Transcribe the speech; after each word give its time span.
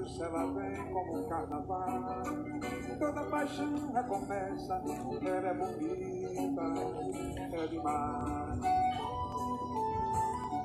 bruxa, 0.00 0.24
ela 0.24 0.46
vem 0.52 0.84
como 0.92 1.18
um 1.18 1.28
carnaval. 1.28 2.22
Toda 2.98 3.24
paixão 3.24 3.92
recomeça, 3.92 4.82
ela 5.22 5.48
é 5.48 5.54
bonita, 5.54 6.62
é 7.52 7.66
demais. 7.66 8.60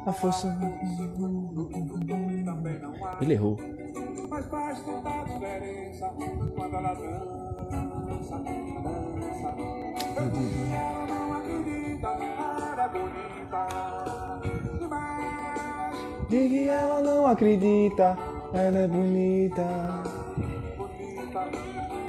A 0.06 0.14
força. 0.14 0.48
Também 2.46 2.80
não 2.80 3.06
há, 3.06 3.18
Ele 3.22 3.34
errou. 3.34 3.58
mas 4.30 4.46
faz 4.48 4.82
toda 4.84 5.10
a 5.10 5.24
diferença 5.24 6.14
quando 6.56 6.76
ela 6.76 6.94
dança, 6.94 8.38
dança. 8.38 9.56
Ela 10.16 11.08
não 11.08 11.34
acredita, 11.34 12.08
ela 12.08 12.84
é 12.84 12.90
bonita 12.90 13.68
demais, 14.80 15.98
Diga 16.30 16.72
ela 16.72 17.02
não 17.02 17.28
acredita, 17.28 18.18
ela 18.56 18.80
é 18.80 18.88
bonita. 18.88 20.04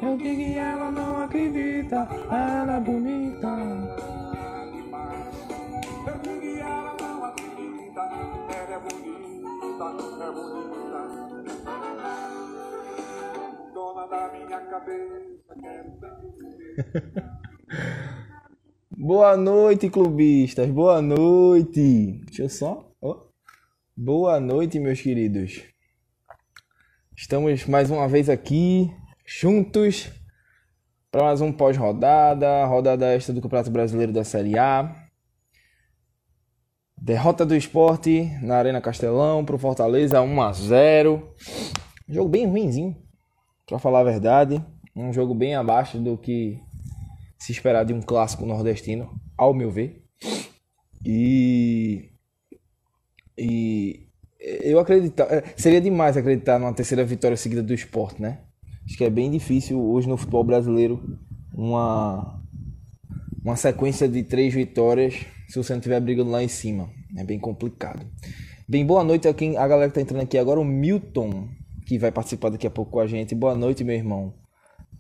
Eu 0.02 0.16
digo 0.16 0.36
que 0.36 0.56
ela 0.56 0.91
não 0.92 1.22
acredita, 1.24 2.09
ela 2.30 2.77
é 2.77 2.80
bonita. 2.80 3.48
Eu 6.06 6.19
digo 6.22 6.41
que 6.41 6.60
ela 6.60 6.96
não 7.00 7.24
acredita, 7.24 8.00
ela 8.00 8.74
é 8.74 8.78
bonita, 8.78 9.84
é 10.22 10.30
bonita. 10.32 11.00
Dona 13.74 14.06
da 14.06 14.33
minha 14.33 14.60
cabeça, 14.60 15.55
quero 15.60 15.91
tanto. 16.00 16.36
Boa 18.97 19.36
noite, 19.36 19.91
clubistas. 19.91 20.70
Boa 20.70 21.03
noite. 21.03 22.22
Deixa 22.27 22.44
eu 22.44 22.48
só. 22.48 22.88
Boa 23.97 24.38
noite, 24.38 24.78
meus 24.78 25.00
queridos. 25.00 25.75
Estamos 27.19 27.64
mais 27.64 27.91
uma 27.91 28.06
vez 28.06 28.28
aqui, 28.28 28.95
juntos, 29.25 30.12
para 31.11 31.25
mais 31.25 31.41
um 31.41 31.50
pós-rodada. 31.50 32.67
Rodada 32.67 33.06
esta 33.06 33.33
do 33.33 33.41
Campeonato 33.41 33.70
Brasileiro 33.70 34.12
da 34.12 34.22
Série 34.22 34.59
A. 34.59 34.95
Derrota 36.94 37.47
do 37.47 37.56
esporte 37.56 38.31
na 38.42 38.56
Arena 38.56 38.83
Castelão 38.83 39.47
pro 39.47 39.56
Fortaleza 39.56 40.20
1 40.20 40.42
a 40.42 40.53
0 40.53 41.34
Jogo 42.06 42.28
bem 42.28 42.47
ruimzinho, 42.47 42.94
para 43.67 43.78
falar 43.78 44.00
a 44.00 44.05
verdade. 44.05 44.62
Um 44.94 45.11
jogo 45.11 45.34
bem 45.34 45.55
abaixo 45.55 45.98
do 45.98 46.19
que 46.19 46.61
se 47.39 47.50
esperar 47.50 47.87
de 47.87 47.94
um 47.94 48.03
clássico 48.03 48.44
nordestino, 48.44 49.19
ao 49.39 49.55
meu 49.55 49.70
ver. 49.70 50.05
E. 51.03 52.12
E. 53.39 54.06
Eu 54.47 54.78
acredito. 54.78 55.22
Seria 55.56 55.80
demais 55.80 56.16
acreditar 56.16 56.58
numa 56.58 56.72
terceira 56.72 57.05
vitória 57.05 57.36
seguida 57.36 57.62
do 57.62 57.75
esporte, 57.75 58.22
né? 58.22 58.39
Acho 58.84 58.97
que 58.97 59.05
é 59.05 59.11
bem 59.11 59.28
difícil 59.28 59.80
hoje 59.80 60.08
no 60.08 60.16
futebol 60.16 60.44
brasileiro 60.44 61.19
uma. 61.53 62.41
Uma 63.42 63.55
sequência 63.55 64.08
de 64.08 64.25
três 64.25 64.53
vitórias 64.53 65.25
se 65.48 65.56
você 65.56 65.72
não 65.72 65.78
estiver 65.78 66.00
brigando 66.00 66.30
lá 66.30 66.42
em 66.42 66.48
cima. 66.48 66.91
É 67.16 67.25
bem 67.25 67.38
complicado. 67.38 68.05
Bem, 68.69 68.84
boa 68.84 69.05
noite 69.05 69.28
a, 69.28 69.34
quem, 69.34 69.56
a 69.56 69.69
galera 69.69 69.88
que 69.88 69.94
tá 69.94 70.00
entrando 70.00 70.22
aqui 70.22 70.36
agora. 70.36 70.58
O 70.58 70.64
Milton, 70.64 71.48
que 71.86 71.98
vai 71.98 72.10
participar 72.10 72.50
daqui 72.50 72.66
a 72.66 72.70
pouco 72.70 72.91
com 72.91 73.00
a 73.00 73.06
gente. 73.06 73.34
Boa 73.34 73.55
noite, 73.55 73.84
meu 73.84 73.94
irmão. 73.94 74.34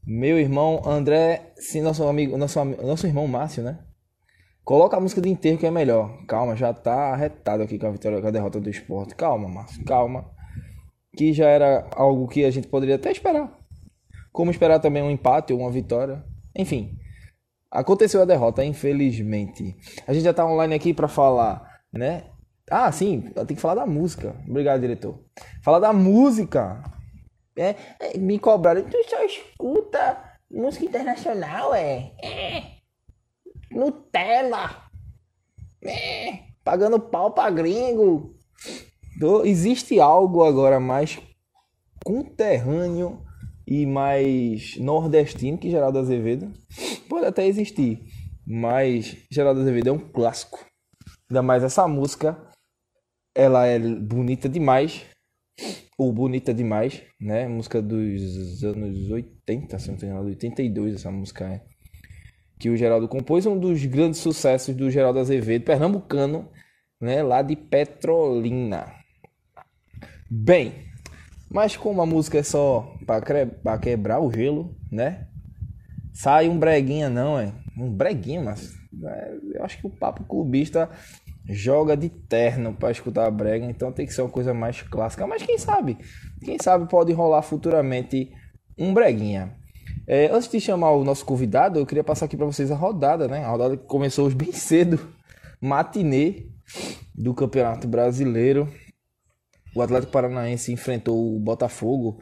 Meu 0.06 0.38
irmão 0.38 0.82
André, 0.86 1.52
sim, 1.56 1.80
nosso 1.80 2.04
amigo, 2.04 2.38
nosso, 2.38 2.64
nosso 2.64 3.06
irmão 3.08 3.26
Márcio, 3.26 3.64
né? 3.64 3.80
Coloca 4.66 4.96
a 4.96 5.00
música 5.00 5.20
de 5.20 5.28
enterro 5.28 5.58
que 5.58 5.64
é 5.64 5.70
melhor. 5.70 6.26
Calma, 6.26 6.56
já 6.56 6.74
tá 6.74 7.12
arretado 7.12 7.62
aqui 7.62 7.78
com 7.78 7.86
a 7.86 7.90
vitória, 7.92 8.20
com 8.20 8.26
a 8.26 8.32
derrota 8.32 8.60
do 8.60 8.68
esporte. 8.68 9.14
Calma, 9.14 9.48
Márcio, 9.48 9.84
calma. 9.84 10.28
Que 11.16 11.32
já 11.32 11.46
era 11.46 11.88
algo 11.94 12.26
que 12.26 12.44
a 12.44 12.50
gente 12.50 12.66
poderia 12.66 12.96
até 12.96 13.12
esperar. 13.12 13.56
Como 14.32 14.50
esperar 14.50 14.80
também 14.80 15.04
um 15.04 15.10
empate 15.10 15.52
ou 15.52 15.60
uma 15.60 15.70
vitória. 15.70 16.24
Enfim, 16.58 16.98
aconteceu 17.70 18.20
a 18.20 18.24
derrota, 18.24 18.64
infelizmente. 18.64 19.76
A 20.04 20.12
gente 20.12 20.24
já 20.24 20.34
tá 20.34 20.44
online 20.44 20.74
aqui 20.74 20.92
pra 20.92 21.06
falar, 21.06 21.62
né? 21.92 22.24
Ah, 22.68 22.90
sim, 22.90 23.20
tem 23.46 23.54
que 23.54 23.62
falar 23.62 23.76
da 23.76 23.86
música. 23.86 24.34
Obrigado, 24.48 24.80
diretor. 24.80 25.16
Falar 25.62 25.78
da 25.78 25.92
música. 25.92 26.82
É, 27.56 27.76
é, 28.00 28.18
me 28.18 28.36
cobraram. 28.36 28.82
Tu 28.82 28.96
só 29.08 29.24
escuta 29.24 30.18
música 30.50 30.84
internacional, 30.84 31.72
é? 31.72 32.10
É. 32.20 32.75
Nutella. 33.76 34.88
É. 35.82 36.40
Pagando 36.64 36.98
pau 36.98 37.32
pra 37.32 37.50
gringo. 37.50 38.34
Existe 39.44 40.00
algo 40.00 40.44
agora 40.44 40.80
mais 40.80 41.20
conterrâneo 42.04 43.22
e 43.66 43.86
mais 43.86 44.76
nordestino 44.78 45.58
que 45.58 45.70
Geraldo 45.70 45.98
Azevedo? 45.98 46.52
Pode 47.08 47.26
até 47.26 47.46
existir, 47.46 48.02
mas 48.46 49.16
Geraldo 49.30 49.60
Azevedo 49.60 49.88
é 49.88 49.92
um 49.92 49.98
clássico. 49.98 50.64
Ainda 51.30 51.42
mais 51.42 51.62
essa 51.62 51.88
música, 51.88 52.36
ela 53.34 53.66
é 53.66 53.78
bonita 53.78 54.48
demais 54.48 55.06
ou 55.98 56.12
Bonita 56.12 56.52
Demais, 56.52 57.02
né? 57.18 57.48
Música 57.48 57.80
dos 57.80 58.62
anos 58.62 59.10
80, 59.10 59.78
se 59.78 59.86
não 59.88 59.94
estou 59.94 60.08
enganado, 60.08 60.28
82 60.28 60.96
essa 60.96 61.10
música 61.10 61.44
é. 61.46 61.75
Que 62.58 62.70
o 62.70 62.76
Geraldo 62.76 63.06
compôs, 63.08 63.44
um 63.46 63.58
dos 63.58 63.84
grandes 63.84 64.20
sucessos 64.20 64.74
do 64.74 64.90
Geraldo 64.90 65.18
Azevedo, 65.18 65.64
pernambucano, 65.64 66.48
né? 67.00 67.22
Lá 67.22 67.42
de 67.42 67.54
Petrolina. 67.54 68.92
Bem, 70.30 70.86
mas 71.50 71.76
como 71.76 72.02
a 72.02 72.06
música 72.06 72.38
é 72.38 72.42
só 72.42 72.96
para 73.06 73.78
quebrar 73.78 74.20
o 74.20 74.32
gelo, 74.32 74.74
né? 74.90 75.28
Sai 76.12 76.48
um 76.48 76.58
breguinha 76.58 77.08
não, 77.08 77.38
é? 77.38 77.52
Um 77.76 77.90
breguinha, 77.90 78.42
mas 78.42 78.74
é, 79.04 79.36
eu 79.54 79.64
acho 79.64 79.78
que 79.78 79.86
o 79.86 79.90
papo 79.90 80.24
clubista 80.24 80.90
joga 81.48 81.96
de 81.96 82.08
terno 82.08 82.74
para 82.74 82.90
escutar 82.90 83.26
a 83.26 83.30
brega, 83.30 83.66
então 83.66 83.92
tem 83.92 84.06
que 84.06 84.12
ser 84.12 84.22
uma 84.22 84.30
coisa 84.30 84.52
mais 84.52 84.82
clássica. 84.82 85.26
Mas 85.26 85.42
quem 85.42 85.58
sabe? 85.58 85.96
Quem 86.44 86.56
sabe 86.60 86.88
pode 86.88 87.12
rolar 87.12 87.42
futuramente 87.42 88.32
um 88.78 88.92
breguinha. 88.92 89.54
É, 90.06 90.30
antes 90.30 90.48
de 90.48 90.60
chamar 90.60 90.92
o 90.92 91.02
nosso 91.02 91.24
convidado, 91.24 91.78
eu 91.78 91.86
queria 91.86 92.04
passar 92.04 92.26
aqui 92.26 92.36
para 92.36 92.46
vocês 92.46 92.70
a 92.70 92.76
rodada, 92.76 93.26
né? 93.26 93.44
A 93.44 93.50
rodada 93.50 93.76
que 93.76 93.84
começou 93.84 94.26
hoje 94.26 94.36
bem 94.36 94.52
cedo, 94.52 95.00
matinê 95.60 96.46
do 97.14 97.34
Campeonato 97.34 97.88
Brasileiro. 97.88 98.68
O 99.74 99.82
Atlético 99.82 100.12
Paranaense 100.12 100.72
enfrentou 100.72 101.36
o 101.36 101.40
Botafogo 101.40 102.18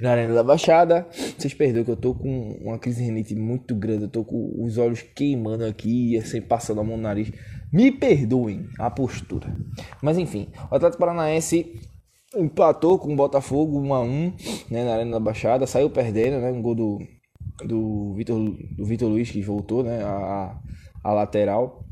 na 0.00 0.10
Arena 0.10 0.34
da 0.34 0.42
Baixada. 0.42 1.06
Vocês 1.38 1.54
perderam 1.54 1.84
que 1.84 1.90
eu 1.90 1.96
tô 1.96 2.14
com 2.14 2.58
uma 2.60 2.78
crise 2.78 2.98
de 2.98 3.04
rinite 3.04 3.34
muito 3.34 3.74
grande. 3.74 4.04
Eu 4.04 4.10
tô 4.10 4.24
com 4.24 4.52
os 4.62 4.76
olhos 4.76 5.02
queimando 5.02 5.64
aqui, 5.64 6.18
assim, 6.18 6.40
passando 6.40 6.80
a 6.80 6.84
mão 6.84 6.96
no 6.96 7.02
nariz. 7.04 7.30
Me 7.72 7.90
perdoem 7.92 8.68
a 8.78 8.90
postura. 8.90 9.56
Mas 10.02 10.18
enfim, 10.18 10.48
o 10.70 10.74
Atlético 10.74 11.00
Paranaense 11.00 11.80
empatou 12.36 12.98
com 12.98 13.12
o 13.12 13.16
Botafogo 13.16 13.80
1 13.80 13.94
a 13.94 14.00
1 14.02 14.32
né, 14.70 14.84
na 14.84 14.94
Arena 14.94 15.12
da 15.12 15.20
Baixada. 15.20 15.66
Saiu 15.66 15.88
perdendo, 15.88 16.40
né? 16.40 16.50
Um 16.50 16.60
gol 16.60 16.74
do, 16.74 16.98
do 17.64 18.14
Vitor 18.14 18.38
do 18.76 18.84
Vitor 18.84 19.08
Luiz 19.08 19.30
que 19.30 19.42
voltou, 19.42 19.82
né? 19.82 20.02
A, 20.02 20.58
a 21.02 21.12
lateral 21.12 21.84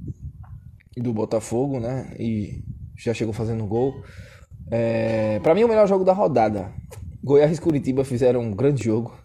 do 0.97 1.13
Botafogo, 1.13 1.79
né? 1.79 2.15
E 2.19 2.63
já 2.97 3.13
chegou 3.13 3.35
fazendo 3.35 3.67
gol. 3.67 4.03
É, 4.71 5.39
para 5.41 5.55
mim, 5.55 5.65
o 5.65 5.69
melhor 5.69 5.87
jogo 5.87 6.05
da 6.05 6.13
rodada. 6.13 6.73
Goiás 7.23 7.57
e 7.57 7.61
Curitiba 7.61 8.05
fizeram 8.05 8.41
um 8.41 8.53
grande 8.53 8.85
jogo. 8.85 9.17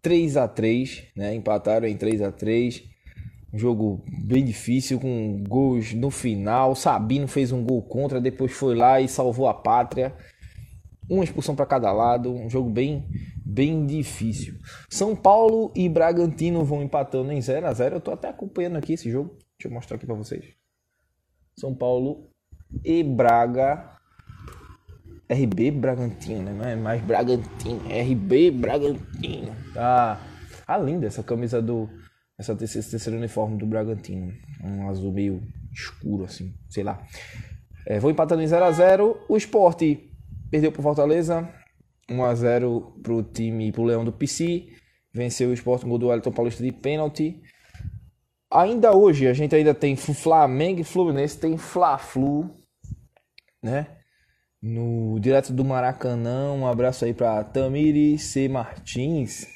3 0.00 0.36
a 0.36 0.48
3 0.48 1.04
né? 1.16 1.34
Empataram 1.34 1.86
em 1.86 1.96
3 1.96 2.22
a 2.22 2.32
3 2.32 2.82
Um 3.52 3.58
jogo 3.58 4.04
bem 4.24 4.44
difícil, 4.44 4.98
com 4.98 5.42
gols 5.48 5.94
no 5.94 6.10
final. 6.10 6.74
Sabino 6.74 7.28
fez 7.28 7.52
um 7.52 7.64
gol 7.64 7.82
contra, 7.82 8.20
depois 8.20 8.52
foi 8.52 8.74
lá 8.74 9.00
e 9.00 9.08
salvou 9.08 9.48
a 9.48 9.54
pátria. 9.54 10.14
Uma 11.12 11.24
expulsão 11.24 11.54
para 11.54 11.66
cada 11.66 11.92
lado. 11.92 12.32
Um 12.32 12.48
jogo 12.48 12.70
bem, 12.70 13.06
bem 13.44 13.84
difícil. 13.84 14.54
São 14.88 15.14
Paulo 15.14 15.70
e 15.76 15.86
Bragantino 15.86 16.64
vão 16.64 16.82
empatando 16.82 17.30
em 17.30 17.38
0 17.38 17.66
a 17.66 17.72
0 17.74 17.96
Eu 17.96 18.00
tô 18.00 18.12
até 18.12 18.30
acompanhando 18.30 18.76
aqui 18.76 18.94
esse 18.94 19.10
jogo. 19.10 19.36
Deixa 19.58 19.68
eu 19.68 19.70
mostrar 19.70 19.96
aqui 19.96 20.06
para 20.06 20.14
vocês. 20.14 20.54
São 21.58 21.74
Paulo 21.74 22.30
e 22.82 23.02
Braga. 23.02 23.92
RB 25.30 25.70
Bragantino, 25.70 26.44
né? 26.44 26.52
Não 26.52 26.64
é 26.64 26.76
mais 26.76 27.02
Bragantino, 27.02 27.82
RB 27.88 28.50
Bragantino. 28.50 29.54
Tá, 29.74 30.18
tá 30.66 30.78
linda 30.78 31.06
essa 31.06 31.22
camisa 31.22 31.60
do. 31.60 31.90
Essa 32.38 32.56
terceira, 32.56 33.18
uniforme 33.18 33.58
do 33.58 33.66
Bragantino. 33.66 34.32
Um 34.64 34.88
azul 34.88 35.12
meio 35.12 35.42
escuro, 35.70 36.24
assim, 36.24 36.54
sei 36.70 36.82
lá. 36.82 37.06
É, 37.86 38.00
vou 38.00 38.10
empatando 38.10 38.40
em 38.40 38.46
0x0. 38.46 39.18
O 39.28 39.36
esporte 39.36 40.10
perdeu 40.52 40.70
pro 40.70 40.82
Fortaleza. 40.82 41.48
1x0 42.08 43.02
pro 43.02 43.22
time, 43.22 43.72
pro 43.72 43.82
Leão 43.82 44.04
do 44.04 44.12
PC. 44.12 44.68
Venceu 45.12 45.50
o 45.50 45.52
esporte, 45.52 45.84
gol 45.84 45.98
do 45.98 46.06
Wellington 46.08 46.30
Paulista 46.30 46.62
de 46.62 46.70
pênalti. 46.70 47.42
Ainda 48.50 48.94
hoje, 48.94 49.26
a 49.26 49.32
gente 49.32 49.54
ainda 49.54 49.74
tem 49.74 49.96
Flamengo 49.96 50.80
e 50.80 50.84
Fluminense, 50.84 51.38
tem 51.38 51.56
Fla-Flu, 51.56 52.50
né? 53.62 53.86
no 54.62 55.18
direto 55.18 55.52
do 55.52 55.64
Maracanã. 55.64 56.52
Um 56.52 56.66
abraço 56.66 57.04
aí 57.04 57.12
para 57.12 57.42
Tamires 57.42 58.22
C. 58.22 58.48
Martins. 58.48 59.46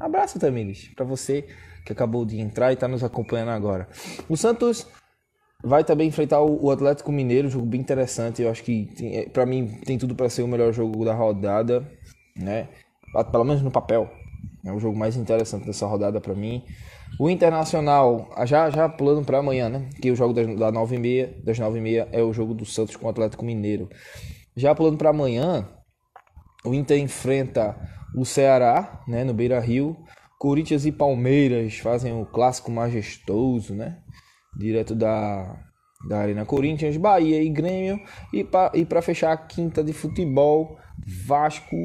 Abraço, 0.00 0.40
Tamires, 0.40 0.88
para 0.96 1.04
você 1.04 1.46
que 1.86 1.92
acabou 1.92 2.24
de 2.24 2.40
entrar 2.40 2.70
e 2.70 2.74
está 2.74 2.88
nos 2.88 3.04
acompanhando 3.04 3.50
agora. 3.50 3.88
O 4.28 4.36
Santos 4.36 4.86
vai 5.64 5.82
também 5.82 6.08
enfrentar 6.08 6.42
o 6.42 6.70
Atlético 6.70 7.10
Mineiro, 7.10 7.48
jogo 7.48 7.66
bem 7.66 7.80
interessante. 7.80 8.42
Eu 8.42 8.50
acho 8.50 8.62
que 8.62 8.88
é, 9.00 9.28
para 9.28 9.46
mim 9.46 9.80
tem 9.84 9.98
tudo 9.98 10.14
para 10.14 10.28
ser 10.28 10.42
o 10.42 10.48
melhor 10.48 10.72
jogo 10.72 11.04
da 11.04 11.14
rodada, 11.14 11.88
né? 12.36 12.68
Pelo 13.30 13.44
menos 13.44 13.62
no 13.62 13.70
papel. 13.70 14.10
É 14.64 14.72
o 14.72 14.78
jogo 14.78 14.98
mais 14.98 15.16
interessante 15.16 15.66
dessa 15.66 15.86
rodada 15.86 16.20
para 16.20 16.34
mim. 16.34 16.62
O 17.18 17.30
Internacional, 17.30 18.28
já 18.44 18.70
já 18.70 18.88
pulando 18.88 19.24
para 19.24 19.38
amanhã, 19.38 19.68
né? 19.68 19.88
Que 20.00 20.10
o 20.10 20.16
jogo 20.16 20.32
das, 20.32 20.46
da 20.58 20.72
9h30, 20.72 21.44
das 21.44 21.58
9h30 21.58 22.08
é 22.10 22.22
o 22.22 22.32
jogo 22.32 22.54
do 22.54 22.64
Santos 22.64 22.96
com 22.96 23.06
o 23.06 23.10
Atlético 23.10 23.44
Mineiro. 23.44 23.88
Já 24.56 24.74
pulando 24.74 24.98
para 24.98 25.10
amanhã, 25.10 25.68
o 26.64 26.74
Inter 26.74 26.98
enfrenta 26.98 27.76
o 28.16 28.24
Ceará, 28.24 29.02
né, 29.06 29.24
no 29.24 29.34
Beira-Rio. 29.34 29.96
Corinthians 30.38 30.84
e 30.86 30.92
Palmeiras 30.92 31.78
fazem 31.78 32.12
o 32.12 32.26
clássico 32.26 32.70
majestoso, 32.70 33.74
né? 33.74 33.98
Direto 34.56 34.94
da, 34.94 35.56
da 36.08 36.18
Arena 36.18 36.44
Corinthians, 36.44 36.96
Bahia 36.96 37.42
e 37.42 37.48
Grêmio. 37.48 38.00
E 38.32 38.44
para 38.44 39.02
fechar 39.02 39.32
a 39.32 39.36
quinta 39.36 39.82
de 39.82 39.92
futebol, 39.92 40.78
Vasco 41.26 41.76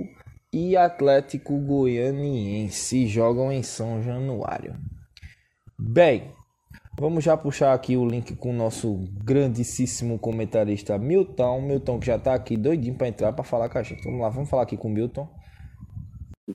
e 0.51 0.75
Atlético 0.75 1.57
Goianiense 1.59 3.07
jogam 3.07 3.51
em 3.51 3.63
São 3.63 4.01
Januário. 4.01 4.75
Bem, 5.77 6.31
vamos 6.99 7.23
já 7.23 7.37
puxar 7.37 7.73
aqui 7.73 7.95
o 7.95 8.05
link 8.05 8.35
com 8.35 8.49
o 8.49 8.53
nosso 8.53 9.07
grandíssimo 9.23 10.17
comentarista 10.19 10.97
Milton. 10.97 11.61
Milton 11.61 11.99
que 11.99 12.07
já 12.07 12.15
está 12.15 12.33
aqui 12.33 12.57
doidinho 12.57 12.95
para 12.95 13.07
entrar 13.07 13.31
para 13.31 13.43
falar 13.43 13.69
com 13.69 13.77
a 13.77 13.83
gente. 13.83 14.03
Vamos 14.03 14.21
lá, 14.21 14.29
vamos 14.29 14.49
falar 14.49 14.63
aqui 14.63 14.75
com 14.75 14.87
o 14.87 14.91
Milton. 14.91 15.27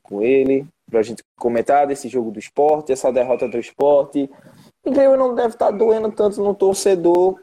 Com 0.03 0.23
ele, 0.23 0.67
para 0.91 1.01
a 1.01 1.03
gente 1.03 1.23
comentar 1.39 1.87
desse 1.87 2.09
jogo 2.09 2.33
do 2.33 2.39
esporte, 2.39 2.93
essa 2.93 3.13
derrota 3.13 3.49
do 3.49 3.59
esporte. 3.59 4.29
Grêmio 4.91 5.17
não 5.17 5.35
deve 5.35 5.55
estar 5.55 5.67
tá 5.67 5.71
doendo 5.71 6.11
tanto 6.13 6.43
no 6.43 6.55
torcedor 6.55 7.41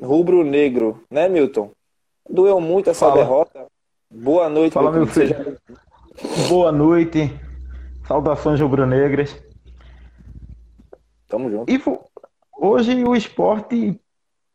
rubro-negro, 0.00 1.02
né, 1.10 1.28
Milton? 1.28 1.70
Doeu 2.28 2.60
muito 2.60 2.90
essa 2.90 3.06
Fala. 3.06 3.22
derrota. 3.22 3.66
Boa 4.10 4.48
noite, 4.48 4.72
Fala, 4.72 4.90
meu 4.90 5.06
filho. 5.06 5.28
Seja... 5.28 5.58
Boa 6.48 6.72
noite. 6.72 7.32
Saudações 8.06 8.60
rubro-negras. 8.60 9.40
Tamo 11.28 11.50
junto. 11.50 11.70
E 11.70 11.80
hoje 12.58 13.04
o 13.04 13.14
esporte, 13.14 14.00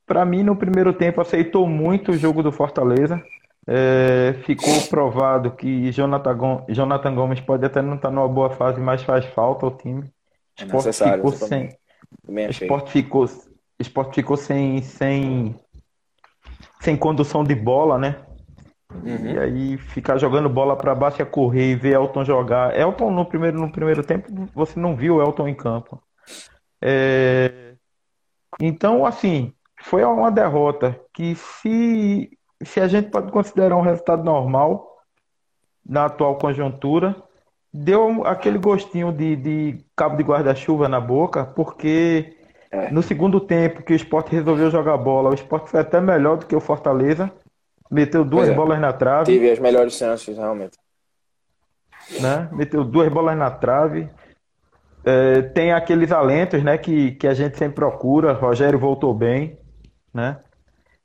para 0.05 0.25
mim, 0.25 0.43
no 0.43 0.55
primeiro 0.55 0.93
tempo, 0.93 1.21
aceitou 1.21 1.67
muito 1.67 2.11
o 2.11 2.17
jogo 2.17 2.41
do 2.41 2.51
Fortaleza. 2.51 3.21
É, 3.67 4.33
ficou 4.45 4.81
provado 4.89 5.51
que 5.51 5.91
Jonathan, 5.91 6.65
Jonathan 6.69 7.13
Gomes 7.13 7.39
pode 7.41 7.65
até 7.65 7.81
não 7.81 7.95
estar 7.95 8.09
numa 8.09 8.27
boa 8.27 8.49
fase, 8.49 8.79
mas 8.79 9.03
faz 9.03 9.25
falta 9.25 9.65
ao 9.65 9.77
time. 9.77 10.09
É 10.57 10.65
necessário. 10.65 11.23
Ficou 11.29 11.31
sem, 11.47 11.69
esporte 12.49 12.91
ficou, 12.91 13.25
esporte 13.79 14.15
ficou 14.15 14.37
sem, 14.37 14.81
sem, 14.81 15.55
sem 16.81 16.97
condução 16.97 17.43
de 17.43 17.55
bola, 17.55 17.97
né? 17.97 18.23
Uhum. 18.93 19.31
E 19.31 19.39
aí 19.39 19.77
ficar 19.77 20.17
jogando 20.17 20.49
bola 20.49 20.75
para 20.75 20.93
baixo 20.93 21.21
e 21.21 21.25
correr 21.25 21.71
e 21.71 21.75
ver 21.75 21.93
Elton 21.93 22.25
jogar. 22.25 22.77
Elton 22.77 23.09
no 23.11 23.25
primeiro, 23.25 23.59
no 23.59 23.71
primeiro 23.71 24.03
tempo 24.03 24.27
você 24.53 24.79
não 24.79 24.95
viu 24.95 25.21
Elton 25.21 25.47
em 25.47 25.55
campo. 25.55 26.01
É... 26.81 27.75
Então, 28.59 29.05
assim, 29.05 29.53
foi 29.81 30.03
uma 30.03 30.31
derrota 30.31 30.99
que 31.13 31.35
se, 31.35 32.37
se 32.63 32.79
a 32.79 32.87
gente 32.87 33.09
pode 33.09 33.31
considerar 33.31 33.77
um 33.77 33.81
resultado 33.81 34.23
normal 34.23 34.87
na 35.85 36.05
atual 36.05 36.37
conjuntura, 36.37 37.15
deu 37.73 38.25
aquele 38.25 38.57
gostinho 38.57 39.11
de, 39.11 39.35
de 39.35 39.85
cabo 39.95 40.17
de 40.17 40.23
guarda-chuva 40.23 40.89
na 40.89 40.99
boca, 40.99 41.45
porque 41.45 42.37
é. 42.69 42.91
no 42.91 43.01
segundo 43.01 43.39
tempo 43.39 43.83
que 43.83 43.93
o 43.93 43.95
esporte 43.95 44.31
resolveu 44.31 44.69
jogar 44.69 44.97
bola, 44.97 45.29
o 45.29 45.33
esporte 45.33 45.69
foi 45.69 45.79
até 45.79 46.01
melhor 46.01 46.37
do 46.37 46.45
que 46.45 46.55
o 46.55 46.59
Fortaleza, 46.59 47.31
meteu 47.89 48.25
duas 48.25 48.49
é. 48.49 48.53
bolas 48.53 48.79
na 48.79 48.91
trave. 48.91 49.25
Teve 49.25 49.51
as 49.51 49.59
melhores 49.59 49.93
chances, 49.93 50.37
realmente. 50.37 50.77
Né? 52.19 52.49
Meteu 52.51 52.83
duas 52.83 53.09
bolas 53.09 53.37
na 53.37 53.49
trave. 53.49 54.09
É, 55.03 55.41
tem 55.41 55.71
aqueles 55.71 56.11
alentos 56.11 56.63
né, 56.63 56.77
que, 56.77 57.11
que 57.11 57.27
a 57.27 57.33
gente 57.33 57.57
sempre 57.57 57.75
procura. 57.75 58.33
Rogério 58.33 58.77
voltou 58.77 59.13
bem. 59.13 59.57
Né? 60.13 60.37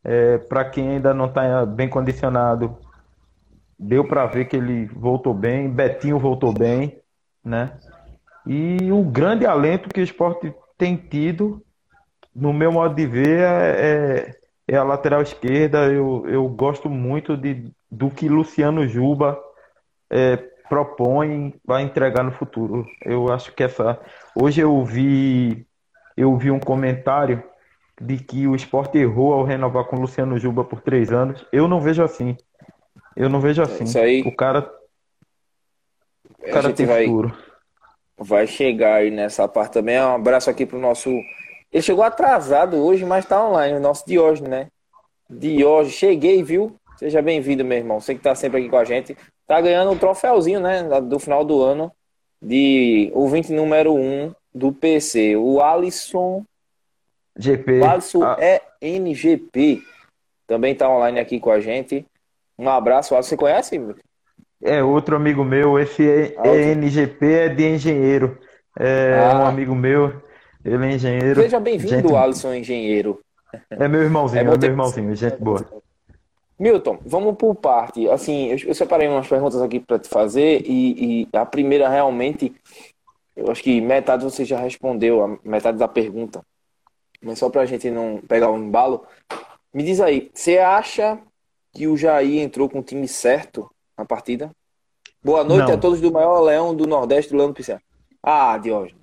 É, 0.02 0.38
Para 0.38 0.64
quem 0.64 0.88
ainda 0.90 1.14
não 1.14 1.26
está 1.26 1.64
bem 1.64 1.88
condicionado, 1.88 2.76
deu 3.78 4.04
para 4.06 4.26
ver 4.26 4.46
que 4.46 4.56
ele 4.56 4.86
voltou 4.86 5.34
bem. 5.34 5.68
Betinho 5.68 6.18
voltou 6.18 6.52
bem. 6.52 7.00
Né? 7.44 7.72
E 8.46 8.90
o 8.90 9.02
grande 9.04 9.46
alento 9.46 9.88
que 9.88 10.00
o 10.00 10.04
esporte 10.04 10.54
tem 10.76 10.96
tido, 10.96 11.62
no 12.34 12.52
meu 12.52 12.70
modo 12.70 12.94
de 12.94 13.06
ver, 13.06 13.40
é, 13.40 14.34
é, 14.68 14.74
é 14.74 14.76
a 14.76 14.84
lateral 14.84 15.22
esquerda. 15.22 15.86
Eu, 15.86 16.24
eu 16.28 16.48
gosto 16.48 16.88
muito 16.88 17.36
de, 17.36 17.72
do 17.90 18.10
que 18.10 18.28
Luciano 18.28 18.86
Juba 18.86 19.38
é, 20.10 20.36
propõe 20.68 21.54
vai 21.64 21.82
entregar 21.82 22.22
no 22.22 22.32
futuro. 22.32 22.86
Eu 23.04 23.32
acho 23.32 23.52
que 23.54 23.62
essa. 23.64 23.98
Hoje 24.34 24.60
eu 24.60 24.84
vi 24.84 25.66
eu 26.16 26.36
vi 26.36 26.50
um 26.50 26.58
comentário 26.58 27.42
de 28.00 28.16
que 28.16 28.46
o 28.46 28.54
esporte 28.54 28.96
errou 28.96 29.34
ao 29.34 29.44
renovar 29.44 29.84
com 29.84 30.00
Luciano 30.00 30.38
Juba 30.38 30.64
por 30.64 30.80
três 30.80 31.12
anos. 31.12 31.46
Eu 31.52 31.68
não 31.68 31.80
vejo 31.80 32.02
assim. 32.02 32.36
Eu 33.16 33.28
não 33.28 33.40
vejo 33.40 33.62
assim. 33.62 33.84
Isso 33.84 33.98
aí. 33.98 34.22
O 34.22 34.32
cara. 34.32 34.70
O 36.38 36.50
cara 36.50 36.72
tem 36.72 36.86
vai, 36.86 37.06
futuro. 37.06 37.36
Vai 38.18 38.46
chegar 38.46 38.96
aí 38.96 39.10
nessa 39.10 39.48
parte 39.48 39.72
também. 39.72 39.98
Um 39.98 40.14
abraço 40.14 40.50
aqui 40.50 40.66
pro 40.66 40.78
nosso. 40.78 41.10
Ele 41.72 41.82
chegou 41.82 42.04
atrasado 42.04 42.76
hoje, 42.76 43.04
mas 43.04 43.24
tá 43.24 43.42
online. 43.42 43.78
O 43.78 43.80
nosso 43.80 44.06
Diógenes, 44.06 44.50
né? 44.50 44.68
Diógenes, 45.28 45.96
cheguei, 45.96 46.42
viu? 46.42 46.76
Seja 46.98 47.20
bem-vindo, 47.20 47.64
meu 47.64 47.78
irmão. 47.78 48.00
Você 48.00 48.14
que 48.14 48.20
tá 48.20 48.34
sempre 48.34 48.60
aqui 48.60 48.68
com 48.68 48.76
a 48.76 48.84
gente 48.84 49.16
tá 49.46 49.60
ganhando 49.60 49.92
um 49.92 49.98
troféuzinho, 49.98 50.60
né, 50.60 50.82
do 51.00 51.18
final 51.18 51.44
do 51.44 51.62
ano, 51.62 51.92
de 52.42 53.10
ouvinte 53.14 53.52
número 53.52 53.94
1 53.94 54.24
um 54.24 54.34
do 54.52 54.72
PC, 54.72 55.36
o 55.36 55.60
Alisson 55.60 56.44
GP. 57.36 57.80
O 57.80 57.84
Alisson 57.84 58.22
ah. 58.24 58.36
é 58.40 58.62
NGP. 58.80 59.82
Também 60.46 60.74
tá 60.74 60.88
online 60.88 61.20
aqui 61.20 61.38
com 61.38 61.50
a 61.50 61.60
gente. 61.60 62.06
Um 62.58 62.68
abraço, 62.68 63.14
Alisson. 63.14 63.30
Você 63.30 63.36
conhece? 63.36 63.96
É 64.62 64.82
outro 64.82 65.16
amigo 65.16 65.44
meu. 65.44 65.78
Esse 65.78 66.08
é, 66.08 66.34
ah, 66.38 66.48
NGP 66.48 67.32
é 67.32 67.48
de 67.48 67.68
engenheiro. 67.68 68.38
É 68.78 69.18
ah. 69.30 69.38
um 69.38 69.46
amigo 69.46 69.74
meu. 69.74 70.22
Ele 70.64 70.84
é 70.84 70.92
engenheiro. 70.92 71.40
Seja 71.42 71.60
bem-vindo, 71.60 71.94
gente... 71.94 72.14
Alisson 72.14 72.54
Engenheiro. 72.54 73.20
É 73.70 73.86
meu 73.86 74.02
irmãozinho, 74.02 74.40
é, 74.40 74.54
é 74.54 74.58
meu 74.58 74.70
irmãozinho, 74.70 75.14
gente 75.14 75.36
boa. 75.36 75.64
Milton, 76.58 76.98
vamos 77.04 77.36
por 77.36 77.54
parte. 77.54 78.08
Assim, 78.08 78.48
eu, 78.48 78.58
eu 78.68 78.74
separei 78.74 79.06
umas 79.08 79.28
perguntas 79.28 79.60
aqui 79.62 79.78
para 79.78 79.98
te 79.98 80.08
fazer 80.08 80.62
e, 80.66 81.22
e, 81.22 81.28
a 81.32 81.46
primeira 81.46 81.88
realmente, 81.88 82.54
eu 83.36 83.50
acho 83.50 83.62
que 83.62 83.80
metade 83.80 84.24
você 84.24 84.44
já 84.44 84.58
respondeu, 84.58 85.22
a 85.22 85.38
metade 85.44 85.78
da 85.78 85.86
pergunta. 85.86 86.42
Mas 87.22 87.38
só 87.38 87.48
para 87.48 87.62
a 87.62 87.66
gente 87.66 87.90
não 87.90 88.20
pegar 88.26 88.50
o 88.50 88.56
embalo, 88.56 89.04
me 89.72 89.82
diz 89.82 90.00
aí, 90.00 90.30
você 90.34 90.58
acha 90.58 91.18
que 91.76 91.86
o 91.86 91.94
Jair 91.94 92.40
entrou 92.40 92.70
com 92.70 92.78
o 92.78 92.82
time 92.82 93.06
certo 93.06 93.70
na 93.98 94.04
partida? 94.06 94.50
Boa 95.22 95.44
noite 95.44 95.68
não. 95.68 95.74
a 95.74 95.76
todos 95.76 96.00
do 96.00 96.10
maior 96.10 96.40
leão 96.40 96.74
do 96.74 96.86
Nordeste 96.86 97.32
do 97.32 97.36
Lando 97.36 97.52
Pisciano. 97.52 97.82
Ah, 98.22 98.56
Diógenes. 98.56 99.02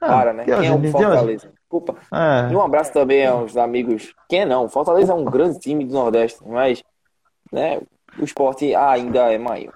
Ah, 0.00 0.06
Para, 0.06 0.32
né? 0.32 0.44
Quem 0.44 0.54
é 0.64 0.72
o 0.72 0.92
Fortaleza? 0.92 1.50
Desculpa. 1.58 1.96
É. 2.12 2.52
E 2.52 2.54
um 2.54 2.60
abraço 2.62 2.92
também 2.92 3.26
aos 3.26 3.56
amigos. 3.56 4.14
Quem 4.28 4.42
é 4.42 4.46
não? 4.46 4.68
Fortaleza 4.68 5.12
é 5.12 5.16
um 5.16 5.24
grande 5.24 5.58
time 5.58 5.84
do 5.84 5.92
Nordeste, 5.92 6.38
mas 6.46 6.84
né, 7.50 7.80
o 8.16 8.24
esporte 8.24 8.72
ainda 8.76 9.32
é 9.32 9.38
maior. 9.38 9.74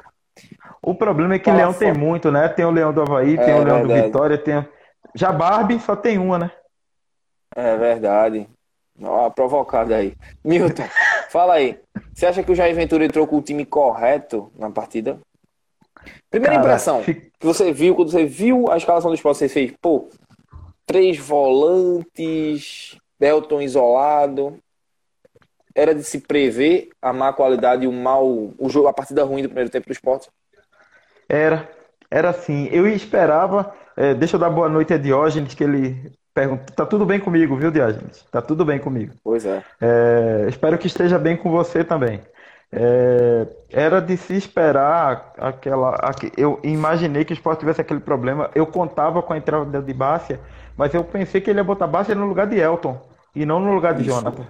O 0.80 0.94
problema 0.94 1.34
é 1.34 1.38
que 1.40 1.46
Fala 1.46 1.56
Leão 1.56 1.72
tem 1.72 1.92
muito, 1.92 2.30
né? 2.30 2.48
Tem 2.48 2.64
o 2.64 2.70
Leão 2.70 2.92
do 2.92 3.02
Havaí, 3.02 3.34
é, 3.34 3.44
tem 3.44 3.54
o 3.54 3.64
Leão 3.64 3.78
verdade. 3.78 4.00
do 4.00 4.06
Vitória, 4.06 4.38
tem. 4.38 4.68
Já 5.12 5.32
Barbie 5.32 5.80
só 5.80 5.96
tem 5.96 6.18
uma, 6.18 6.38
né? 6.38 6.52
É 7.56 7.76
verdade. 7.76 8.48
Ó, 9.02 9.30
provocado 9.30 9.94
aí. 9.94 10.16
Milton, 10.44 10.84
fala 11.30 11.54
aí. 11.54 11.80
Você 12.18 12.26
acha 12.26 12.42
que 12.42 12.50
o 12.50 12.54
Jair 12.56 12.74
Ventura 12.74 13.04
entrou 13.04 13.28
com 13.28 13.38
o 13.38 13.42
time 13.42 13.64
correto 13.64 14.50
na 14.58 14.68
partida? 14.68 15.20
Primeira 16.28 16.56
Cara, 16.56 16.66
impressão 16.66 17.04
que 17.04 17.46
você 17.46 17.72
viu, 17.72 17.94
quando 17.94 18.10
você 18.10 18.24
viu 18.24 18.68
a 18.72 18.76
escalação 18.76 19.12
do 19.12 19.14
esporte, 19.14 19.38
você 19.38 19.48
fez, 19.48 19.72
pô, 19.80 20.08
três 20.84 21.16
volantes, 21.16 22.98
Belton 23.20 23.62
isolado. 23.62 24.58
Era 25.72 25.94
de 25.94 26.02
se 26.02 26.18
prever 26.18 26.88
a 27.00 27.12
má 27.12 27.32
qualidade 27.32 27.84
e 27.84 27.86
o 27.86 27.92
mal, 27.92 28.26
o 28.26 28.68
jogo, 28.68 28.88
a 28.88 28.92
partida 28.92 29.22
ruim 29.22 29.42
do 29.42 29.48
primeiro 29.48 29.70
tempo 29.70 29.86
do 29.86 29.92
esporte? 29.92 30.28
Era, 31.28 31.70
era 32.10 32.30
assim. 32.30 32.66
Eu 32.72 32.88
esperava. 32.88 33.72
É, 33.96 34.12
deixa 34.12 34.34
eu 34.34 34.40
dar 34.40 34.50
boa 34.50 34.68
noite 34.68 34.92
a 34.92 34.98
Diógenes, 34.98 35.54
que 35.54 35.62
ele 35.62 36.10
pergunta, 36.40 36.72
tá 36.72 36.86
tudo 36.86 37.04
bem 37.04 37.18
comigo, 37.18 37.56
viu, 37.56 37.70
Diógenes? 37.70 38.24
Tá 38.30 38.40
tudo 38.40 38.64
bem 38.64 38.78
comigo. 38.78 39.12
Pois 39.24 39.44
é. 39.44 39.62
É, 39.80 40.46
espero 40.48 40.78
que 40.78 40.86
esteja 40.86 41.18
bem 41.18 41.36
com 41.36 41.50
você 41.50 41.82
também. 41.82 42.20
É, 42.70 43.46
era 43.72 44.00
de 44.00 44.16
se 44.16 44.34
esperar 44.34 45.32
aquela. 45.38 45.94
aque- 46.00 46.30
Eu 46.36 46.60
imaginei 46.62 47.24
que 47.24 47.32
o 47.32 47.34
Sport 47.34 47.58
tivesse 47.58 47.80
aquele 47.80 48.00
problema. 48.00 48.50
Eu 48.54 48.66
contava 48.66 49.22
com 49.22 49.32
a 49.32 49.38
entrada 49.38 49.80
de 49.82 49.92
Bárcia, 49.94 50.38
mas 50.76 50.92
eu 50.94 51.02
pensei 51.02 51.40
que 51.40 51.50
ele 51.50 51.58
ia 51.60 51.64
botar 51.64 51.86
Bárcia 51.86 52.14
no 52.14 52.26
lugar 52.26 52.46
de 52.46 52.58
Elton 52.60 53.00
e 53.34 53.44
não 53.46 53.58
no 53.58 53.72
lugar 53.74 53.94
de 53.94 54.04
Jonathan. 54.04 54.46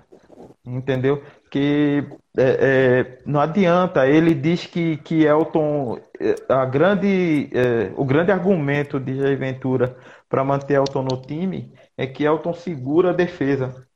Entendeu? 0.66 1.22
Que 1.50 2.04
é, 2.36 2.42
é, 2.60 3.18
não 3.24 3.40
adianta. 3.40 4.06
Ele 4.06 4.34
diz 4.34 4.66
que, 4.66 4.96
que 4.98 5.24
Elton, 5.24 5.98
é, 6.20 6.34
a 6.48 6.64
grande, 6.66 7.48
é, 7.54 7.90
o 7.96 8.04
grande 8.04 8.30
argumento 8.32 9.00
de 9.00 9.16
Jair 9.16 9.38
Ventura 9.38 9.96
para 10.28 10.44
manter 10.44 10.74
Elton 10.74 11.02
no 11.02 11.20
time 11.22 11.72
é 11.96 12.06
que 12.06 12.24
Elton 12.24 12.52
segura 12.54 13.10
a 13.10 13.14
defesa. 13.14 13.86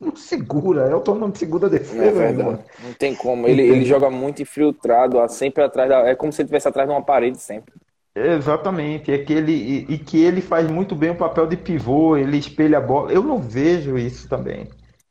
Não 0.00 0.14
segura, 0.14 0.88
Elton 0.90 1.14
não 1.16 1.34
segura 1.34 1.66
a 1.66 1.68
É 1.68 1.70
defesa 1.70 2.10
verdade. 2.12 2.36
nenhuma. 2.36 2.64
Não 2.78 2.92
tem 2.94 3.14
como. 3.14 3.46
Ele, 3.48 3.62
ele 3.62 3.84
joga 3.84 4.08
muito 4.10 4.42
infiltrado, 4.42 5.18
sempre 5.28 5.62
atrás 5.64 5.88
da. 5.88 6.08
É 6.08 6.14
como 6.14 6.32
se 6.32 6.40
ele 6.42 6.46
estivesse 6.46 6.68
atrás 6.68 6.88
de 6.88 6.94
uma 6.94 7.02
parede 7.04 7.38
sempre. 7.38 7.74
Exatamente, 8.14 9.12
é 9.12 9.18
que 9.18 9.32
ele, 9.32 9.52
e, 9.52 9.94
e 9.94 9.98
que 9.98 10.20
ele 10.22 10.40
faz 10.40 10.68
muito 10.68 10.96
bem 10.96 11.10
o 11.10 11.16
papel 11.16 11.46
de 11.46 11.56
pivô, 11.56 12.16
ele 12.16 12.36
espelha 12.38 12.78
a 12.78 12.80
bola. 12.80 13.12
Eu 13.12 13.22
não 13.22 13.38
vejo 13.38 13.96
isso 13.96 14.28
também. 14.28 14.68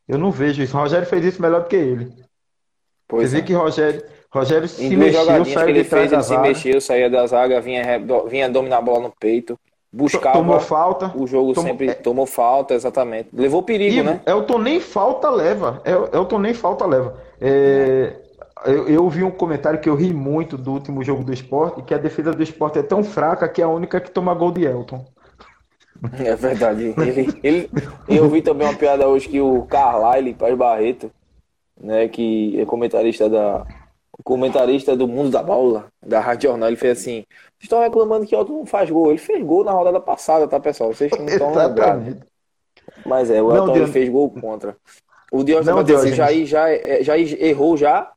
Eu 0.08 0.18
não 0.18 0.32
vejo 0.32 0.62
isso. 0.62 0.76
O 0.76 0.82
Rogério 0.82 1.08
fez 1.08 1.24
isso 1.24 1.42
melhor 1.42 1.62
do 1.62 1.68
que 1.68 1.76
ele. 1.78 2.06
Quer 2.06 2.26
Pois 3.08 3.32
dizer 3.32 3.40
é. 3.40 3.42
que 3.42 3.54
Rogério, 3.54 4.04
Rogério 4.32 4.68
se 4.68 4.96
mexeu, 4.96 5.22
jogadinhas 5.22 5.48
que 5.48 5.54
saiu 5.54 5.70
ele 5.70 5.84
de 5.84 5.90
trás 5.90 6.10
fez, 6.10 6.12
da 6.12 6.18
ele 6.18 6.24
se 6.24 6.30
zaga, 6.30 6.42
mexeu, 6.42 6.82
saía 6.82 7.10
da 7.10 7.26
zaga, 7.26 7.62
vinha, 7.62 7.84
vinha 8.28 8.50
dominar 8.50 8.78
a 8.78 8.82
bola 8.82 9.00
no 9.00 9.14
peito, 9.18 9.58
buscava 9.92 10.38
tomou 10.38 10.60
falta. 10.60 11.12
o 11.16 11.26
jogo 11.28 11.54
tomou- 11.54 11.70
sempre 11.70 11.90
é- 11.90 11.94
tomou 11.94 12.26
falta, 12.26 12.74
exatamente. 12.74 13.30
Levou 13.34 13.64
perigo, 13.64 13.98
E 13.98 14.04
né? 14.04 14.22
Elton 14.26 14.60
nem 14.60 14.80
falta 14.80 15.30
leva. 15.30 15.82
El- 15.84 16.10
Elton 16.14 16.40
nem 16.40 16.54
falta 16.54 16.86
leva. 16.86 17.16
É, 17.42 18.16
eu, 18.66 18.88
eu 18.88 19.10
vi 19.10 19.24
um 19.24 19.32
comentário 19.32 19.80
que 19.80 19.90
eu 19.90 19.96
ri 19.96 20.14
muito 20.14 20.58
do 20.58 20.72
último 20.74 21.04
jogo 21.04 21.24
do 21.24 21.34
esporte, 21.34 21.82
que 21.82 21.94
a 21.94 21.98
defesa 21.98 22.32
do 22.32 22.44
esporte 22.44 22.78
é 22.80 22.84
tão 22.84 23.04
fraca 23.04 23.48
que 23.50 23.62
é 23.62 23.66
a 23.66 23.70
única 23.70 24.00
que 24.00 24.12
toma 24.12 24.34
gol 24.34 24.52
de 24.52 24.66
Elton. 24.66 25.06
É 26.24 26.36
verdade. 26.36 26.94
Ele, 26.98 27.40
ele, 27.44 27.70
eu 28.08 28.30
vi 28.30 28.42
também 28.42 28.68
uma 28.68 28.76
piada 28.76 29.08
hoje 29.08 29.28
que 29.28 29.42
o 29.42 29.64
Carlyle 29.64 30.34
Paz 30.34 30.56
Barreto, 30.58 31.12
né, 31.82 32.08
que 32.08 32.60
é 32.60 32.66
comentarista 32.66 33.30
da 33.30 33.66
o 34.20 34.24
comentarista 34.24 34.96
do 34.96 35.08
Mundo 35.08 35.30
da 35.32 35.42
Bola, 35.42 35.88
da 36.06 36.20
Rádio 36.20 36.50
Jornal, 36.50 36.68
ele 36.70 36.76
fez 36.76 37.00
assim: 37.00 37.26
Vocês 37.58 37.64
estão 37.64 37.80
reclamando 37.80 38.26
que 38.26 38.36
Elton 38.36 38.54
não 38.60 38.66
faz 38.66 38.90
gol. 38.90 39.10
Ele 39.10 39.18
fez 39.18 39.42
gol 39.44 39.64
na 39.64 39.72
rodada 39.72 40.00
passada, 40.00 40.48
tá, 40.48 40.60
pessoal? 40.60 40.94
Vocês 40.94 41.12
não 41.18 41.26
estão 41.26 41.56
lembrados. 41.56 42.16
Mas 43.06 43.32
é, 43.32 43.42
o 43.42 43.56
Elton 43.56 43.76
ele 43.76 43.88
fez 43.88 44.10
gol 44.10 44.30
contra. 44.30 44.76
O 45.32 45.44
vai 45.44 45.84
dizer 45.84 45.96
assim, 45.96 46.14
já, 46.14 46.34
já, 46.46 47.02
já 47.02 47.18
errou 47.18 47.78
já. 47.78 48.12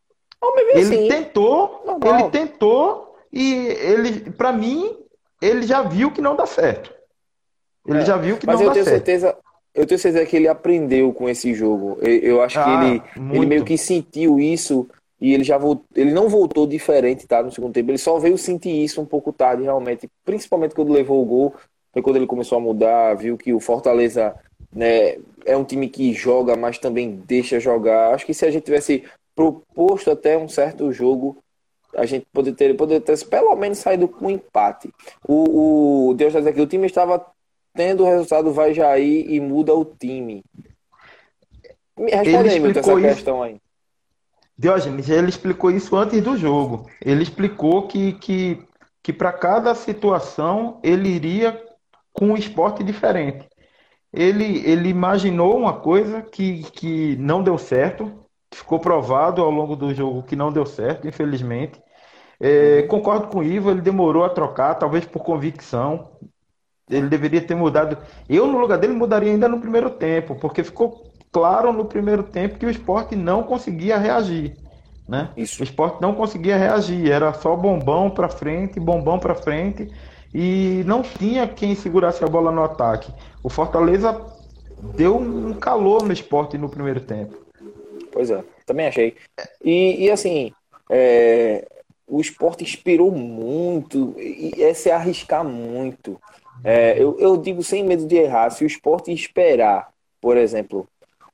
Ele 0.74 0.84
sim. 0.84 1.08
tentou, 1.08 1.82
Normal. 1.86 2.20
ele 2.20 2.30
tentou 2.30 3.16
e 3.32 3.66
ele, 3.66 4.30
para 4.32 4.52
mim, 4.52 4.96
ele 5.40 5.62
já 5.62 5.82
viu 5.82 6.10
que 6.10 6.20
não 6.20 6.34
dá 6.34 6.46
certo. 6.46 6.92
Ele 7.86 7.98
É, 7.98 8.04
já 8.04 8.16
viu 8.16 8.36
que 8.38 8.46
Mas 8.46 8.56
não 8.56 8.62
eu 8.62 8.68
dá 8.68 8.72
tenho 8.74 8.84
certo. 8.84 8.96
certeza, 8.96 9.36
eu 9.74 9.86
tenho 9.86 10.00
certeza 10.00 10.26
que 10.26 10.36
ele 10.36 10.48
aprendeu 10.48 11.12
com 11.12 11.28
esse 11.28 11.54
jogo. 11.54 11.98
Eu, 12.00 12.12
eu 12.18 12.42
acho 12.42 12.54
que 12.62 12.68
Ah, 12.68 12.84
ele, 12.84 13.02
ele 13.16 13.20
muito. 13.20 13.48
meio 13.48 13.64
que 13.64 13.78
sentiu 13.78 14.40
isso 14.40 14.88
e 15.22 15.32
ele 15.32 15.44
já 15.44 15.56
voltou, 15.56 15.86
ele 15.94 16.10
não 16.10 16.28
voltou 16.28 16.66
diferente, 16.66 17.28
tá, 17.28 17.40
no 17.44 17.52
segundo 17.52 17.72
tempo. 17.72 17.92
Ele 17.92 17.98
só 17.98 18.18
veio 18.18 18.36
sentir 18.36 18.82
isso 18.82 19.00
um 19.00 19.06
pouco 19.06 19.32
tarde, 19.32 19.62
realmente, 19.62 20.10
principalmente 20.24 20.74
quando 20.74 20.92
levou 20.92 21.22
o 21.22 21.24
gol. 21.24 21.54
Foi 21.92 22.02
quando 22.02 22.16
ele 22.16 22.26
começou 22.26 22.58
a 22.58 22.60
mudar, 22.60 23.14
viu 23.14 23.38
que 23.38 23.54
o 23.54 23.60
Fortaleza, 23.60 24.34
né, 24.74 25.18
é 25.46 25.56
um 25.56 25.62
time 25.62 25.88
que 25.88 26.12
joga, 26.12 26.56
mas 26.56 26.76
também 26.76 27.22
deixa 27.24 27.60
jogar. 27.60 28.12
Acho 28.12 28.26
que 28.26 28.34
se 28.34 28.44
a 28.44 28.50
gente 28.50 28.64
tivesse 28.64 29.04
proposto 29.32 30.10
até 30.10 30.36
um 30.36 30.48
certo 30.48 30.92
jogo, 30.92 31.38
a 31.94 32.04
gente 32.04 32.26
poderia 32.32 32.56
ter, 32.56 32.74
poderia 32.74 33.00
ter 33.00 33.24
pelo 33.26 33.54
menos 33.54 33.78
saído 33.78 34.08
com 34.08 34.26
um 34.26 34.30
empate. 34.30 34.90
O, 35.24 36.08
o 36.08 36.14
Deus 36.14 36.30
está 36.30 36.40
dizendo 36.40 36.52
aqui, 36.52 36.60
o 36.62 36.66
time 36.66 36.86
estava 36.86 37.24
tendo 37.72 38.02
o 38.02 38.06
resultado, 38.06 38.52
vai 38.52 38.74
Jair 38.74 39.30
e 39.30 39.38
muda 39.38 39.72
o 39.72 39.84
time. 39.84 40.42
Me 41.96 42.10
responde 42.10 42.48
aí, 42.48 42.58
Milton, 42.58 42.80
essa 42.80 43.00
questão 43.00 43.40
aí. 43.40 43.60
Diógenes, 44.62 45.08
ele 45.08 45.28
explicou 45.28 45.72
isso 45.72 45.96
antes 45.96 46.22
do 46.22 46.36
jogo. 46.36 46.88
Ele 47.04 47.24
explicou 47.24 47.88
que, 47.88 48.12
que, 48.12 48.64
que 49.02 49.12
para 49.12 49.32
cada 49.32 49.74
situação 49.74 50.78
ele 50.84 51.08
iria 51.08 51.60
com 52.12 52.26
um 52.26 52.36
esporte 52.36 52.84
diferente. 52.84 53.48
Ele, 54.12 54.62
ele 54.64 54.88
imaginou 54.88 55.58
uma 55.58 55.72
coisa 55.80 56.22
que, 56.22 56.62
que 56.70 57.16
não 57.16 57.42
deu 57.42 57.58
certo, 57.58 58.24
ficou 58.54 58.78
provado 58.78 59.42
ao 59.42 59.50
longo 59.50 59.74
do 59.74 59.92
jogo 59.92 60.22
que 60.22 60.36
não 60.36 60.52
deu 60.52 60.64
certo, 60.64 61.08
infelizmente. 61.08 61.82
É, 62.38 62.82
concordo 62.82 63.26
com 63.26 63.40
o 63.40 63.42
Ivo, 63.42 63.68
ele 63.68 63.80
demorou 63.80 64.22
a 64.22 64.30
trocar, 64.30 64.76
talvez 64.76 65.04
por 65.04 65.24
convicção. 65.24 66.12
Ele 66.88 67.08
deveria 67.08 67.40
ter 67.44 67.56
mudado. 67.56 67.98
Eu, 68.28 68.46
no 68.46 68.58
lugar 68.60 68.78
dele, 68.78 68.92
mudaria 68.92 69.32
ainda 69.32 69.48
no 69.48 69.60
primeiro 69.60 69.90
tempo, 69.90 70.36
porque 70.36 70.62
ficou 70.62 71.11
claro 71.32 71.72
no 71.72 71.86
primeiro 71.86 72.22
tempo 72.22 72.58
que 72.58 72.66
o 72.66 72.70
esporte 72.70 73.16
não 73.16 73.42
conseguia 73.42 73.96
reagir. 73.96 74.54
Né? 75.08 75.30
Isso. 75.36 75.60
O 75.60 75.64
esporte 75.64 76.00
não 76.00 76.14
conseguia 76.14 76.56
reagir, 76.56 77.10
era 77.10 77.32
só 77.32 77.56
bombão 77.56 78.10
para 78.10 78.28
frente, 78.28 78.78
bombão 78.78 79.18
para 79.18 79.34
frente, 79.34 79.90
e 80.32 80.82
não 80.86 81.02
tinha 81.02 81.48
quem 81.48 81.74
segurasse 81.74 82.22
a 82.22 82.28
bola 82.28 82.52
no 82.52 82.62
ataque. 82.62 83.12
O 83.42 83.48
Fortaleza 83.48 84.24
deu 84.94 85.16
um 85.16 85.54
calor 85.54 86.04
no 86.04 86.12
esporte 86.12 86.56
no 86.56 86.68
primeiro 86.68 87.00
tempo. 87.00 87.36
Pois 88.12 88.30
é, 88.30 88.44
também 88.64 88.86
achei. 88.86 89.16
E, 89.64 90.04
e 90.04 90.10
assim, 90.10 90.52
é, 90.90 91.66
o 92.06 92.20
esporte 92.20 92.62
inspirou 92.62 93.10
muito, 93.10 94.14
e 94.18 94.62
é 94.62 94.72
se 94.74 94.90
arriscar 94.90 95.44
muito. 95.44 96.20
É, 96.62 96.94
eu, 96.96 97.18
eu 97.18 97.36
digo 97.36 97.62
sem 97.62 97.82
medo 97.84 98.06
de 98.06 98.16
errar, 98.16 98.50
se 98.50 98.64
o 98.64 98.66
esporte 98.66 99.12
esperar, 99.12 99.88
por 100.20 100.36
exemplo, 100.36 100.86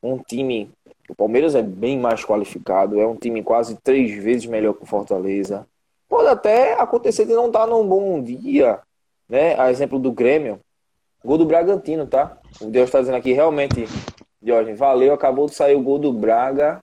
um 0.02 0.18
time. 0.18 0.70
O 1.08 1.14
Palmeiras 1.14 1.54
é 1.54 1.62
bem 1.62 1.98
mais 1.98 2.24
qualificado, 2.24 3.00
é 3.00 3.06
um 3.06 3.16
time 3.16 3.42
quase 3.42 3.76
três 3.76 4.12
vezes 4.22 4.46
melhor 4.46 4.74
que 4.74 4.82
o 4.82 4.86
Fortaleza. 4.86 5.66
Pode 6.08 6.28
até 6.28 6.74
acontecer 6.74 7.26
de 7.26 7.34
não 7.34 7.46
estar 7.46 7.66
num 7.66 7.86
bom 7.86 8.22
dia, 8.22 8.80
né? 9.28 9.58
A 9.58 9.70
exemplo 9.70 9.98
do 9.98 10.12
Grêmio, 10.12 10.60
gol 11.24 11.38
do 11.38 11.44
Bragantino, 11.44 12.06
tá? 12.06 12.38
O 12.60 12.66
Deus 12.66 12.86
está 12.86 13.00
dizendo 13.00 13.16
aqui, 13.16 13.32
realmente, 13.32 13.86
Diógenes, 14.40 14.78
valeu, 14.78 15.12
acabou 15.12 15.46
de 15.46 15.54
sair 15.54 15.74
o 15.74 15.82
gol 15.82 15.98
do 15.98 16.12
Braga. 16.12 16.78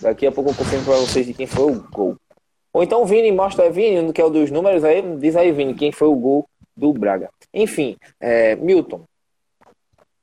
Daqui 0.00 0.26
a 0.26 0.32
pouco 0.32 0.50
eu 0.50 0.54
confirmo 0.54 0.84
para 0.84 0.96
vocês 0.96 1.26
de 1.26 1.34
quem 1.34 1.46
foi 1.46 1.72
o 1.72 1.84
gol. 1.90 2.16
Ou 2.72 2.82
então, 2.82 3.04
Vini, 3.04 3.30
mostra, 3.30 3.70
Vini, 3.70 4.12
que 4.12 4.20
é 4.20 4.24
o 4.24 4.30
dos 4.30 4.50
números 4.50 4.84
aí, 4.84 5.02
diz 5.18 5.36
aí, 5.36 5.52
Vini, 5.52 5.74
quem 5.74 5.92
foi 5.92 6.08
o 6.08 6.16
gol 6.16 6.48
do 6.76 6.92
Braga. 6.92 7.30
Enfim, 7.52 7.96
é, 8.20 8.56
Milton, 8.56 9.02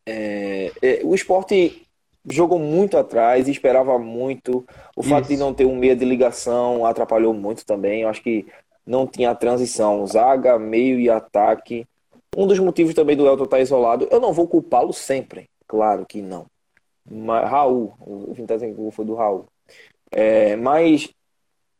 é, 0.06 0.72
é, 0.82 1.02
o 1.04 1.16
esporte 1.16 1.88
jogou 2.30 2.60
muito 2.60 2.98
atrás, 2.98 3.48
esperava 3.48 3.98
muito. 3.98 4.66
O 4.96 5.04
fato 5.04 5.28
de 5.28 5.34
Isso. 5.34 5.44
não 5.44 5.54
ter 5.54 5.66
um 5.66 5.76
meia 5.76 5.96
de 5.96 6.06
ligação 6.06 6.86
atrapalhou 6.86 7.34
muito 7.34 7.66
também. 7.66 8.02
Eu 8.02 8.10
acho 8.10 8.22
que 8.22 8.46
não 8.86 9.08
tinha 9.08 9.34
transição, 9.36 10.06
zaga, 10.06 10.58
meio 10.60 11.00
e 11.00 11.10
ataque. 11.10 11.86
Um 12.36 12.48
dos 12.48 12.60
motivos 12.60 12.94
também 12.94 13.16
do 13.16 13.28
Elton 13.28 13.44
estar 13.44 13.60
isolado, 13.60 14.08
eu 14.10 14.20
não 14.20 14.32
vou 14.32 14.48
culpá-lo 14.48 14.94
sempre, 14.94 15.50
claro 15.68 16.06
que 16.06 16.22
não. 16.22 16.46
Mas, 17.10 17.50
Raul, 17.50 17.94
o 18.00 18.34
Vini 18.34 18.48
tá 18.48 18.56
dizendo 18.56 18.76
que 18.76 18.80
o 18.80 18.84
gol 18.84 18.92
foi 18.92 19.06
do 19.06 19.16
Raul. 19.16 19.46
É, 20.12 20.56
mas, 20.56 21.10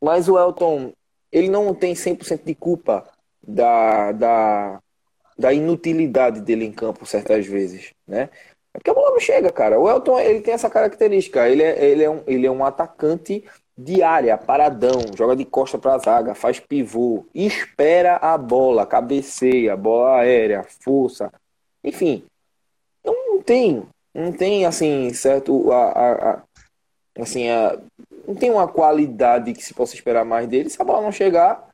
mas 0.00 0.28
o 0.28 0.38
Elton, 0.38 0.92
ele 1.30 1.48
não 1.48 1.74
tem 1.74 1.94
100% 1.94 2.44
de 2.44 2.54
culpa 2.54 3.08
da, 3.46 4.12
da, 4.12 4.80
da 5.38 5.52
inutilidade 5.52 6.40
dele 6.40 6.64
em 6.64 6.72
campo 6.72 7.06
certas 7.06 7.46
vezes, 7.46 7.92
né? 8.06 8.28
É 8.74 8.78
porque 8.78 8.90
a 8.90 8.94
bola 8.94 9.10
não 9.10 9.20
chega, 9.20 9.50
cara. 9.52 9.78
O 9.78 9.88
Elton, 9.88 10.18
ele 10.18 10.40
tem 10.40 10.54
essa 10.54 10.70
característica. 10.70 11.48
Ele 11.48 11.62
é, 11.62 11.84
ele 11.84 12.02
é, 12.04 12.10
um, 12.10 12.22
ele 12.26 12.46
é 12.46 12.50
um 12.50 12.64
atacante 12.64 13.44
de 13.76 14.02
área, 14.02 14.36
paradão, 14.36 15.00
joga 15.16 15.34
de 15.34 15.44
costa 15.44 15.78
para 15.78 15.94
a 15.94 15.98
zaga, 15.98 16.34
faz 16.34 16.60
pivô, 16.60 17.24
espera 17.34 18.16
a 18.16 18.36
bola, 18.36 18.86
cabeceia, 18.86 19.76
bola 19.76 20.20
aérea, 20.20 20.62
força. 20.80 21.32
Enfim, 21.82 22.22
não 23.04 23.42
tem, 23.42 23.82
não 24.14 24.30
tem 24.30 24.66
assim, 24.66 25.12
certo, 25.14 25.72
a, 25.72 25.84
a- 25.84 26.30
a- 26.32 26.42
assim, 27.18 27.48
a, 27.48 27.78
não 28.28 28.34
tem 28.34 28.50
uma 28.50 28.68
qualidade 28.68 29.52
que 29.54 29.64
se 29.64 29.72
possa 29.74 29.94
esperar 29.94 30.24
mais 30.24 30.46
dele. 30.46 30.68
Se 30.70 30.80
a 30.80 30.84
bola 30.84 31.00
não 31.02 31.12
chegar, 31.12 31.68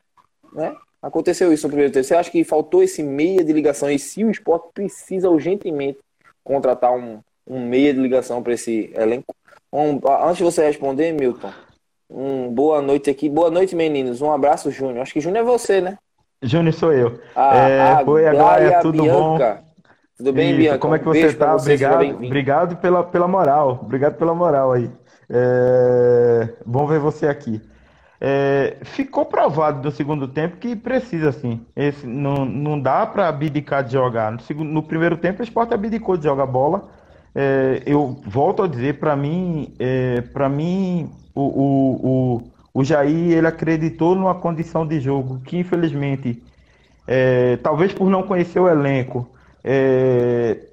né? 0.53 0.75
Aconteceu 1.03 1.53
isso 1.53 1.67
no 1.67 1.71
primeiro 1.71 1.93
tempo. 1.93 2.05
Você 2.05 2.15
acha 2.15 2.31
que 2.31 2.43
faltou 2.43 2.83
esse 2.83 3.03
meia 3.03 3.45
de 3.45 3.53
ligação? 3.53 3.91
E 3.91 3.99
se 3.99 4.25
o 4.25 4.31
esporte 4.31 4.69
precisa 4.73 5.29
urgentemente 5.31 5.99
contratar 6.49 6.93
um, 6.93 7.21
um 7.47 7.65
meia 7.69 7.93
de 7.95 8.01
ligação 8.01 8.43
para 8.43 8.55
esse 8.55 8.91
elenco? 8.95 9.35
Um- 9.73 10.01
antes 10.25 10.39
de 10.39 10.45
você 10.45 10.65
responder, 10.67 11.13
Milton, 11.13 11.53
um, 12.11 12.49
boa 12.51 12.81
noite 12.81 13.11
aqui. 13.11 13.29
Boa 13.29 13.51
noite, 13.51 13.77
meninos. 13.77 14.23
Um 14.23 14.33
abraço, 14.33 14.71
Júnior. 14.71 15.03
Acho 15.03 15.13
que 15.13 15.21
Júnior 15.21 15.45
é 15.45 15.47
você, 15.47 15.81
né? 15.81 15.99
Júnior 16.43 16.73
sou 16.73 16.93
eu. 16.93 17.21
A, 17.35 17.69
É, 17.69 17.93
a 17.93 18.05
foi 18.05 18.27
agora, 18.27 18.65
é 18.65 18.81
tudo 18.81 19.05
bom? 19.05 19.37
Bianca. 19.37 19.63
Tudo 20.17 20.33
bem, 20.33 20.49
Isso, 20.51 20.59
Bianca? 20.59 20.79
como 20.79 20.95
é 20.95 20.99
que 20.99 21.09
Um 21.09 21.13
você 21.15 21.33
tá? 21.35 21.59
seja 21.59 21.91
Obrigado, 21.95 22.25
obrigado 22.27 22.77
pela, 22.77 23.05
pela 23.05 23.29
moral. 23.29 23.81
Obrigado 23.83 24.15
pela 24.17 24.35
moral 24.35 24.73
aí. 24.73 24.91
É, 25.31 26.49
bom 26.65 26.87
ver 26.87 26.99
você 26.99 27.27
aqui. 27.29 27.61
É, 28.21 28.79
ficou 28.83 29.25
provado 29.25 29.81
do 29.81 29.91
segundo 29.93 30.27
tempo 30.27 30.57
que 30.57 30.75
precisa, 30.75 31.29
assim. 31.29 31.65
Esse, 31.77 32.07
não, 32.07 32.45
não 32.45 32.81
dá 32.81 33.07
para 33.07 33.29
abdicar 33.29 33.85
de 33.85 33.93
jogar. 33.93 34.33
No, 34.33 34.41
segundo, 34.41 34.71
no 34.71 34.83
primeiro 34.83 35.17
tempo, 35.17 35.41
o 35.41 35.45
Sport 35.45 35.73
abdicou 35.73 36.17
de 36.17 36.25
jogar 36.25 36.47
bola. 36.47 36.89
É, 37.35 37.83
eu 37.87 38.21
volto 38.27 38.63
a 38.63 38.67
dizer, 38.67 38.99
para 38.99 39.15
mim, 39.15 39.73
é, 39.79 40.21
para 40.21 40.49
mim, 40.49 41.11
o, 41.35 41.43
o, 41.43 42.07
o, 42.07 42.43
o 42.75 42.85
Jair 42.85 43.37
ele 43.37 43.47
acreditou 43.47 44.17
numa 44.17 44.35
condição 44.35 44.85
de 44.85 44.99
jogo 44.99 45.41
que, 45.41 45.57
infelizmente, 45.57 46.43
é, 47.07 47.57
talvez 47.59 47.93
por 47.93 48.11
não 48.11 48.25
conhecer 48.25 48.59
o 48.59 48.69
elenco, 48.69 49.31
é, 49.63 50.69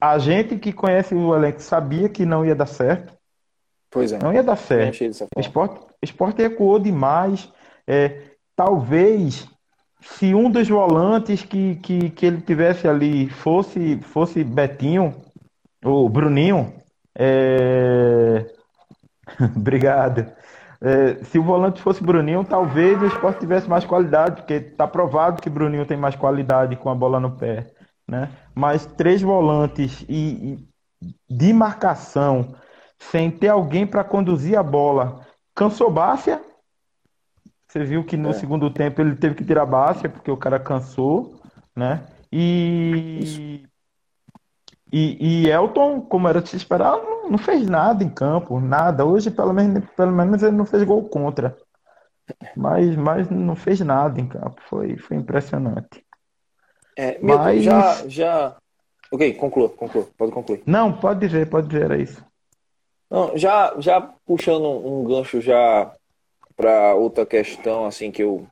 a 0.00 0.18
gente 0.18 0.56
que 0.56 0.72
conhece 0.72 1.14
o 1.14 1.34
elenco 1.34 1.60
sabia 1.60 2.08
que 2.08 2.24
não 2.24 2.44
ia 2.44 2.54
dar 2.54 2.66
certo. 2.66 3.12
Pois 3.90 4.12
é. 4.12 4.18
Não 4.18 4.32
ia 4.32 4.42
dar 4.42 4.56
certo. 4.56 4.98
dessa 4.98 5.26
O 5.36 5.40
esporte, 5.40 5.80
esporte 6.02 6.42
recuou 6.42 6.78
demais. 6.78 7.48
É, 7.86 8.22
talvez 8.56 9.48
se 10.00 10.34
um 10.34 10.50
dos 10.50 10.68
volantes 10.68 11.42
que, 11.42 11.76
que, 11.76 12.10
que 12.10 12.26
ele 12.26 12.40
tivesse 12.40 12.88
ali 12.88 13.28
fosse, 13.28 13.98
fosse 14.02 14.42
Betinho, 14.42 15.14
ou 15.84 16.08
Bruninho, 16.08 16.74
é... 17.16 18.46
obrigado. 19.56 20.26
É, 20.80 21.22
se 21.24 21.38
o 21.38 21.44
volante 21.44 21.80
fosse 21.80 22.02
Bruninho, 22.02 22.44
talvez 22.44 23.00
o 23.00 23.06
esporte 23.06 23.40
tivesse 23.40 23.68
mais 23.68 23.84
qualidade, 23.84 24.36
porque 24.36 24.54
está 24.54 24.86
provado 24.86 25.40
que 25.40 25.48
Bruninho 25.48 25.86
tem 25.86 25.96
mais 25.96 26.16
qualidade 26.16 26.74
com 26.74 26.90
a 26.90 26.94
bola 26.94 27.20
no 27.20 27.36
pé, 27.36 27.72
né? 28.08 28.30
Mas 28.52 28.84
três 28.84 29.22
volantes 29.22 30.04
e, 30.08 30.58
e 31.00 31.14
de 31.30 31.52
marcação, 31.52 32.54
sem 32.98 33.30
ter 33.30 33.48
alguém 33.48 33.86
para 33.86 34.02
conduzir 34.02 34.58
a 34.58 34.62
bola, 34.62 35.20
cansou 35.54 35.90
Bárcia. 35.90 36.42
Você 37.68 37.84
viu 37.84 38.04
que 38.04 38.16
no 38.16 38.30
É. 38.30 38.32
segundo 38.34 38.70
tempo 38.70 39.00
ele 39.00 39.16
teve 39.16 39.34
que 39.34 39.44
tirar 39.44 39.64
Bárcia 39.66 40.08
porque 40.08 40.30
o 40.30 40.36
cara 40.36 40.58
cansou, 40.60 41.40
né? 41.74 42.06
E 42.30 43.62
e, 44.92 45.44
e 45.46 45.50
Elton, 45.50 46.02
como 46.02 46.28
era 46.28 46.42
de 46.42 46.50
se 46.50 46.56
esperar, 46.56 46.98
não, 46.98 47.30
não 47.30 47.38
fez 47.38 47.66
nada 47.66 48.04
em 48.04 48.10
campo, 48.10 48.60
nada. 48.60 49.06
Hoje, 49.06 49.30
pelo 49.30 49.52
menos, 49.54 49.88
pelo 49.96 50.12
menos 50.12 50.42
ele 50.42 50.54
não 50.54 50.66
fez 50.66 50.82
gol 50.82 51.08
contra. 51.08 51.56
Mas, 52.54 52.94
mas 52.96 53.30
não 53.30 53.56
fez 53.56 53.80
nada 53.80 54.20
em 54.20 54.28
campo. 54.28 54.60
Foi, 54.68 54.98
foi 54.98 55.16
impressionante. 55.16 56.04
É, 56.96 57.18
Mas- 57.22 57.62
já, 57.62 58.06
já. 58.06 58.56
Ok, 59.10 59.32
conclua, 59.34 59.68
conclua, 59.70 60.06
pode 60.16 60.32
concluir. 60.32 60.62
Não, 60.66 60.92
pode 60.92 61.20
dizer, 61.20 61.48
pode 61.48 61.68
dizer, 61.68 61.84
era 61.84 61.96
isso. 61.98 62.22
Não, 63.12 63.36
já, 63.36 63.74
já 63.78 64.00
puxando 64.00 64.66
um 64.66 65.04
gancho 65.04 65.38
já 65.38 65.92
para 66.56 66.94
outra 66.94 67.26
questão, 67.26 67.84
assim, 67.84 68.10
que 68.10 68.22
eu 68.22 68.46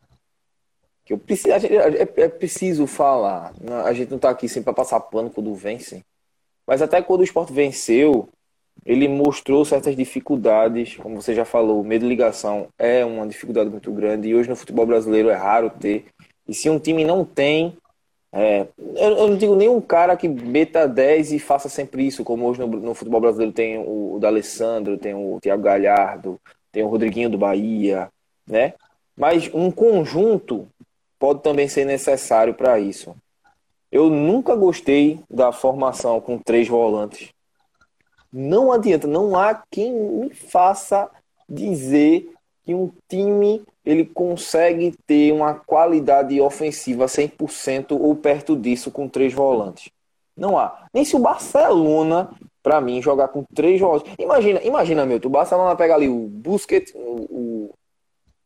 que 1.02 1.14
eu 1.14 1.18
preciso, 1.18 1.54
é, 1.54 2.02
é 2.02 2.28
preciso 2.28 2.86
falar. 2.86 3.54
né? 3.58 3.74
A 3.86 3.94
gente 3.94 4.10
não 4.10 4.18
tá 4.18 4.28
aqui 4.28 4.46
sempre 4.50 4.64
para 4.64 4.74
passar 4.74 5.00
pano 5.00 5.30
quando 5.30 5.54
vence, 5.54 6.04
mas 6.66 6.82
até 6.82 7.00
quando 7.00 7.20
o 7.20 7.24
Sport 7.24 7.50
venceu, 7.50 8.28
ele 8.84 9.08
mostrou 9.08 9.64
certas 9.64 9.96
dificuldades, 9.96 10.94
como 10.98 11.22
você 11.22 11.34
já 11.34 11.46
falou, 11.46 11.80
o 11.80 11.84
medo 11.84 12.02
de 12.02 12.08
ligação 12.08 12.68
é 12.78 13.02
uma 13.02 13.26
dificuldade 13.26 13.70
muito 13.70 13.90
grande 13.90 14.28
e 14.28 14.34
hoje 14.34 14.50
no 14.50 14.56
futebol 14.56 14.84
brasileiro 14.84 15.30
é 15.30 15.34
raro 15.34 15.70
ter. 15.70 16.04
E 16.46 16.52
se 16.52 16.68
um 16.68 16.78
time 16.78 17.02
não 17.02 17.24
tem, 17.24 17.78
é, 18.32 18.68
eu, 18.78 19.16
eu 19.16 19.28
não 19.28 19.36
digo 19.36 19.56
nenhum 19.56 19.80
cara 19.80 20.16
que 20.16 20.28
meta 20.28 20.86
10 20.86 21.32
e 21.32 21.38
faça 21.38 21.68
sempre 21.68 22.06
isso, 22.06 22.22
como 22.22 22.46
hoje 22.46 22.60
no, 22.60 22.66
no 22.68 22.94
futebol 22.94 23.20
brasileiro 23.20 23.52
tem 23.52 23.78
o, 23.78 24.14
o 24.14 24.18
D'Alessandro, 24.20 24.98
tem 24.98 25.14
o 25.14 25.38
Thiago 25.40 25.62
Galhardo, 25.62 26.40
tem 26.70 26.82
o 26.82 26.88
Rodriguinho 26.88 27.28
do 27.28 27.38
Bahia, 27.38 28.08
né? 28.46 28.74
Mas 29.16 29.50
um 29.52 29.70
conjunto 29.70 30.68
pode 31.18 31.42
também 31.42 31.68
ser 31.68 31.84
necessário 31.84 32.54
para 32.54 32.78
isso. 32.78 33.14
Eu 33.90 34.08
nunca 34.08 34.54
gostei 34.54 35.20
da 35.28 35.50
formação 35.50 36.20
com 36.20 36.38
três 36.38 36.68
volantes. 36.68 37.30
Não 38.32 38.70
adianta, 38.70 39.08
não 39.08 39.36
há 39.36 39.60
quem 39.68 39.92
me 39.92 40.30
faça 40.30 41.10
dizer 41.48 42.32
que 42.64 42.72
um 42.72 42.92
time 43.08 43.64
ele 43.84 44.04
consegue 44.04 44.94
ter 45.06 45.32
uma 45.32 45.54
qualidade 45.54 46.40
ofensiva 46.40 47.06
100% 47.06 47.92
ou 47.92 48.14
perto 48.14 48.56
disso 48.56 48.90
com 48.90 49.08
três 49.08 49.32
volantes. 49.32 49.90
Não 50.36 50.58
há. 50.58 50.86
Nem 50.92 51.04
se 51.04 51.16
o 51.16 51.18
Barcelona, 51.18 52.30
para 52.62 52.80
mim, 52.80 53.02
jogar 53.02 53.28
com 53.28 53.44
três 53.54 53.80
volantes. 53.80 54.12
Imagina, 54.18 54.62
imagina, 54.62 55.06
meu, 55.06 55.20
o 55.22 55.28
Barcelona 55.30 55.74
pega 55.76 55.94
ali 55.94 56.08
o 56.08 56.26
Busquets, 56.28 56.92
o, 56.94 57.70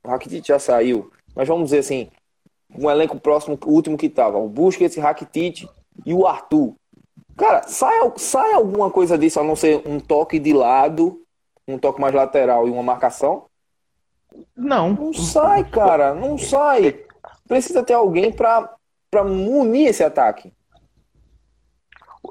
o 0.05 0.09
Rakitic 0.09 0.47
já 0.47 0.59
saiu, 0.59 1.11
mas 1.35 1.49
vamos 1.49 1.65
dizer 1.67 1.79
assim, 1.79 2.09
um 2.77 2.91
elenco 2.91 3.19
próximo, 3.19 3.59
o 3.65 3.71
último 3.71 3.97
que 3.97 4.09
tava, 4.09 4.39
o 4.39 4.49
Busquets, 4.49 4.97
Rakitic 4.97 5.69
e 6.05 6.15
o 6.15 6.27
Arthur. 6.27 6.75
Cara, 7.37 7.63
sai, 7.67 7.99
sai 8.17 8.53
alguma 8.53 8.91
coisa 8.91 9.19
disso 9.19 9.41
a 9.41 9.45
não 9.45 9.57
ser 9.57 9.83
um 9.87 9.99
toque 9.99 10.39
de 10.39 10.53
lado, 10.53 11.21
um 11.67 11.79
toque 11.79 12.01
mais 12.01 12.15
lateral 12.15 12.69
e 12.69 12.71
uma 12.71 12.83
marcação? 12.83 13.47
Não, 14.57 14.91
Não 14.91 15.13
sai, 15.13 15.65
cara, 15.65 16.15
não 16.15 16.37
sai. 16.39 17.01
Precisa 17.47 17.83
ter 17.83 17.93
alguém 17.95 18.33
pra, 18.33 18.73
pra 19.11 19.23
munir 19.25 19.89
esse 19.89 20.03
ataque. 20.03 20.53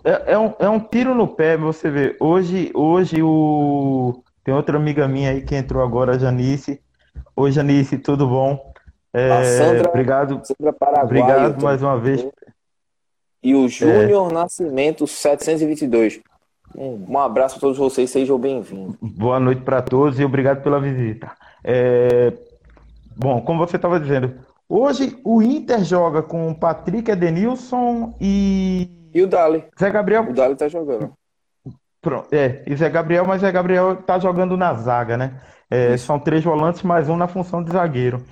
é, 0.04 0.34
é 0.34 0.38
um, 0.39 0.54
é 0.60 0.70
um 0.70 0.80
tiro 0.80 1.13
no 1.13 1.28
pé, 1.28 1.56
você 1.58 1.89
vê. 1.89 2.16
Hoje, 2.20 2.72
hoje 2.74 3.22
o 3.22 4.24
tem 4.44 4.54
outra 4.54 4.78
amiga 4.78 5.08
minha 5.08 5.32
aí 5.32 5.42
que 5.42 5.56
entrou 5.56 5.82
agora, 5.84 6.16
a 6.16 6.18
Janice. 6.18 6.82
Oi, 7.36 7.52
Janice, 7.52 7.98
tudo 7.98 8.28
bom? 8.28 8.74
É, 9.13 9.32
A 9.32 9.44
Sandra- 9.44 9.89
obrigado, 9.89 10.42
Sandra 10.44 10.74
Paraguai, 10.74 11.04
obrigado 11.06 11.62
mais 11.63 11.82
uma 11.82 11.98
vez. 12.00 12.26
E 13.42 13.54
o 13.56 13.68
Júnior 13.68 14.32
Nascimento 14.32 15.06
722. 15.06 16.20
Um, 16.76 17.06
um 17.12 17.20
abraço 17.20 17.58
a 17.58 17.60
todos 17.60 17.78
vocês, 17.78 18.10
sejam 18.10 18.38
bem-vindos. 18.39 18.96
Boa 19.02 19.39
noite 19.39 19.62
para 19.62 19.82
todos 19.82 20.20
e 20.20 20.26
obrigado 20.26 20.63
pela 20.63 20.80
visita. 20.80 21.32
É, 21.63 22.34
Bom, 23.15 23.41
como 23.41 23.60
você 23.60 23.76
estava 23.76 23.99
dizendo, 23.99 24.34
hoje 24.67 25.19
o 25.23 25.41
Inter 25.41 25.84
joga 25.84 26.23
com 26.23 26.54
Patrick 26.54 27.10
Edenilson 27.12 28.15
e 28.19 28.89
E 29.13 29.21
o 29.21 29.28
Dali? 29.28 29.63
Zé 29.80 29.91
Gabriel. 29.91 30.23
O 30.30 30.34
Dali 30.34 30.56
tá 30.56 30.67
jogando. 30.67 31.13
Pronto, 32.02 32.28
é, 32.34 32.63
e 32.67 32.76
Zé 32.76 32.89
Gabriel, 32.89 33.26
mas 33.26 33.41
Zé 33.41 33.52
Gabriel 33.52 33.95
tá 33.97 34.19
jogando 34.19 34.58
na 34.58 34.73
zaga, 34.73 35.15
né? 35.15 35.41
É, 35.69 35.95
são 35.95 36.19
três 36.19 36.43
volantes 36.43 36.84
mais 36.84 37.08
um 37.08 37.15
na 37.15 37.28
função 37.28 37.63
de 37.63 37.71
zagueiro. 37.71 38.23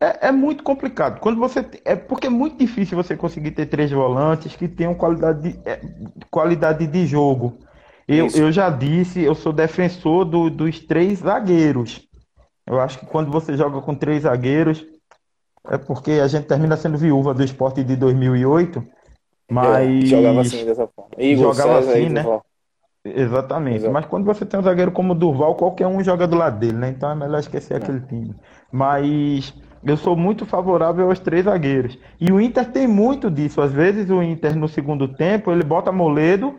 É, 0.00 0.28
é 0.28 0.32
muito 0.32 0.62
complicado. 0.62 1.20
Quando 1.20 1.38
você 1.40 1.64
é 1.84 1.96
porque 1.96 2.26
é 2.26 2.30
muito 2.30 2.58
difícil 2.58 2.96
você 2.96 3.16
conseguir 3.16 3.52
ter 3.52 3.66
três 3.66 3.90
volantes 3.90 4.54
que 4.56 4.68
tenham 4.68 4.94
qualidade 4.94 5.40
de, 5.52 5.58
é, 5.68 5.80
qualidade 6.30 6.86
de 6.86 7.06
jogo. 7.06 7.58
Eu, 8.06 8.26
Isso. 8.26 8.38
eu 8.38 8.52
já 8.52 8.70
disse, 8.70 9.22
eu 9.22 9.34
sou 9.34 9.52
defensor 9.52 10.24
do- 10.24 10.50
dos 10.50 10.78
três 10.80 11.20
zagueiros. 11.20 12.05
Eu 12.66 12.80
acho 12.80 12.98
que 12.98 13.06
quando 13.06 13.30
você 13.30 13.56
joga 13.56 13.80
com 13.80 13.94
três 13.94 14.22
zagueiros 14.22 14.84
é 15.68 15.78
porque 15.78 16.12
a 16.12 16.26
gente 16.26 16.46
termina 16.46 16.76
sendo 16.76 16.98
viúva 16.98 17.34
do 17.34 17.42
esporte 17.42 17.82
de 17.82 17.96
2008, 17.96 18.82
mas 19.50 20.04
É, 20.04 20.06
Jogava 20.06 20.40
assim 20.40 20.64
dessa 20.64 20.86
forma. 20.86 21.10
Igor, 21.18 21.54
Jogava 21.54 21.82
César 21.82 21.92
assim, 21.92 22.08
né? 22.08 22.24
Exatamente. 23.04 23.76
Exato. 23.76 23.92
Mas 23.92 24.06
quando 24.06 24.24
você 24.24 24.44
tem 24.44 24.58
um 24.58 24.62
zagueiro 24.62 24.90
como 24.90 25.12
o 25.12 25.16
Durval, 25.16 25.54
qualquer 25.54 25.86
um 25.86 26.02
joga 26.02 26.26
do 26.26 26.36
lado 26.36 26.58
dele, 26.58 26.76
né? 26.76 26.88
Então 26.88 27.10
é 27.10 27.14
melhor 27.14 27.38
esquecer 27.38 27.74
aquele 27.74 28.00
time. 28.00 28.34
Mas 28.72 29.54
eu 29.84 29.96
sou 29.96 30.16
muito 30.16 30.44
favorável 30.44 31.08
aos 31.08 31.20
três 31.20 31.44
zagueiros. 31.44 31.96
E 32.20 32.32
o 32.32 32.40
Inter 32.40 32.70
tem 32.72 32.88
muito 32.88 33.30
disso. 33.30 33.60
Às 33.60 33.72
vezes 33.72 34.10
o 34.10 34.20
Inter 34.22 34.56
no 34.56 34.66
segundo 34.68 35.06
tempo 35.06 35.52
ele 35.52 35.62
bota 35.62 35.92
Moledo 35.92 36.58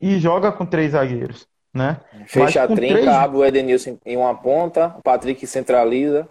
e 0.00 0.18
joga 0.18 0.50
com 0.52 0.64
três 0.64 0.92
zagueiros, 0.92 1.46
né? 1.76 1.98
Fecha 2.26 2.62
a 2.62 2.66
trinca, 2.66 2.94
três- 2.94 3.08
abre 3.08 3.36
o 3.36 3.44
Edenilson 3.44 3.98
em 4.04 4.16
uma 4.16 4.34
ponta, 4.34 4.94
o 4.98 5.02
Patrick 5.02 5.46
centraliza. 5.46 6.28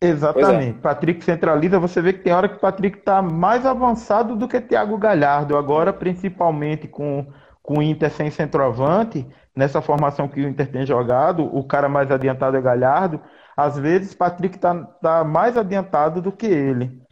Exatamente. 0.00 0.78
Patrick 0.78 1.24
centraliza, 1.24 1.78
você 1.78 2.00
vê 2.00 2.12
que 2.12 2.20
tem 2.20 2.32
hora 2.32 2.48
que 2.48 2.56
o 2.56 2.60
Patrick 2.60 2.98
está 2.98 3.20
mais 3.20 3.66
avançado 3.66 4.36
do 4.36 4.46
que 4.46 4.60
Thiago 4.60 4.96
Galhardo. 4.96 5.56
Agora, 5.56 5.92
principalmente 5.92 6.86
com, 6.86 7.26
com 7.62 7.78
o 7.78 7.82
Inter 7.82 8.10
sem 8.10 8.30
centroavante, 8.30 9.26
nessa 9.56 9.82
formação 9.82 10.28
que 10.28 10.40
o 10.40 10.48
Inter 10.48 10.70
tem 10.70 10.86
jogado, 10.86 11.44
o 11.44 11.64
cara 11.64 11.88
mais 11.88 12.10
adiantado 12.12 12.56
é 12.56 12.60
Galhardo. 12.60 13.20
Às 13.56 13.76
vezes, 13.76 14.14
Patrick 14.14 14.54
está 14.54 14.72
tá 15.02 15.24
mais 15.24 15.56
adiantado 15.56 16.22
do 16.22 16.30
que 16.30 16.46
ele. 16.46 17.02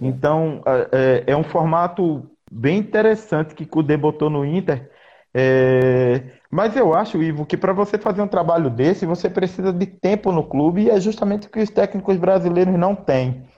Então, 0.00 0.62
é, 0.92 1.24
é 1.26 1.36
um 1.36 1.44
formato 1.44 2.30
bem 2.50 2.78
interessante 2.78 3.54
que 3.54 3.64
o 3.64 3.68
Cudê 3.68 3.96
botou 3.96 4.28
no 4.28 4.44
Inter. 4.44 4.90
É, 5.32 6.22
mas 6.54 6.76
eu 6.76 6.94
acho, 6.94 7.22
Ivo, 7.22 7.46
que 7.46 7.56
para 7.56 7.72
você 7.72 7.98
fazer 7.98 8.22
um 8.22 8.28
trabalho 8.28 8.70
desse, 8.70 9.06
você 9.06 9.28
precisa 9.30 9.72
de 9.72 9.86
tempo 9.86 10.30
no 10.32 10.48
clube 10.48 10.82
e 10.84 10.90
é 10.90 11.00
justamente 11.00 11.48
o 11.48 11.50
que 11.50 11.60
os 11.60 11.70
técnicos 11.70 12.16
brasileiros 12.16 12.74
não 12.78 12.94
têm. 12.94 13.48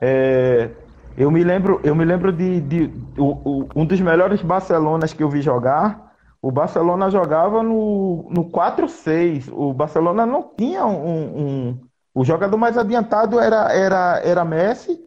É, 0.00 0.76
Eu 1.16 1.30
me 1.30 1.42
lembro, 1.44 1.80
eu 1.84 1.94
me 1.94 2.04
lembro 2.04 2.32
de, 2.32 2.60
de 2.60 2.94
o, 3.18 3.64
o, 3.66 3.72
um 3.76 3.86
dos 3.86 4.00
melhores 4.00 4.42
Barcelonas 4.42 5.12
que 5.14 5.22
eu 5.22 5.30
vi 5.30 5.42
jogar. 5.42 6.12
O 6.42 6.50
Barcelona 6.52 7.10
jogava 7.10 7.62
no, 7.62 8.28
no 8.30 8.50
4-6. 8.50 9.50
O 9.52 9.72
Barcelona 9.74 10.26
não 10.26 10.54
tinha 10.56 10.86
um, 10.86 11.70
um, 11.70 11.80
O 12.14 12.24
jogador 12.24 12.56
mais 12.58 12.78
adiantado 12.78 13.40
era, 13.40 13.72
era, 13.72 14.20
era 14.24 14.44
Messi, 14.44 14.98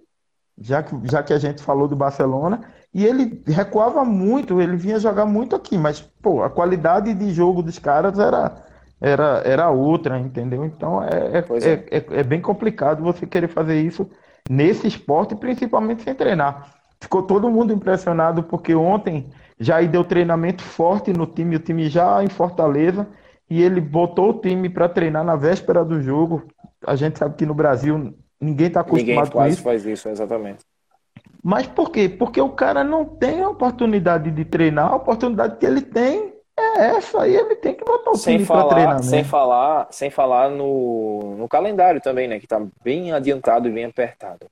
já 0.60 0.84
que, 0.84 0.96
já 1.08 1.24
que 1.24 1.34
a 1.34 1.40
gente 1.40 1.64
falou 1.64 1.88
do 1.88 1.96
Barcelona. 1.96 2.62
E 2.94 3.06
ele 3.06 3.44
recuava 3.46 4.04
muito, 4.04 4.60
ele 4.60 4.76
vinha 4.76 5.00
jogar 5.00 5.26
muito 5.26 5.56
aqui, 5.56 5.78
mas 5.78 6.02
pô, 6.02 6.44
a 6.44 6.50
qualidade 6.50 7.14
de 7.14 7.32
jogo 7.32 7.62
dos 7.62 7.78
caras 7.78 8.18
era, 8.18 8.64
era, 9.00 9.42
era 9.46 9.70
outra, 9.70 10.18
entendeu? 10.20 10.66
Então 10.66 11.04
é, 11.04 11.10
é, 11.10 11.38
é. 11.40 11.70
é, 11.70 11.98
é, 11.98 12.20
é 12.20 12.24
bem 12.24 12.42
complicado 12.42 13.04
você 13.04 13.28
querer 13.28 13.48
fazer 13.48 13.80
isso 13.80 14.10
nesse 14.50 14.88
esporte, 14.88 15.36
principalmente 15.36 16.02
sem 16.02 16.16
treinar. 16.16 16.74
Ficou 17.00 17.24
todo 17.24 17.50
mundo 17.50 17.72
impressionado 17.72 18.44
porque 18.44 18.74
ontem 18.74 19.30
já 19.60 19.82
deu 19.82 20.04
treinamento 20.04 20.64
forte 20.64 21.14
no 21.14 21.28
time, 21.28 21.56
o 21.56 21.60
time 21.60 21.88
já 21.90 22.24
em 22.24 22.28
Fortaleza, 22.28 23.08
e 23.50 23.62
ele 23.62 23.80
botou 23.80 24.30
o 24.30 24.42
time 24.42 24.70
para 24.70 24.90
treinar 24.90 25.24
na 25.24 25.36
véspera 25.36 25.86
do 25.86 26.02
jogo. 26.02 26.44
A 26.86 26.96
gente 26.96 27.20
sabe 27.20 27.36
que 27.36 27.46
no 27.46 27.54
Brasil 27.54 28.14
ninguém 28.40 28.68
está 28.68 28.82
acostumado 28.82 29.26
ninguém 29.26 29.32
com 29.32 29.46
isso. 29.46 29.62
faz 29.62 29.86
isso, 29.86 30.10
exatamente. 30.10 30.66
Mas 31.44 31.68
por 31.68 31.90
quê? 31.90 32.10
Porque 32.10 32.42
o 32.42 32.50
cara 32.50 32.84
não 32.84 33.06
tem 33.06 33.42
a 33.42 33.50
oportunidade 33.50 34.30
de 34.30 34.46
treinar, 34.46 34.92
a 34.92 34.96
oportunidade 34.96 35.58
que 35.58 35.66
ele 35.66 35.82
tem 35.82 36.34
é 36.58 36.98
essa, 36.98 37.26
e 37.28 37.36
ele 37.36 37.56
tem 37.56 37.74
que 37.74 37.86
botar 37.86 38.12
o 38.12 38.16
sem 38.16 38.36
time 38.36 38.48
para 38.48 38.68
treinar. 38.68 39.04
Sem 39.04 39.24
falar, 39.24 39.88
sem 39.92 40.10
falar 40.10 40.50
no, 40.50 41.36
no 41.38 41.48
calendário 41.48 42.02
também, 42.02 42.28
né? 42.28 42.40
Que 42.40 42.46
está 42.46 42.62
bem 42.84 43.14
adiantado 43.14 43.70
e 43.70 43.72
bem 43.72 43.86
apertado. 43.86 44.48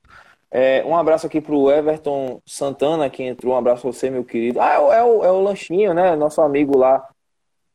É, 0.50 0.82
um 0.86 0.96
abraço 0.96 1.26
aqui 1.26 1.40
para 1.40 1.54
o 1.54 1.70
Everton 1.70 2.40
Santana, 2.46 3.10
que 3.10 3.22
entrou. 3.22 3.54
Um 3.54 3.58
abraço 3.58 3.86
a 3.86 3.92
você, 3.92 4.08
meu 4.08 4.24
querido. 4.24 4.60
Ah, 4.60 4.72
é 4.72 4.78
o, 4.78 4.92
é 4.92 5.04
o, 5.04 5.24
é 5.24 5.30
o 5.30 5.42
Lanchinho, 5.42 5.92
né? 5.92 6.16
Nosso 6.16 6.40
amigo 6.40 6.76
lá, 6.76 7.06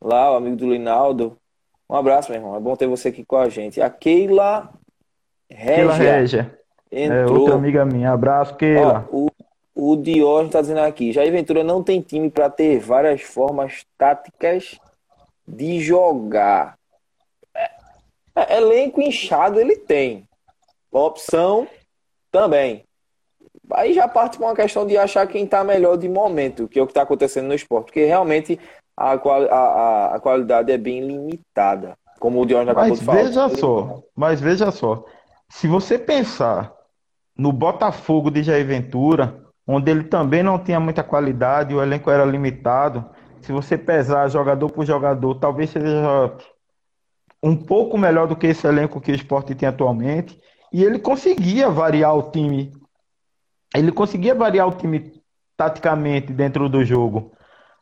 lá, 0.02 0.32
o 0.32 0.36
amigo 0.36 0.56
do 0.56 0.68
Linaldo. 0.68 1.38
Um 1.88 1.94
abraço, 1.94 2.32
meu 2.32 2.40
irmão. 2.40 2.56
É 2.56 2.60
bom 2.60 2.74
ter 2.74 2.88
você 2.88 3.08
aqui 3.08 3.24
com 3.24 3.36
a 3.36 3.48
gente. 3.48 3.80
A 3.80 3.88
Keila 3.88 4.72
Regia. 5.48 5.74
Keila 5.74 5.94
Regia. 5.94 6.58
Entrou. 6.90 7.18
É 7.18 7.38
outra 7.40 7.54
amiga 7.54 7.84
minha. 7.84 8.12
Abraço, 8.12 8.54
Keila. 8.56 9.08
Ó, 9.12 9.16
o, 9.16 9.30
o 9.74 9.96
Diógenes 9.96 10.48
está 10.48 10.60
dizendo 10.60 10.80
aqui. 10.80 11.12
Jair 11.12 11.32
Ventura 11.32 11.64
não 11.64 11.82
tem 11.82 12.00
time 12.00 12.30
para 12.30 12.48
ter 12.48 12.78
várias 12.78 13.22
formas 13.22 13.84
táticas 13.98 14.78
de 15.46 15.80
jogar. 15.80 16.78
É, 17.54 17.70
é, 18.36 18.56
elenco 18.56 19.00
inchado 19.00 19.60
ele 19.60 19.76
tem. 19.76 20.28
Opção 20.90 21.66
também. 22.30 22.84
Aí 23.72 23.94
já 23.94 24.06
parte 24.06 24.36
para 24.36 24.46
uma 24.46 24.54
questão 24.54 24.86
de 24.86 24.96
achar 24.96 25.26
quem 25.26 25.44
está 25.44 25.64
melhor 25.64 25.96
de 25.96 26.08
momento, 26.08 26.68
que 26.68 26.78
é 26.78 26.82
o 26.82 26.86
que 26.86 26.90
está 26.90 27.02
acontecendo 27.02 27.48
no 27.48 27.54
esporte, 27.54 27.86
porque 27.86 28.04
realmente 28.04 28.60
a, 28.96 29.12
a, 29.12 30.14
a, 30.14 30.20
qualidade 30.20 30.70
é 30.70 30.76
bem 30.76 31.00
limitada, 31.00 31.96
como 32.20 32.40
o 32.40 32.46
Diógenes 32.46 32.72
acabou 32.72 32.96
de 32.96 33.04
falar. 33.04 33.22
Veja 33.22 33.48
só, 33.48 34.02
mas 34.14 34.40
veja 34.40 34.70
só, 34.70 35.04
se 35.54 35.68
você 35.68 35.96
pensar 35.96 36.74
no 37.38 37.52
Botafogo 37.52 38.28
de 38.28 38.42
Jair 38.42 38.66
Ventura, 38.66 39.40
onde 39.64 39.88
ele 39.88 40.02
também 40.02 40.42
não 40.42 40.58
tinha 40.58 40.80
muita 40.80 41.04
qualidade, 41.04 41.72
o 41.72 41.80
elenco 41.80 42.10
era 42.10 42.24
limitado, 42.24 43.08
se 43.40 43.52
você 43.52 43.78
pesar 43.78 44.28
jogador 44.28 44.68
por 44.68 44.84
jogador, 44.84 45.36
talvez 45.36 45.70
seja 45.70 46.36
um 47.40 47.54
pouco 47.54 47.96
melhor 47.96 48.26
do 48.26 48.34
que 48.34 48.48
esse 48.48 48.66
elenco 48.66 49.00
que 49.00 49.12
o 49.12 49.14
esporte 49.14 49.54
tem 49.54 49.68
atualmente. 49.68 50.40
E 50.72 50.82
ele 50.82 50.98
conseguia 50.98 51.70
variar 51.70 52.16
o 52.16 52.32
time. 52.32 52.72
Ele 53.76 53.92
conseguia 53.92 54.34
variar 54.34 54.66
o 54.66 54.74
time 54.74 55.22
taticamente 55.56 56.32
dentro 56.32 56.68
do 56.68 56.84
jogo. 56.84 57.30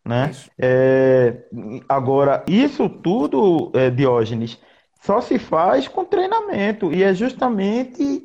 Né? 0.05 0.31
É, 0.61 1.43
agora, 1.89 2.45
isso 2.47 2.87
tudo, 2.87 3.73
é, 3.75 3.89
Diógenes, 3.89 4.61
só 5.03 5.21
se 5.21 5.39
faz 5.39 5.89
com 5.89 6.05
treinamento. 6.05 6.93
E 6.93 7.03
é 7.03 7.13
justamente 7.13 8.23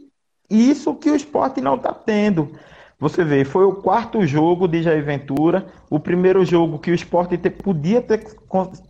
isso 0.49 0.95
que 0.95 1.09
o 1.09 1.15
esporte 1.15 1.59
não 1.59 1.75
está 1.75 1.93
tendo. 1.93 2.51
Você 2.99 3.23
vê, 3.23 3.43
foi 3.43 3.63
o 3.65 3.73
quarto 3.73 4.25
jogo 4.25 4.67
de 4.67 4.81
Jair 4.81 5.03
Ventura, 5.03 5.67
o 5.89 5.99
primeiro 5.99 6.43
jogo 6.43 6.79
que 6.79 6.89
o 6.89 6.95
esporte 6.95 7.37
te, 7.37 7.49
podia, 7.49 8.01
ter, 8.01 8.25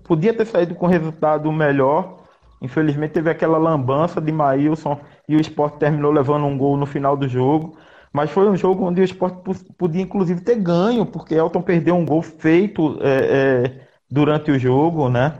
podia 0.03 0.33
ter 0.33 0.45
saído 0.45 0.75
com 0.75 0.87
resultado 0.87 1.51
melhor. 1.51 2.17
Infelizmente 2.61 3.11
teve 3.11 3.29
aquela 3.29 3.57
lambança 3.57 4.21
de 4.21 4.31
Maílson 4.31 4.99
e 5.27 5.35
o 5.35 5.41
esporte 5.41 5.77
terminou 5.77 6.11
levando 6.11 6.45
um 6.45 6.57
gol 6.57 6.77
no 6.77 6.85
final 6.85 7.17
do 7.17 7.27
jogo. 7.27 7.77
Mas 8.13 8.31
foi 8.31 8.49
um 8.49 8.55
jogo 8.55 8.85
onde 8.85 9.01
o 9.01 9.03
esporte 9.03 9.37
podia, 9.77 10.01
inclusive, 10.01 10.41
ter 10.41 10.55
ganho, 10.55 11.05
porque 11.05 11.35
Elton 11.35 11.61
perdeu 11.61 11.95
um 11.95 12.05
gol 12.05 12.21
feito 12.21 12.97
é, 13.01 13.09
é, 13.11 13.87
durante 14.09 14.49
o 14.49 14.57
jogo, 14.57 15.09
né? 15.09 15.37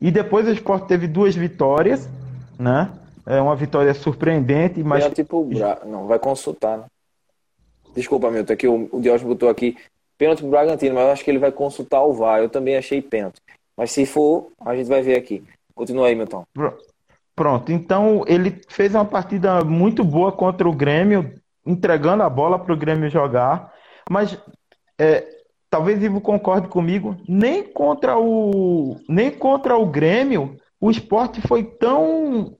E 0.00 0.10
depois 0.10 0.46
o 0.46 0.50
esporte 0.50 0.86
teve 0.86 1.06
duas 1.06 1.34
vitórias, 1.36 2.08
né? 2.58 2.90
É 3.26 3.40
uma 3.40 3.54
vitória 3.54 3.92
surpreendente, 3.92 4.82
mas. 4.82 5.04
É 5.04 5.10
tipo, 5.10 5.46
não, 5.86 6.06
vai 6.06 6.18
consultar, 6.18 6.78
né? 6.78 6.84
Desculpa, 7.94 8.30
Milton, 8.30 8.52
aqui 8.52 8.66
o, 8.66 8.88
o 8.92 9.00
Diógenes 9.00 9.28
botou 9.28 9.48
aqui 9.48 9.76
pênalti 10.16 10.40
pro 10.40 10.50
Bragantino, 10.50 10.94
mas 10.94 11.04
eu 11.04 11.10
acho 11.12 11.24
que 11.24 11.30
ele 11.30 11.38
vai 11.38 11.50
consultar 11.50 12.02
o 12.02 12.12
VAR. 12.12 12.40
Eu 12.40 12.48
também 12.48 12.76
achei 12.76 13.02
pênalti. 13.02 13.40
Mas 13.76 13.90
se 13.90 14.06
for, 14.06 14.48
a 14.60 14.76
gente 14.76 14.88
vai 14.88 15.02
ver 15.02 15.16
aqui. 15.16 15.42
Continua 15.74 16.08
aí, 16.08 16.14
Milton. 16.14 16.44
Pronto, 17.34 17.72
então 17.72 18.22
ele 18.26 18.60
fez 18.68 18.94
uma 18.94 19.04
partida 19.04 19.64
muito 19.64 20.04
boa 20.04 20.30
contra 20.30 20.68
o 20.68 20.74
Grêmio, 20.74 21.32
entregando 21.64 22.22
a 22.22 22.28
bola 22.28 22.58
para 22.58 22.74
o 22.74 22.76
Grêmio 22.76 23.08
jogar, 23.08 23.72
mas 24.10 24.36
é, 24.98 25.26
talvez 25.70 26.02
Ivo 26.02 26.20
concorde 26.20 26.68
comigo, 26.68 27.16
nem 27.28 27.62
contra 27.62 28.18
o 28.18 28.96
nem 29.08 29.30
contra 29.30 29.76
o 29.76 29.86
Grêmio 29.86 30.56
o 30.80 30.90
esporte 30.90 31.40
foi 31.42 31.62
tão, 31.62 32.56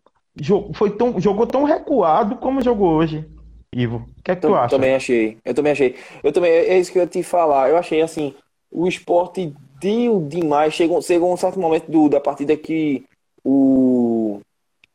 foi 0.75 0.91
tão 0.91 1.19
jogou 1.19 1.47
tão 1.47 1.65
recuado 1.65 2.37
como 2.37 2.63
jogou 2.63 2.93
hoje. 2.93 3.27
Ivo, 3.73 4.09
o 4.19 4.23
que 4.23 4.33
é 4.33 4.35
que 4.35 4.43
tu 4.43 4.55
acha? 4.55 4.77
Também 4.77 4.95
achei, 4.95 5.39
eu 5.45 5.55
também 5.55 5.73
achei. 5.73 5.97
Eu 6.23 6.33
também, 6.33 6.51
é 6.51 6.79
isso 6.79 6.93
que 6.93 6.99
eu 6.99 7.03
ia 7.03 7.09
te 7.09 7.23
falar. 7.23 7.71
Eu 7.71 7.77
achei 7.77 8.03
assim, 8.03 8.35
o 8.71 8.87
esporte 8.87 9.55
deu 9.81 10.21
demais. 10.29 10.75
Chegou, 10.75 11.01
chegou 11.01 11.33
um 11.33 11.37
certo 11.37 11.59
momento 11.59 11.91
do, 11.91 12.09
da 12.09 12.21
partida 12.21 12.57
que 12.57 13.05
o 13.45 14.41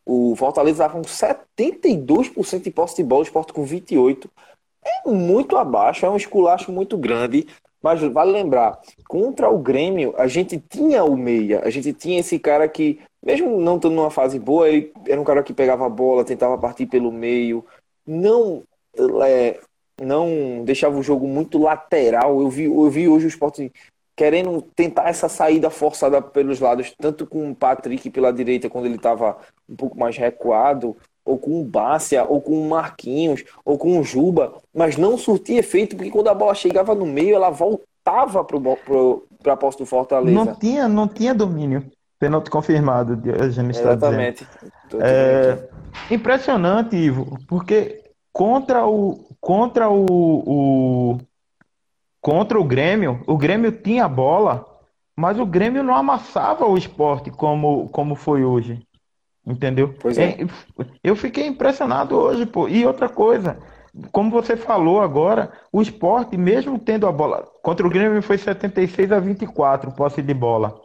o 0.07 0.35
Fortaleza 0.35 0.83
estava 0.83 0.93
com 0.93 1.01
72% 1.01 2.61
de 2.61 2.69
posse 2.69 2.97
de 2.97 3.03
bola, 3.03 3.21
o 3.21 3.23
Sport 3.23 3.51
com 3.51 3.65
28%. 3.65 4.29
É 4.85 5.09
muito 5.09 5.57
abaixo, 5.57 6.05
é 6.05 6.09
um 6.09 6.15
esculacho 6.15 6.71
muito 6.71 6.95
grande. 6.95 7.47
Mas 7.85 8.01
vale 8.01 8.31
lembrar, 8.31 8.79
contra 9.07 9.47
o 9.47 9.59
Grêmio, 9.59 10.15
a 10.17 10.25
gente 10.25 10.57
tinha 10.57 11.03
o 11.03 11.15
meia, 11.15 11.61
a 11.63 11.69
gente 11.69 11.93
tinha 11.93 12.19
esse 12.19 12.39
cara 12.39 12.67
que, 12.67 12.99
mesmo 13.23 13.61
não 13.61 13.75
estando 13.75 13.93
numa 13.93 14.09
fase 14.09 14.39
boa, 14.39 14.67
ele 14.67 14.91
era 15.07 15.21
um 15.21 15.23
cara 15.23 15.43
que 15.43 15.53
pegava 15.53 15.85
a 15.85 15.89
bola, 15.89 16.25
tentava 16.25 16.57
partir 16.57 16.87
pelo 16.87 17.11
meio, 17.11 17.63
não 18.03 18.63
é, 19.23 19.59
não 20.01 20.63
deixava 20.65 20.97
o 20.97 21.03
jogo 21.03 21.27
muito 21.27 21.59
lateral. 21.59 22.41
Eu 22.41 22.49
vi, 22.49 22.63
eu 22.63 22.89
vi 22.89 23.07
hoje 23.07 23.27
o 23.27 23.29
esporte 23.29 23.71
querendo 24.15 24.63
tentar 24.75 25.07
essa 25.07 25.29
saída 25.29 25.69
forçada 25.69 26.19
pelos 26.23 26.59
lados, 26.59 26.91
tanto 26.97 27.27
com 27.27 27.51
o 27.51 27.55
Patrick 27.55 28.09
pela 28.09 28.33
direita, 28.33 28.67
quando 28.67 28.87
ele 28.87 28.95
estava 28.95 29.37
um 29.69 29.75
pouco 29.75 29.95
mais 29.95 30.17
recuado, 30.17 30.97
ou 31.25 31.39
com 31.39 31.59
o 31.59 31.65
Bácia, 31.65 32.23
ou 32.23 32.39
com 32.39 32.61
o 32.61 32.69
Marquinhos, 32.69 33.43
ou 33.65 33.77
com 33.77 33.99
o 33.99 34.03
Juba, 34.03 34.53
mas 34.73 34.95
não 34.95 35.17
surtia 35.17 35.59
efeito, 35.59 35.95
porque 35.95 36.11
quando 36.11 36.27
a 36.27 36.33
bola 36.35 36.53
chegava 36.53 36.93
no 36.93 37.05
meio, 37.05 37.35
ela 37.35 37.49
voltava 37.49 38.45
para 38.45 39.53
a 39.53 39.57
posse 39.57 39.79
do 39.79 39.85
Fortaleza. 39.85 40.45
Não 40.45 40.55
tinha, 40.55 40.87
não 40.87 41.07
tinha 41.07 41.33
domínio. 41.33 41.83
Pênalti 42.19 42.49
confirmado, 42.49 43.17
Diogenes 43.17 43.77
está 43.77 43.93
Exatamente. 43.93 44.47
É, 44.99 45.67
impressionante, 46.09 46.95
Ivo, 46.95 47.37
porque 47.47 48.03
contra 48.31 48.85
o, 48.85 49.25
contra 49.41 49.89
o, 49.89 50.05
o 50.05 51.17
contra 52.21 52.59
o 52.59 52.63
Grêmio, 52.63 53.21
o 53.27 53.37
Grêmio 53.37 53.71
tinha 53.71 54.07
bola, 54.07 54.65
mas 55.15 55.39
o 55.39 55.45
Grêmio 55.45 55.83
não 55.83 55.95
amassava 55.95 56.65
o 56.65 56.77
esporte 56.77 57.29
como, 57.29 57.89
como 57.89 58.15
foi 58.15 58.43
hoje. 58.43 58.84
Entendeu? 59.45 59.93
Pois 59.99 60.17
é. 60.17 60.37
Eu 61.03 61.15
fiquei 61.15 61.45
impressionado 61.45 62.15
hoje, 62.15 62.45
pô. 62.45 62.67
E 62.67 62.85
outra 62.85 63.07
coisa, 63.07 63.57
como 64.11 64.31
você 64.31 64.57
falou 64.57 65.01
agora, 65.01 65.51
o 65.71 65.81
esporte, 65.81 66.35
mesmo 66.35 66.79
tendo 66.79 67.05
a 67.05 67.11
bola. 67.11 67.47
Contra 67.61 67.85
o 67.85 67.89
Grêmio 67.89 68.21
foi 68.21 68.37
76 68.37 69.11
a 69.11 69.19
24 69.19 69.91
posse 69.91 70.21
de 70.21 70.33
bola. 70.33 70.81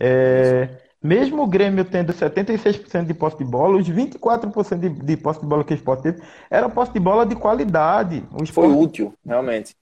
É, 0.00 0.68
mesmo 1.02 1.42
o 1.42 1.46
Grêmio 1.46 1.84
tendo 1.84 2.12
76% 2.12 3.04
de 3.04 3.14
posse 3.14 3.38
de 3.38 3.44
bola, 3.44 3.76
os 3.76 3.88
24% 3.88 4.78
de, 4.78 4.88
de 4.88 5.16
posse 5.16 5.40
de 5.40 5.46
bola 5.46 5.62
que 5.62 5.74
o 5.74 5.76
esporte 5.76 6.02
teve 6.04 6.22
era 6.50 6.68
posse 6.68 6.92
de 6.92 7.00
bola 7.00 7.26
de 7.26 7.36
qualidade. 7.36 8.24
O 8.32 8.42
esporte... 8.42 8.70
Foi 8.70 8.72
útil, 8.72 9.14
realmente. 9.24 9.74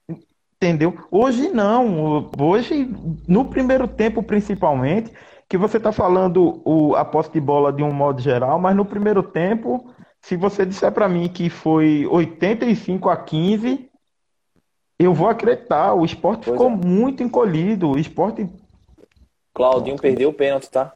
Entendeu? 0.57 0.95
Hoje 1.09 1.49
não. 1.49 2.29
Hoje, 2.39 2.89
no 3.27 3.45
primeiro 3.45 3.87
tempo 3.87 4.21
principalmente, 4.21 5.11
que 5.49 5.57
você 5.57 5.77
está 5.77 5.91
falando 5.91 6.61
o, 6.65 6.95
a 6.95 7.05
posse 7.05 7.31
de 7.31 7.39
bola 7.39 7.71
de 7.71 7.81
um 7.81 7.91
modo 7.91 8.21
geral, 8.21 8.59
mas 8.59 8.75
no 8.75 8.85
primeiro 8.85 9.23
tempo, 9.23 9.93
se 10.21 10.35
você 10.35 10.65
disser 10.65 10.91
para 10.91 11.07
mim 11.07 11.29
que 11.29 11.49
foi 11.49 12.05
85 12.07 13.09
a 13.09 13.15
15, 13.15 13.89
eu 14.99 15.13
vou 15.13 15.29
acreditar. 15.29 15.93
O 15.93 16.03
esporte 16.03 16.45
Pois 16.45 16.57
ficou 16.57 16.69
é. 16.69 16.75
muito 16.75 17.23
encolhido. 17.23 17.91
O 17.91 17.99
esporte 17.99 18.49
Claudinho 19.53 19.97
perdeu 19.97 20.29
o 20.29 20.33
pênalti, 20.33 20.69
tá? 20.69 20.93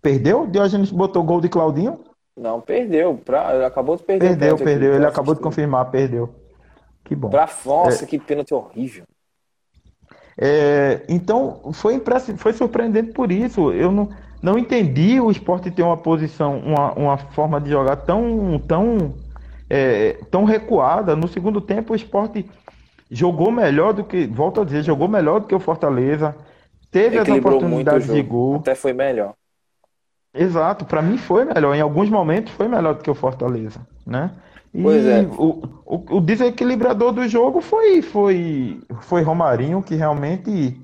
perdeu. 0.00 0.46
Diogenes 0.46 0.90
botou 0.90 1.22
gol 1.22 1.40
de 1.40 1.48
Claudinho. 1.48 2.00
Não, 2.36 2.60
perdeu. 2.60 3.18
Pra... 3.18 3.66
Acabou 3.66 3.96
de 3.96 4.02
perder 4.02 4.24
o 4.24 4.28
Perdeu, 4.28 4.56
pênalti 4.56 4.64
perdeu. 4.64 4.94
Ele 4.94 5.06
acabou 5.06 5.34
de 5.34 5.40
confirmar, 5.40 5.90
perdeu. 5.90 6.34
Que 7.04 7.14
bom. 7.14 7.28
Pra... 7.28 7.48
Nossa, 7.64 8.06
que 8.06 8.18
pênalti 8.18 8.54
horrível. 8.54 9.04
É, 10.36 11.02
então, 11.08 11.72
foi, 11.72 12.02
foi 12.36 12.52
surpreendente 12.52 13.12
por 13.12 13.30
isso. 13.30 13.72
Eu 13.72 13.92
não, 13.92 14.08
não 14.42 14.58
entendi 14.58 15.20
o 15.20 15.30
esporte 15.30 15.70
ter 15.70 15.82
uma 15.82 15.96
posição, 15.96 16.58
uma, 16.58 16.92
uma 16.92 17.18
forma 17.18 17.60
de 17.60 17.70
jogar 17.70 17.96
tão, 17.96 18.58
tão, 18.66 19.14
é, 19.68 20.18
tão 20.30 20.44
recuada. 20.44 21.14
No 21.14 21.28
segundo 21.28 21.60
tempo, 21.60 21.92
o 21.92 21.96
esporte 21.96 22.48
jogou 23.10 23.52
melhor 23.52 23.92
do 23.92 24.04
que, 24.04 24.26
volto 24.26 24.60
a 24.60 24.64
dizer, 24.64 24.82
jogou 24.82 25.06
melhor 25.06 25.40
do 25.40 25.46
que 25.46 25.54
o 25.54 25.60
Fortaleza. 25.60 26.34
Teve 26.90 27.18
as 27.18 27.22
Equilibrou 27.22 27.54
o 27.54 27.56
oportunidades 27.58 28.10
de 28.10 28.22
gol. 28.22 28.56
Até 28.56 28.74
foi 28.74 28.92
melhor. 28.92 29.34
Exato, 30.34 30.86
para 30.86 31.02
mim 31.02 31.18
foi 31.18 31.44
melhor. 31.44 31.74
Em 31.74 31.80
alguns 31.80 32.08
momentos 32.08 32.52
foi 32.54 32.66
melhor 32.66 32.94
do 32.94 33.02
que 33.02 33.10
o 33.10 33.14
Fortaleza, 33.14 33.80
né? 34.06 34.30
E 34.74 34.82
Pois 34.82 35.04
é. 35.04 35.22
o, 35.38 35.62
o, 35.84 36.16
o 36.16 36.20
desequilibrador 36.20 37.12
do 37.12 37.28
jogo 37.28 37.60
foi, 37.60 38.00
foi, 38.00 38.80
foi 39.02 39.22
Romarinho, 39.22 39.82
que 39.82 39.94
realmente 39.94 40.80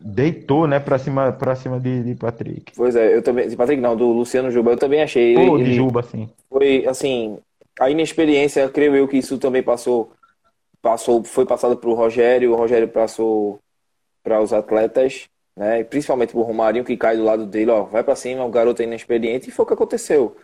deitou, 0.00 0.66
né, 0.66 0.80
para 0.80 0.98
cima, 0.98 1.32
para 1.32 1.54
cima 1.54 1.78
de, 1.78 2.02
de 2.02 2.14
Patrick. 2.14 2.72
Pois 2.74 2.96
é, 2.96 3.14
eu 3.14 3.22
também. 3.22 3.48
de 3.48 3.56
Patrick, 3.56 3.80
não, 3.80 3.96
do 3.96 4.10
Luciano 4.12 4.50
Juba, 4.50 4.72
eu 4.72 4.76
também 4.76 5.02
achei. 5.02 5.34
Ele, 5.34 5.48
Ou 5.48 5.58
de 5.58 5.64
ele 5.64 5.74
Juba, 5.74 6.00
assim. 6.00 6.28
foi 6.48 6.86
assim. 6.86 7.38
A 7.80 7.90
inexperiência, 7.90 8.68
creio 8.68 8.94
eu 8.94 9.08
que 9.08 9.16
isso 9.16 9.38
também 9.38 9.62
passou. 9.62 10.12
Passou, 10.80 11.24
foi 11.24 11.46
passado 11.46 11.76
para 11.78 11.88
o 11.88 11.94
Rogério, 11.94 12.52
o 12.52 12.56
Rogério 12.56 12.86
passou 12.88 13.58
para 14.22 14.40
os 14.40 14.52
atletas, 14.52 15.24
né? 15.56 15.82
Principalmente 15.82 16.32
para 16.32 16.40
o 16.40 16.42
Romarinho 16.42 16.84
que 16.84 16.96
cai 16.96 17.16
do 17.16 17.24
lado 17.24 17.46
dele, 17.46 17.70
ó, 17.70 17.84
vai 17.84 18.04
para 18.04 18.14
cima, 18.14 18.44
o 18.44 18.50
garoto 18.50 18.82
é 18.82 18.84
inexperiente, 18.84 19.48
e 19.48 19.52
foi 19.52 19.64
o 19.64 19.68
que 19.68 19.74
aconteceu. 19.74 20.36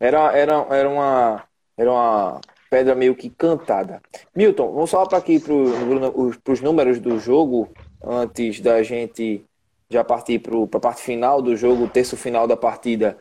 Era, 0.00 0.32
era, 0.36 0.66
era 0.70 0.88
uma, 0.88 1.44
era 1.76 1.90
uma 1.90 2.40
pedra 2.70 2.94
meio 2.94 3.14
que 3.14 3.30
cantada. 3.30 4.00
Milton, 4.34 4.72
vamos 4.72 4.90
falar 4.90 5.06
para 5.06 5.18
aqui 5.18 5.38
para 5.38 6.52
os 6.52 6.60
números 6.60 6.98
do 6.98 7.18
jogo 7.18 7.68
antes 8.02 8.60
da 8.60 8.82
gente 8.82 9.44
já 9.90 10.02
partir 10.02 10.40
para 10.40 10.78
a 10.78 10.80
parte 10.80 11.02
final 11.02 11.40
do 11.40 11.56
jogo, 11.56 11.88
terço 11.88 12.16
final 12.16 12.46
da 12.46 12.56
partida 12.56 13.16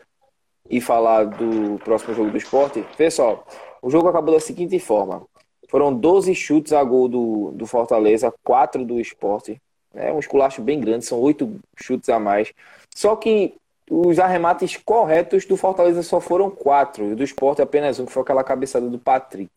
e 0.69 0.79
falar 0.81 1.25
do 1.25 1.77
próximo 1.83 2.13
jogo 2.13 2.31
do 2.31 2.37
esporte. 2.37 2.83
Pessoal, 2.97 3.45
o 3.81 3.89
jogo 3.89 4.07
acabou 4.07 4.33
da 4.33 4.39
seguinte 4.39 4.79
forma: 4.79 5.23
foram 5.69 5.93
12 5.93 6.33
chutes 6.33 6.73
a 6.73 6.83
gol 6.83 7.07
do, 7.07 7.51
do 7.51 7.65
Fortaleza, 7.65 8.33
4 8.43 8.85
do 8.85 8.99
esporte. 8.99 9.61
É 9.93 10.11
um 10.11 10.19
esculacho 10.19 10.61
bem 10.61 10.79
grande, 10.79 11.05
são 11.05 11.19
8 11.19 11.59
chutes 11.75 12.09
a 12.09 12.19
mais. 12.19 12.51
Só 12.95 13.15
que 13.15 13.55
os 13.89 14.19
arremates 14.19 14.77
corretos 14.77 15.45
do 15.45 15.57
Fortaleza 15.57 16.01
só 16.03 16.19
foram 16.19 16.49
4, 16.49 17.11
e 17.11 17.15
do 17.15 17.23
esporte 17.23 17.61
apenas 17.61 17.99
um, 17.99 18.05
que 18.05 18.11
foi 18.11 18.21
aquela 18.21 18.43
cabeçada 18.43 18.89
do 18.89 18.97
Patrick. 18.97 19.51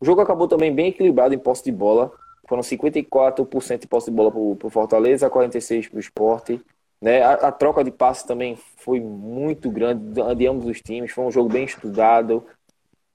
O 0.00 0.04
jogo 0.04 0.20
acabou 0.20 0.48
também 0.48 0.74
bem 0.74 0.88
equilibrado 0.88 1.34
em 1.34 1.38
posse 1.38 1.64
de 1.64 1.72
bola. 1.72 2.10
Foram 2.48 2.62
54% 2.62 3.78
de 3.78 3.86
posse 3.86 4.10
de 4.10 4.16
bola 4.16 4.30
para 4.56 4.66
o 4.66 4.70
Fortaleza, 4.70 5.30
46% 5.30 5.90
para 5.90 5.96
o 5.96 6.00
esporte. 6.00 6.60
Né? 7.00 7.22
A, 7.22 7.32
a 7.34 7.52
troca 7.52 7.84
de 7.84 7.90
passe 7.90 8.26
também 8.26 8.58
foi 8.76 8.98
muito 8.98 9.70
grande 9.70 10.04
de, 10.04 10.34
de 10.34 10.46
ambos 10.46 10.66
os 10.66 10.80
times. 10.80 11.12
Foi 11.12 11.24
um 11.24 11.30
jogo 11.30 11.50
bem 11.50 11.64
estudado. 11.64 12.44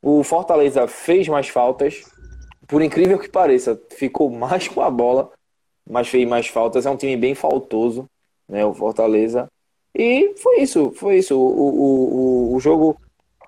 O 0.02 0.24
Fortaleza 0.24 0.88
fez 0.88 1.28
mais 1.28 1.50
faltas. 1.50 2.04
Por 2.68 2.82
incrível 2.82 3.20
que 3.20 3.30
pareça, 3.30 3.80
ficou 3.92 4.30
mais 4.30 4.68
com 4.68 4.82
a 4.82 4.90
bola, 4.90 5.32
mas 5.88 6.08
fez 6.08 6.28
mais 6.28 6.48
faltas. 6.48 6.86
É 6.86 6.90
um 6.90 6.98
time 6.98 7.18
bem 7.18 7.36
faltoso, 7.36 8.08
né? 8.48 8.66
O 8.66 8.74
Fortaleza. 8.74 9.48
E 9.96 10.34
foi 10.38 10.60
isso, 10.60 10.92
foi 10.92 11.20
isso. 11.20 11.40
O, 11.40 11.48
o, 11.48 12.52
o, 12.52 12.56
o 12.56 12.60
jogo, 12.60 12.98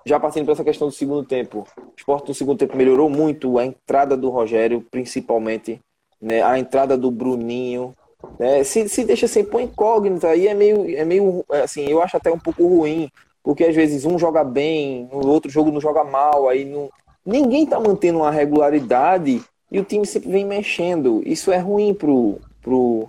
já 0.06 0.18
partindo 0.18 0.46
para 0.46 0.54
essa 0.54 0.64
questão 0.64 0.88
do 0.88 0.94
segundo 0.94 1.22
tempo, 1.22 1.66
o 1.76 1.92
esporte 1.94 2.28
no 2.28 2.34
segundo 2.34 2.58
tempo 2.58 2.76
melhorou 2.76 3.10
muito 3.10 3.58
a 3.58 3.66
entrada 3.66 4.16
do 4.16 4.30
Rogério, 4.30 4.84
principalmente, 4.90 5.78
né? 6.20 6.42
A 6.42 6.58
entrada 6.58 6.96
do 6.96 7.10
Bruninho. 7.10 7.94
Né? 8.38 8.64
Se, 8.64 8.88
se 8.88 9.04
deixa 9.04 9.28
sem 9.28 9.44
pôr 9.44 9.60
incógnita, 9.60 10.28
aí 10.28 10.48
é 10.48 10.54
meio, 10.54 10.96
é 10.96 11.04
meio 11.04 11.44
assim, 11.50 11.84
eu 11.86 12.02
acho 12.02 12.16
até 12.16 12.32
um 12.32 12.38
pouco 12.38 12.66
ruim, 12.66 13.10
porque 13.42 13.64
às 13.64 13.76
vezes 13.76 14.06
um 14.06 14.18
joga 14.18 14.42
bem, 14.42 15.08
no 15.12 15.28
outro 15.28 15.50
jogo 15.50 15.70
não 15.70 15.80
joga 15.80 16.02
mal, 16.02 16.48
aí 16.48 16.64
não, 16.64 16.90
ninguém 17.24 17.66
tá 17.66 17.78
mantendo 17.78 18.20
uma 18.20 18.30
regularidade 18.30 19.42
e 19.70 19.78
o 19.78 19.84
time 19.84 20.06
sempre 20.06 20.30
vem 20.30 20.46
mexendo. 20.46 21.22
Isso 21.26 21.52
é 21.52 21.58
ruim 21.58 21.92
pro, 21.92 22.40
pro, 22.62 23.08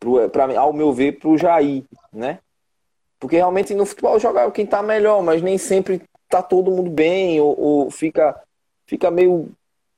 pro 0.00 0.28
pra, 0.30 0.58
ao 0.58 0.72
meu 0.72 0.92
ver, 0.92 1.18
pro 1.18 1.36
Jair, 1.38 1.84
né? 2.12 2.38
Porque 3.24 3.36
realmente 3.36 3.72
no 3.72 3.86
futebol 3.86 4.20
joga 4.20 4.50
quem 4.50 4.66
tá 4.66 4.82
melhor, 4.82 5.22
mas 5.22 5.40
nem 5.40 5.56
sempre 5.56 6.02
tá 6.28 6.42
todo 6.42 6.70
mundo 6.70 6.90
bem, 6.90 7.40
ou, 7.40 7.58
ou 7.58 7.90
fica, 7.90 8.38
fica 8.86 9.10
meio 9.10 9.48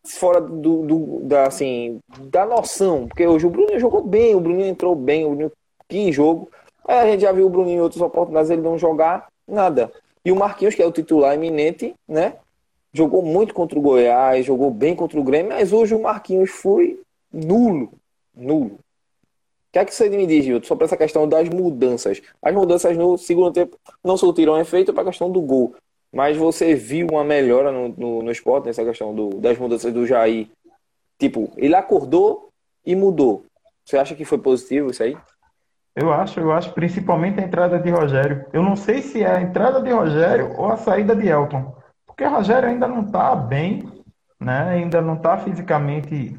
fora 0.04 0.40
do, 0.40 0.86
do, 0.86 1.20
da, 1.24 1.48
assim, 1.48 1.98
da 2.30 2.46
noção. 2.46 3.08
Porque 3.08 3.26
hoje 3.26 3.44
o 3.44 3.50
Bruninho 3.50 3.80
jogou 3.80 4.00
bem, 4.00 4.36
o 4.36 4.40
Bruninho 4.40 4.68
entrou 4.68 4.94
bem, 4.94 5.24
o 5.24 5.30
Bruninho 5.30 5.52
que 5.88 6.12
jogo. 6.12 6.48
Aí 6.86 6.98
a 7.00 7.06
gente 7.10 7.22
já 7.22 7.32
viu 7.32 7.48
o 7.48 7.50
Bruninho 7.50 7.78
em 7.78 7.80
outras 7.80 8.00
oportunidades 8.00 8.48
ele 8.48 8.62
não 8.62 8.78
jogar 8.78 9.26
nada. 9.44 9.90
E 10.24 10.30
o 10.30 10.36
Marquinhos, 10.36 10.76
que 10.76 10.82
é 10.82 10.86
o 10.86 10.92
titular 10.92 11.34
eminente, 11.34 11.96
né? 12.06 12.36
Jogou 12.92 13.22
muito 13.22 13.52
contra 13.52 13.76
o 13.76 13.82
Goiás, 13.82 14.46
jogou 14.46 14.70
bem 14.70 14.94
contra 14.94 15.18
o 15.18 15.24
Grêmio, 15.24 15.50
mas 15.50 15.72
hoje 15.72 15.96
o 15.96 16.00
Marquinhos 16.00 16.50
foi 16.50 17.00
nulo. 17.32 17.90
Nulo. 18.32 18.78
O 19.76 19.78
que 19.78 19.80
é 19.80 19.84
que 19.84 19.94
você 19.94 20.08
me 20.08 20.26
diz, 20.26 20.42
Gilton, 20.42 20.66
sobre 20.66 20.86
essa 20.86 20.96
questão 20.96 21.28
das 21.28 21.46
mudanças? 21.50 22.22
As 22.40 22.54
mudanças 22.54 22.96
no 22.96 23.18
segundo 23.18 23.52
tempo 23.52 23.78
não 24.02 24.16
surtiram 24.16 24.58
efeito 24.58 24.90
para 24.90 25.02
a 25.02 25.06
questão 25.06 25.30
do 25.30 25.42
gol. 25.42 25.74
Mas 26.10 26.34
você 26.34 26.74
viu 26.74 27.06
uma 27.10 27.22
melhora 27.22 27.70
no, 27.70 27.90
no, 27.90 28.22
no 28.22 28.30
esporte 28.30 28.64
nessa 28.64 28.82
questão 28.82 29.14
do, 29.14 29.38
das 29.38 29.58
mudanças 29.58 29.92
do 29.92 30.06
Jair? 30.06 30.48
Tipo, 31.18 31.52
ele 31.58 31.74
acordou 31.74 32.48
e 32.86 32.96
mudou. 32.96 33.44
Você 33.84 33.98
acha 33.98 34.14
que 34.14 34.24
foi 34.24 34.38
positivo 34.38 34.90
isso 34.90 35.02
aí? 35.02 35.14
Eu 35.94 36.10
acho, 36.10 36.40
eu 36.40 36.52
acho 36.52 36.72
principalmente 36.72 37.38
a 37.38 37.44
entrada 37.44 37.78
de 37.78 37.90
Rogério. 37.90 38.46
Eu 38.54 38.62
não 38.62 38.76
sei 38.76 39.02
se 39.02 39.22
é 39.22 39.30
a 39.30 39.42
entrada 39.42 39.82
de 39.82 39.90
Rogério 39.90 40.54
ou 40.56 40.72
a 40.72 40.78
saída 40.78 41.14
de 41.14 41.28
Elton. 41.28 41.76
Porque 42.06 42.24
Rogério 42.24 42.70
ainda 42.70 42.88
não 42.88 43.02
está 43.02 43.36
bem, 43.36 43.86
né? 44.40 44.70
Ainda 44.70 45.02
não 45.02 45.16
está 45.16 45.36
fisicamente 45.36 46.34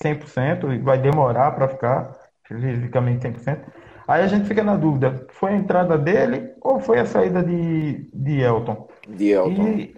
100% 0.00 0.76
e 0.76 0.78
vai 0.78 0.96
demorar 0.96 1.50
para 1.56 1.66
ficar 1.66 2.21
fisicamente 2.60 3.26
100%. 3.26 3.60
Aí 4.06 4.22
a 4.22 4.26
gente 4.26 4.46
fica 4.46 4.62
na 4.62 4.76
dúvida, 4.76 5.26
foi 5.30 5.52
a 5.52 5.56
entrada 5.56 5.96
dele 5.96 6.52
ou 6.60 6.80
foi 6.80 6.98
a 6.98 7.06
saída 7.06 7.42
de, 7.42 8.10
de 8.12 8.40
Elton? 8.40 8.88
De 9.08 9.30
Elton. 9.30 9.68
E, 9.68 9.94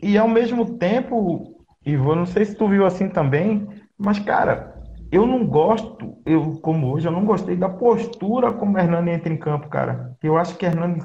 e 0.00 0.18
ao 0.18 0.28
mesmo 0.28 0.76
tempo, 0.76 1.64
Ivo, 1.84 2.14
não 2.14 2.26
sei 2.26 2.44
se 2.44 2.54
tu 2.54 2.68
viu 2.68 2.84
assim 2.84 3.08
também, 3.08 3.66
mas 3.96 4.18
cara, 4.18 4.76
eu 5.10 5.26
não 5.26 5.46
gosto, 5.46 6.18
eu 6.26 6.58
como 6.60 6.92
hoje, 6.92 7.08
eu 7.08 7.12
não 7.12 7.24
gostei 7.24 7.56
da 7.56 7.68
postura 7.68 8.52
como 8.52 8.76
o 8.76 8.78
Hernani 8.78 9.12
entra 9.12 9.32
em 9.32 9.38
campo, 9.38 9.68
cara. 9.68 10.16
Eu 10.22 10.36
acho 10.36 10.56
que 10.56 10.66
Hernani 10.66 11.02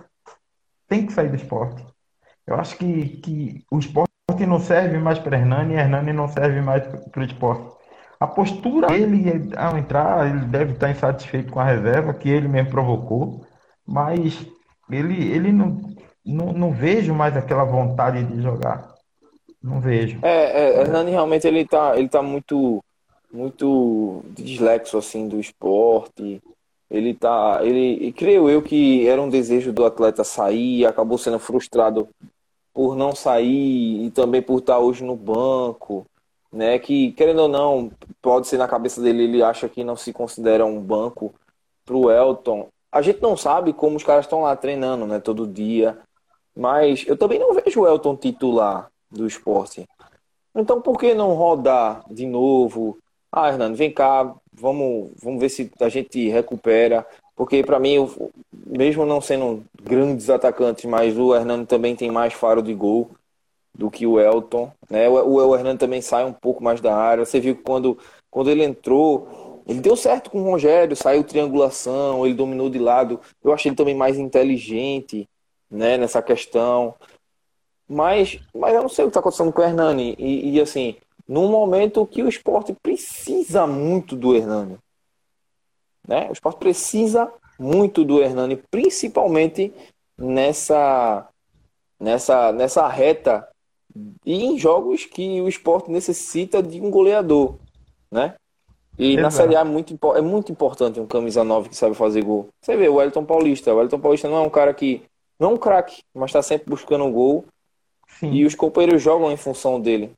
tem 0.87 1.05
que 1.05 1.13
sair 1.13 1.29
do 1.29 1.35
esporte. 1.35 1.85
Eu 2.45 2.55
acho 2.55 2.77
que, 2.77 3.21
que 3.21 3.63
o 3.71 3.79
esporte 3.79 4.09
não 4.47 4.59
serve 4.59 4.97
mais 4.97 5.19
para 5.19 5.37
Hernani 5.37 5.75
e 5.75 5.77
Hernani 5.77 6.11
não 6.11 6.27
serve 6.27 6.61
mais 6.61 6.85
para 6.85 7.21
o 7.21 7.25
esporte. 7.25 7.80
A 8.21 8.27
postura 8.27 8.85
dele 8.85 9.51
ao 9.57 9.75
entrar, 9.75 10.29
ele 10.29 10.45
deve 10.45 10.73
estar 10.73 10.91
insatisfeito 10.91 11.51
com 11.51 11.59
a 11.59 11.63
reserva 11.63 12.13
que 12.13 12.29
ele 12.29 12.47
mesmo 12.47 12.69
provocou, 12.69 13.43
mas 13.83 14.45
ele, 14.91 15.31
ele 15.31 15.51
não, 15.51 15.81
não, 16.23 16.53
não 16.53 16.71
vejo 16.71 17.15
mais 17.15 17.35
aquela 17.35 17.63
vontade 17.63 18.23
de 18.23 18.39
jogar. 18.39 18.93
Não 19.59 19.81
vejo. 19.81 20.19
É, 20.21 20.51
é 20.51 20.81
Hernani 20.81 21.09
realmente 21.09 21.47
ele 21.47 21.65
tá, 21.65 21.97
ele 21.97 22.07
tá 22.07 22.21
muito, 22.21 22.83
muito 23.33 24.23
dislexo 24.35 24.99
assim 24.99 25.27
do 25.27 25.39
esporte. 25.39 26.43
Ele 26.91 27.15
tá, 27.15 27.61
ele, 27.63 28.11
creio 28.11 28.47
eu 28.47 28.61
que 28.61 29.07
era 29.07 29.19
um 29.19 29.29
desejo 29.29 29.73
do 29.73 29.83
atleta 29.83 30.23
sair, 30.23 30.85
acabou 30.85 31.17
sendo 31.17 31.39
frustrado 31.39 32.07
por 32.71 32.95
não 32.95 33.15
sair 33.15 34.05
e 34.05 34.11
também 34.11 34.43
por 34.43 34.59
estar 34.59 34.77
hoje 34.77 35.03
no 35.03 35.15
banco, 35.15 36.05
né? 36.51 36.77
Que 36.79 37.11
querendo 37.13 37.43
ou 37.43 37.47
não, 37.47 37.91
pode 38.21 38.47
ser 38.47 38.57
na 38.57 38.67
cabeça 38.67 39.01
dele, 39.01 39.23
ele 39.23 39.43
acha 39.43 39.69
que 39.69 39.83
não 39.83 39.95
se 39.95 40.11
considera 40.11 40.65
um 40.65 40.81
banco 40.81 41.33
pro 41.85 42.11
Elton. 42.11 42.67
A 42.91 43.01
gente 43.01 43.21
não 43.21 43.37
sabe 43.37 43.73
como 43.73 43.95
os 43.95 44.03
caras 44.03 44.25
estão 44.25 44.41
lá 44.41 44.55
treinando, 44.55 45.05
né, 45.05 45.19
todo 45.19 45.47
dia. 45.47 45.97
Mas 46.55 47.05
eu 47.07 47.15
também 47.17 47.39
não 47.39 47.53
vejo 47.53 47.81
o 47.81 47.87
Elton 47.87 48.15
titular 48.15 48.89
do 49.09 49.25
esporte. 49.25 49.87
Então 50.53 50.81
por 50.81 50.99
que 50.99 51.13
não 51.13 51.33
rodar 51.33 52.03
de 52.09 52.25
novo? 52.25 52.97
Ah, 53.31 53.47
Hernando, 53.47 53.75
vem 53.75 53.91
cá, 53.91 54.35
vamos, 54.53 55.11
vamos 55.21 55.39
ver 55.39 55.49
se 55.49 55.71
a 55.79 55.87
gente 55.87 56.27
recupera. 56.27 57.07
Porque 57.35 57.63
para 57.63 57.79
mim, 57.79 57.93
eu, 57.93 58.31
mesmo 58.67 59.05
não 59.05 59.21
sendo 59.21 59.63
grandes 59.81 60.29
atacantes, 60.29 60.85
mas 60.85 61.17
o 61.17 61.33
Hernando 61.33 61.65
também 61.65 61.95
tem 61.95 62.11
mais 62.11 62.33
faro 62.33 62.61
de 62.61 62.73
gol. 62.73 63.09
Do 63.73 63.89
que 63.89 64.05
o 64.05 64.19
Elton. 64.19 64.71
Né? 64.89 65.07
O, 65.09 65.13
o, 65.13 65.47
o 65.47 65.55
Hernani 65.55 65.77
também 65.77 66.01
sai 66.01 66.25
um 66.25 66.33
pouco 66.33 66.63
mais 66.63 66.81
da 66.81 66.95
área. 66.95 67.25
Você 67.25 67.39
viu 67.39 67.55
que 67.55 67.63
quando, 67.63 67.97
quando 68.29 68.49
ele 68.49 68.63
entrou, 68.63 69.61
ele 69.67 69.79
deu 69.79 69.95
certo 69.95 70.29
com 70.29 70.41
o 70.41 70.51
Rogério, 70.51 70.95
saiu 70.95 71.23
triangulação, 71.23 72.25
ele 72.25 72.35
dominou 72.35 72.69
de 72.69 72.79
lado. 72.79 73.19
Eu 73.43 73.53
achei 73.53 73.69
ele 73.69 73.75
também 73.75 73.95
mais 73.95 74.17
inteligente 74.17 75.27
né, 75.69 75.97
nessa 75.97 76.21
questão. 76.21 76.95
Mas, 77.87 78.39
mas 78.53 78.73
eu 78.73 78.81
não 78.81 78.89
sei 78.89 79.05
o 79.05 79.07
que 79.07 79.11
está 79.11 79.19
acontecendo 79.19 79.51
com 79.51 79.61
o 79.61 79.65
Hernani. 79.65 80.15
E, 80.17 80.55
e, 80.55 80.61
assim, 80.61 80.95
num 81.27 81.49
momento 81.49 82.05
que 82.05 82.23
o 82.23 82.29
esporte 82.29 82.73
precisa 82.81 83.67
muito 83.67 84.15
do 84.15 84.35
Hernani. 84.35 84.77
Né? 86.07 86.27
O 86.29 86.33
esporte 86.33 86.57
precisa 86.57 87.31
muito 87.59 88.03
do 88.03 88.21
Hernani, 88.21 88.55
principalmente 88.55 89.73
nessa, 90.17 91.27
nessa, 91.99 92.51
nessa 92.51 92.87
reta 92.87 93.47
e 94.25 94.45
em 94.45 94.57
jogos 94.57 95.05
que 95.05 95.41
o 95.41 95.47
esporte 95.47 95.91
necessita 95.91 96.61
de 96.61 96.79
um 96.81 96.89
goleador. 96.89 97.55
Né? 98.11 98.35
E 98.97 99.13
Exato. 99.13 99.21
na 99.21 99.31
Série 99.31 99.55
A 99.55 99.61
é 99.61 99.63
muito, 99.63 99.97
é 100.15 100.21
muito 100.21 100.51
importante 100.51 100.99
um 100.99 101.07
camisa 101.07 101.43
9 101.43 101.69
que 101.69 101.75
sabe 101.75 101.95
fazer 101.95 102.23
gol. 102.23 102.49
Você 102.61 102.75
vê 102.75 102.87
o 102.87 102.95
Wellington 102.95 103.25
Paulista. 103.25 103.73
O 103.73 103.77
Wellington 103.77 103.99
Paulista 103.99 104.27
não 104.27 104.37
é 104.37 104.41
um 104.41 104.49
cara 104.49 104.73
que. 104.73 105.03
Não 105.39 105.51
é 105.51 105.53
um 105.53 105.57
craque, 105.57 106.03
mas 106.13 106.29
está 106.29 106.41
sempre 106.41 106.69
buscando 106.69 107.05
um 107.05 107.11
gol. 107.11 107.45
Sim. 108.19 108.31
E 108.31 108.45
os 108.45 108.53
companheiros 108.53 109.01
jogam 109.01 109.31
em 109.31 109.37
função 109.37 109.79
dele. 109.79 110.13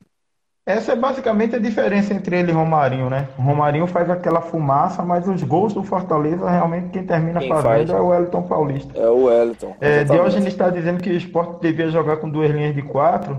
Essa 0.66 0.92
é 0.92 0.96
basicamente 0.96 1.54
a 1.54 1.58
diferença 1.58 2.14
entre 2.14 2.38
ele 2.38 2.50
e 2.50 2.54
Romarinho, 2.54 3.10
né? 3.10 3.28
O 3.38 3.42
Romarinho 3.42 3.86
faz 3.86 4.08
aquela 4.08 4.40
fumaça, 4.40 5.02
mas 5.02 5.28
os 5.28 5.42
gols 5.42 5.74
do 5.74 5.82
Fortaleza, 5.82 6.48
realmente 6.48 6.88
quem 6.88 7.04
termina 7.04 7.38
quem 7.38 7.50
fazendo 7.50 7.68
faz? 7.68 7.90
é 7.90 8.00
o 8.00 8.06
Wellington 8.06 8.42
Paulista. 8.42 8.98
É 8.98 9.08
o 9.08 9.24
Wellington. 9.24 9.76
É, 9.78 10.04
Diógenes 10.04 10.46
está 10.46 10.70
dizendo 10.70 11.02
que 11.02 11.10
o 11.10 11.16
esporte 11.16 11.60
devia 11.60 11.90
jogar 11.90 12.16
com 12.16 12.30
duas 12.30 12.50
linhas 12.50 12.74
de 12.74 12.80
quatro. 12.80 13.38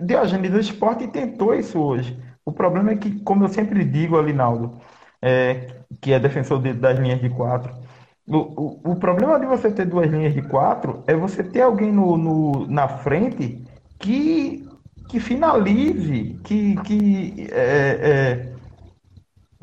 Diógenes, 0.00 0.52
o 0.54 0.58
esporte 0.58 1.06
tentou 1.08 1.54
isso 1.54 1.78
hoje. 1.78 2.18
O 2.44 2.52
problema 2.52 2.92
é 2.92 2.96
que, 2.96 3.20
como 3.20 3.44
eu 3.44 3.48
sempre 3.48 3.84
digo, 3.84 4.18
Alinaldo, 4.18 4.80
é, 5.22 5.82
que 6.00 6.12
é 6.12 6.18
defensor 6.18 6.60
de, 6.62 6.72
das 6.72 6.98
linhas 6.98 7.20
de 7.20 7.28
quatro, 7.30 7.72
o, 8.26 8.36
o, 8.36 8.92
o, 8.92 8.96
problema 8.96 9.38
de 9.40 9.46
você 9.46 9.70
ter 9.70 9.86
duas 9.86 10.10
linhas 10.10 10.34
de 10.34 10.42
quatro 10.42 11.02
é 11.06 11.14
você 11.14 11.42
ter 11.42 11.62
alguém 11.62 11.90
no, 11.90 12.16
no 12.18 12.66
na 12.66 12.86
frente 12.86 13.64
que 13.98 14.68
que 15.08 15.18
finalize, 15.18 16.38
que, 16.44 16.76
que, 16.82 17.48
é, 17.50 17.98
é, 18.02 18.52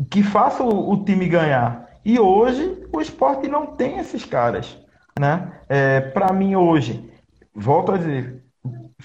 que 0.10 0.24
faça 0.24 0.64
o, 0.64 0.92
o, 0.92 1.06
time 1.06 1.28
ganhar. 1.28 1.88
E 2.04 2.20
hoje 2.20 2.84
o 2.92 3.00
esporte 3.00 3.48
não 3.48 3.68
tem 3.68 4.00
esses 4.00 4.26
caras. 4.26 4.78
Né? 5.18 5.52
É, 5.70 6.02
Para 6.02 6.34
mim, 6.34 6.56
hoje, 6.56 7.10
volto 7.54 7.92
a 7.92 7.98
dizer, 7.98 8.44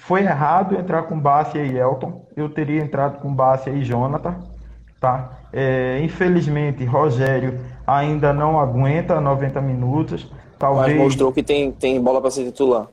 foi 0.00 0.22
errado 0.22 0.74
entrar 0.74 1.04
com 1.04 1.18
Bárcia 1.18 1.62
e 1.62 1.76
Elton. 1.76 2.26
Eu 2.34 2.48
teria 2.48 2.82
entrado 2.82 3.20
com 3.20 3.32
Bárcia 3.32 3.70
e 3.70 3.82
Jonathan. 3.82 4.38
Tá? 4.98 5.38
É, 5.52 6.00
infelizmente, 6.02 6.84
Rogério 6.84 7.60
ainda 7.86 8.32
não 8.32 8.58
aguenta 8.58 9.20
90 9.20 9.60
minutos. 9.60 10.30
Talvez... 10.58 10.96
Mas 10.96 11.04
mostrou 11.04 11.32
que 11.32 11.42
tem, 11.42 11.72
tem 11.72 12.00
bola 12.00 12.20
para 12.20 12.30
ser 12.30 12.44
titular. 12.44 12.88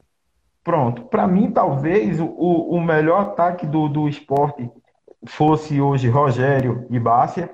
Pronto. 0.64 1.04
Para 1.04 1.28
mim, 1.28 1.50
talvez 1.52 2.20
o, 2.20 2.26
o 2.26 2.82
melhor 2.82 3.22
ataque 3.22 3.66
do, 3.66 3.88
do 3.88 4.08
esporte 4.08 4.70
fosse 5.26 5.80
hoje 5.80 6.10
Rogério 6.10 6.86
e 6.90 7.00
Bárcia. 7.00 7.50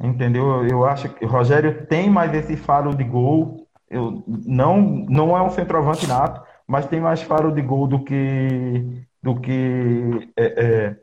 Entendeu? 0.00 0.66
Eu 0.66 0.84
acho 0.84 1.08
que 1.08 1.24
o 1.24 1.28
Rogério 1.28 1.86
tem 1.86 2.10
mais 2.10 2.34
esse 2.34 2.56
faro 2.56 2.94
de 2.94 3.04
gol. 3.04 3.66
Eu, 3.90 4.22
não, 4.26 4.80
não 4.80 5.36
é 5.36 5.42
um 5.42 5.50
centroavante 5.50 6.06
nato, 6.06 6.42
mas 6.66 6.86
tem 6.86 7.00
mais 7.00 7.22
faro 7.22 7.52
de 7.52 7.62
gol 7.62 7.86
do 7.86 8.04
que 8.04 9.06
do 9.22 9.40
que 9.40 10.32
é, 10.36 10.64
é, 10.64 10.96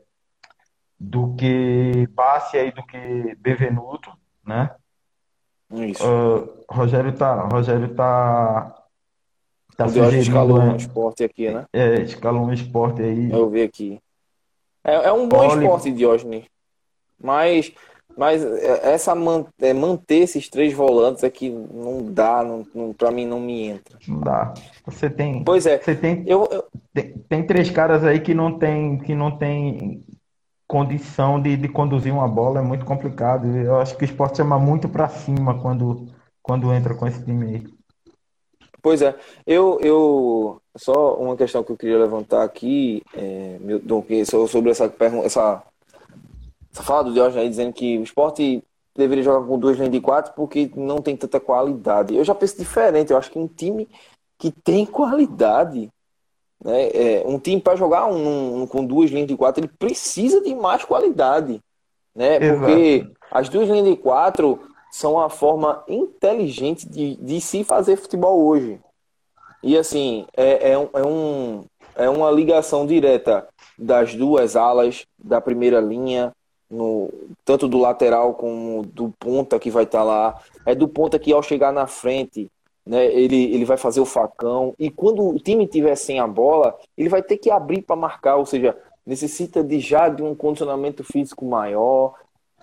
do 0.98 1.34
que 1.34 2.06
Bárcia 2.12 2.64
e 2.64 2.72
do 2.72 2.84
que 2.84 3.36
Bevenuto, 3.40 4.12
né? 4.44 4.74
Isso. 5.72 6.04
Uh, 6.04 6.64
Rogério 6.68 7.12
tá 7.12 7.48
Rogério 7.48 7.94
tá 7.94 8.82
Tá 9.76 9.86
o 9.86 10.14
escalou 10.14 10.60
um 10.60 10.76
esporte 10.76 11.24
aqui, 11.24 11.50
né? 11.50 11.64
É, 11.72 11.94
escalou 12.02 12.44
um 12.44 12.52
esporte 12.52 13.02
aí. 13.02 13.30
Eu 13.30 13.48
vi 13.48 13.62
aqui. 13.62 14.00
É, 14.84 14.94
é 14.94 15.12
um 15.12 15.28
bom 15.28 15.38
Olha... 15.38 15.60
esporte, 15.60 15.90
Diógenes. 15.90 16.44
Mas, 17.18 17.72
mas 18.16 18.44
essa 18.82 19.14
man, 19.14 19.44
é, 19.60 19.72
manter 19.72 20.18
esses 20.18 20.48
três 20.48 20.72
volantes 20.72 21.24
aqui 21.24 21.48
não 21.50 22.02
dá, 22.12 22.42
não, 22.42 22.66
não, 22.74 22.92
pra 22.92 23.10
mim 23.10 23.26
não 23.26 23.40
me 23.40 23.68
entra. 23.68 23.98
Não 24.06 24.20
dá. 24.20 24.54
Você 24.86 25.08
tem. 25.08 25.42
Pois 25.44 25.66
é. 25.66 25.78
Você 25.78 25.94
tem, 25.94 26.24
eu, 26.26 26.48
eu... 26.50 26.64
tem, 26.92 27.12
tem 27.28 27.46
três 27.46 27.70
caras 27.70 28.04
aí 28.04 28.20
que 28.20 28.34
não 28.34 28.58
tem, 28.58 28.98
que 28.98 29.14
não 29.14 29.36
tem 29.36 30.04
condição 30.66 31.40
de, 31.40 31.56
de 31.56 31.68
conduzir 31.68 32.12
uma 32.12 32.26
bola, 32.26 32.60
é 32.60 32.62
muito 32.62 32.84
complicado. 32.84 33.46
Eu 33.56 33.78
acho 33.78 33.96
que 33.96 34.04
o 34.04 34.06
esporte 34.06 34.38
chama 34.38 34.58
muito 34.58 34.88
para 34.88 35.08
cima 35.08 35.60
quando, 35.60 36.08
quando 36.42 36.72
entra 36.72 36.94
com 36.94 37.06
esse 37.06 37.22
time 37.24 37.46
aí. 37.46 37.66
Pois 38.80 39.00
é, 39.00 39.14
eu, 39.46 39.78
eu 39.80 40.60
só 40.76 41.14
uma 41.14 41.36
questão 41.36 41.62
que 41.62 41.70
eu 41.70 41.76
queria 41.76 41.98
levantar 41.98 42.42
aqui, 42.42 43.02
é, 43.14 43.58
sobre 44.46 44.70
essa 44.70 44.88
pergunta, 44.88 45.26
essa, 45.26 45.62
essa 46.72 46.82
fala 46.82 47.04
do 47.04 47.12
Diógenes 47.12 47.42
aí 47.42 47.48
dizendo 47.48 47.72
que 47.72 47.98
o 47.98 48.02
esporte 48.02 48.62
deveria 48.94 49.24
jogar 49.24 49.46
com 49.46 49.58
duas 49.58 49.76
linhas 49.76 49.92
de 49.92 50.00
quatro 50.00 50.32
porque 50.34 50.70
não 50.74 50.98
tem 50.98 51.16
tanta 51.16 51.38
qualidade. 51.38 52.16
Eu 52.16 52.24
já 52.24 52.34
penso 52.34 52.56
diferente, 52.58 53.10
eu 53.10 53.18
acho 53.18 53.30
que 53.30 53.38
um 53.38 53.46
time 53.46 53.88
que 54.38 54.50
tem 54.50 54.84
qualidade, 54.84 55.90
né, 56.64 56.88
é, 56.88 57.22
um 57.26 57.38
time 57.38 57.60
para 57.60 57.76
jogar 57.76 58.06
um, 58.06 58.62
um, 58.62 58.66
com 58.66 58.84
duas 58.84 59.10
linhas 59.10 59.28
de 59.28 59.36
quatro, 59.36 59.60
ele 59.60 59.72
precisa 59.78 60.40
de 60.40 60.54
mais 60.54 60.84
qualidade, 60.84 61.60
né? 62.14 62.38
Porque 62.56 63.08
as 63.30 63.48
duas 63.48 63.68
linhas 63.68 63.86
de 63.86 63.96
quatro 63.96 64.60
são 64.90 65.18
a 65.18 65.30
forma 65.30 65.82
inteligente 65.88 66.88
de, 66.88 67.16
de 67.16 67.40
se 67.40 67.64
fazer 67.64 67.96
futebol 67.96 68.44
hoje. 68.44 68.80
E 69.62 69.78
assim, 69.78 70.26
é, 70.36 70.72
é, 70.72 70.78
um, 70.78 70.88
é, 70.92 71.06
um, 71.06 71.64
é 71.94 72.10
uma 72.10 72.30
ligação 72.30 72.84
direta 72.86 73.48
das 73.78 74.14
duas 74.14 74.56
alas, 74.56 75.06
da 75.18 75.40
primeira 75.40 75.80
linha, 75.80 76.32
no, 76.72 77.12
tanto 77.44 77.68
do 77.68 77.78
lateral 77.78 78.32
como 78.34 78.82
do 78.82 79.10
ponta 79.18 79.58
que 79.58 79.70
vai 79.70 79.84
estar 79.84 79.98
tá 79.98 80.04
lá. 80.04 80.42
É 80.64 80.74
do 80.74 80.88
ponta 80.88 81.18
que 81.18 81.32
ao 81.32 81.42
chegar 81.42 81.70
na 81.70 81.86
frente, 81.86 82.50
né, 82.84 83.06
ele, 83.06 83.54
ele 83.54 83.64
vai 83.66 83.76
fazer 83.76 84.00
o 84.00 84.06
facão. 84.06 84.74
E 84.78 84.90
quando 84.90 85.28
o 85.28 85.38
time 85.38 85.66
tiver 85.66 85.94
sem 85.96 86.18
a 86.18 86.26
bola, 86.26 86.76
ele 86.96 87.10
vai 87.10 87.22
ter 87.22 87.36
que 87.36 87.50
abrir 87.50 87.82
para 87.82 87.94
marcar, 87.94 88.36
ou 88.36 88.46
seja, 88.46 88.76
necessita 89.06 89.62
de 89.62 89.78
já 89.78 90.08
de 90.08 90.22
um 90.22 90.34
condicionamento 90.34 91.04
físico 91.04 91.44
maior, 91.44 92.14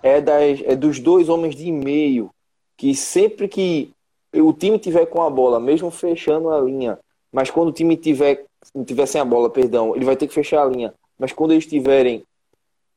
é, 0.02 0.20
das, 0.20 0.60
é 0.64 0.74
dos 0.74 0.98
dois 0.98 1.28
homens 1.28 1.54
de 1.54 1.70
meio, 1.70 2.30
que 2.76 2.94
sempre 2.94 3.46
que 3.46 3.92
o 4.34 4.52
time 4.52 4.78
tiver 4.78 5.06
com 5.06 5.22
a 5.22 5.30
bola, 5.30 5.60
mesmo 5.60 5.90
fechando 5.90 6.50
a 6.50 6.60
linha, 6.60 6.98
mas 7.32 7.50
quando 7.50 7.68
o 7.68 7.72
time 7.72 7.96
tiver, 7.96 8.44
tiver 8.84 9.06
sem 9.06 9.20
a 9.20 9.24
bola, 9.24 9.48
perdão, 9.50 9.94
ele 9.94 10.04
vai 10.04 10.16
ter 10.16 10.26
que 10.26 10.34
fechar 10.34 10.62
a 10.62 10.66
linha. 10.66 10.92
Mas 11.18 11.32
quando 11.32 11.52
eles 11.52 11.66
tiverem, 11.66 12.24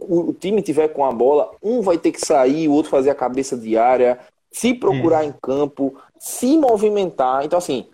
o 0.08 0.34
time 0.34 0.62
tiver 0.62 0.90
com 0.90 1.06
a 1.06 1.12
bola, 1.12 1.52
um 1.62 1.82
vai 1.82 1.98
ter 1.98 2.12
que 2.12 2.20
sair, 2.20 2.68
o 2.68 2.74
outro 2.74 2.92
fazer 2.92 3.10
a 3.10 3.16
cabeça 3.16 3.58
de 3.58 3.78
área, 3.78 4.20
se 4.52 4.74
procurar 4.74 5.24
Isso. 5.24 5.34
em 5.34 5.40
campo, 5.42 5.96
se 6.20 6.58
movimentar. 6.58 7.44
Então, 7.44 7.58
assim, 7.58 7.88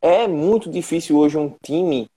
é 0.00 0.28
muito 0.28 0.70
difícil 0.70 1.16
hoje 1.16 1.36
um 1.36 1.52
time. 1.62 2.08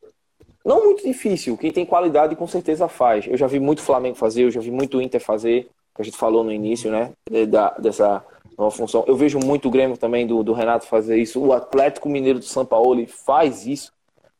Não 0.63 0.83
muito 0.83 1.03
difícil, 1.03 1.57
quem 1.57 1.71
tem 1.71 1.85
qualidade 1.85 2.35
com 2.35 2.45
certeza 2.45 2.87
faz. 2.87 3.25
Eu 3.25 3.37
já 3.37 3.47
vi 3.47 3.59
muito 3.59 3.81
Flamengo 3.81 4.17
fazer, 4.17 4.43
eu 4.43 4.51
já 4.51 4.59
vi 4.59 4.69
muito 4.69 5.01
Inter 5.01 5.21
fazer 5.21 5.69
que 5.97 6.01
a 6.01 6.05
gente 6.05 6.17
falou 6.17 6.43
no 6.43 6.51
início, 6.51 6.91
né? 6.91 7.11
Da, 7.49 7.71
dessa 7.71 8.23
nova 8.57 8.75
função. 8.75 9.03
Eu 9.07 9.15
vejo 9.15 9.39
muito 9.39 9.67
o 9.67 9.71
Grêmio 9.71 9.97
também 9.97 10.27
do, 10.27 10.43
do 10.43 10.53
Renato 10.53 10.85
fazer 10.85 11.17
isso. 11.17 11.43
O 11.43 11.51
Atlético 11.51 12.07
Mineiro 12.07 12.39
do 12.39 12.45
São 12.45 12.65
Paulo 12.65 13.03
faz 13.07 13.65
isso, 13.65 13.91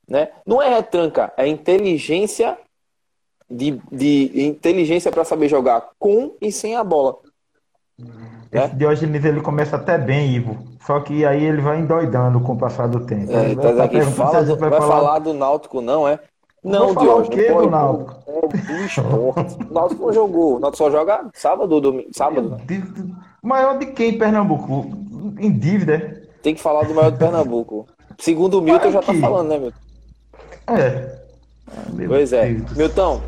né? 0.07 0.29
Não 0.45 0.61
é 0.61 0.69
retranca, 0.69 1.34
é 1.36 1.47
inteligência 1.47 2.57
de, 3.49 3.79
de 3.91 4.45
inteligência 4.45 5.11
para 5.11 5.23
saber 5.23 5.47
jogar 5.47 5.89
com 5.97 6.33
e 6.41 6.51
sem 6.51 6.75
a 6.75 6.83
bola. 6.83 7.17
Esse 8.51 8.67
né? 8.67 8.73
Diógenes 8.75 9.25
ele 9.25 9.41
começa 9.41 9.75
até 9.75 9.97
bem, 9.97 10.35
Ivo. 10.35 10.57
Só 10.85 10.99
que 10.99 11.25
aí 11.25 11.43
ele 11.43 11.61
vai 11.61 11.79
endoidando 11.79 12.39
com 12.39 12.53
o 12.53 12.57
passar 12.57 12.87
do 12.87 13.05
tempo. 13.05 13.31
É, 13.31 13.55
tá 13.55 13.83
aqui, 13.83 14.01
fala, 14.01 14.43
vai, 14.43 14.55
vai 14.55 14.79
falar... 14.79 14.87
falar 14.87 15.19
do 15.19 15.33
Náutico, 15.33 15.81
não 15.81 16.07
é? 16.07 16.19
Não, 16.63 16.93
Diogo. 16.93 17.27
O 17.27 17.61
do 17.61 17.69
Náutico? 17.69 18.15
É 18.29 18.85
esporte. 18.85 19.57
O 19.69 19.73
Náutico 19.73 20.05
não 20.05 20.13
jogou. 20.13 20.55
O 20.57 20.59
Náutico 20.59 20.83
só 20.83 20.91
joga 20.91 21.25
sábado 21.33 21.71
ou 21.73 21.81
domingo. 21.81 22.09
Sábado. 22.13 22.57
Maior 23.41 23.77
de 23.77 23.87
quem, 23.87 24.17
Pernambuco? 24.17 24.89
Em 25.39 25.51
dívida? 25.51 26.23
Tem 26.41 26.53
que 26.55 26.61
falar 26.61 26.83
do 26.83 26.93
maior 26.93 27.11
de 27.11 27.17
Pernambuco. 27.17 27.87
Segundo 28.17 28.59
o 28.59 28.61
Milton, 28.61 28.91
já 28.91 29.01
tá 29.01 29.13
falando, 29.13 29.49
né, 29.49 29.57
Milton? 29.59 29.77
É. 30.67 31.19
Ah, 31.67 31.83
pois 32.07 32.33
é. 32.33 32.53
Deus. 32.53 32.77
Milton, 32.77 33.21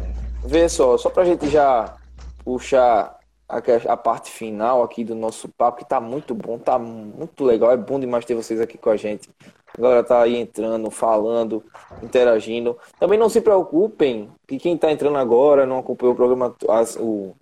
vê 0.43 0.67
só, 0.69 0.97
só 0.97 1.09
pra 1.09 1.25
gente 1.25 1.49
já 1.49 1.95
puxar 2.43 3.19
a, 3.47 3.57
a 3.93 3.97
parte 3.97 4.29
final 4.31 4.83
aqui 4.83 5.03
do 5.03 5.15
nosso 5.15 5.49
papo, 5.49 5.79
que 5.79 5.85
tá 5.85 5.99
muito 5.99 6.35
bom, 6.35 6.59
tá 6.59 6.77
muito 6.77 7.43
legal. 7.43 7.71
É 7.71 7.77
bom 7.77 7.99
demais 7.99 8.25
ter 8.25 8.35
vocês 8.35 8.61
aqui 8.61 8.77
com 8.77 8.89
a 8.89 8.95
gente. 8.95 9.29
A 9.77 9.81
galera 9.81 10.03
tá 10.03 10.21
aí 10.21 10.35
entrando, 10.35 10.89
falando, 10.91 11.63
interagindo. 12.03 12.77
Também 12.99 13.17
não 13.17 13.29
se 13.29 13.41
preocupem 13.41 14.29
que 14.47 14.57
quem 14.57 14.77
tá 14.77 14.91
entrando 14.91 15.17
agora 15.17 15.65
não 15.65 15.79
acompanhou 15.79 16.13
o 16.13 16.17
programa, 16.17 16.55
as, 16.69 16.95
o, 16.95 17.35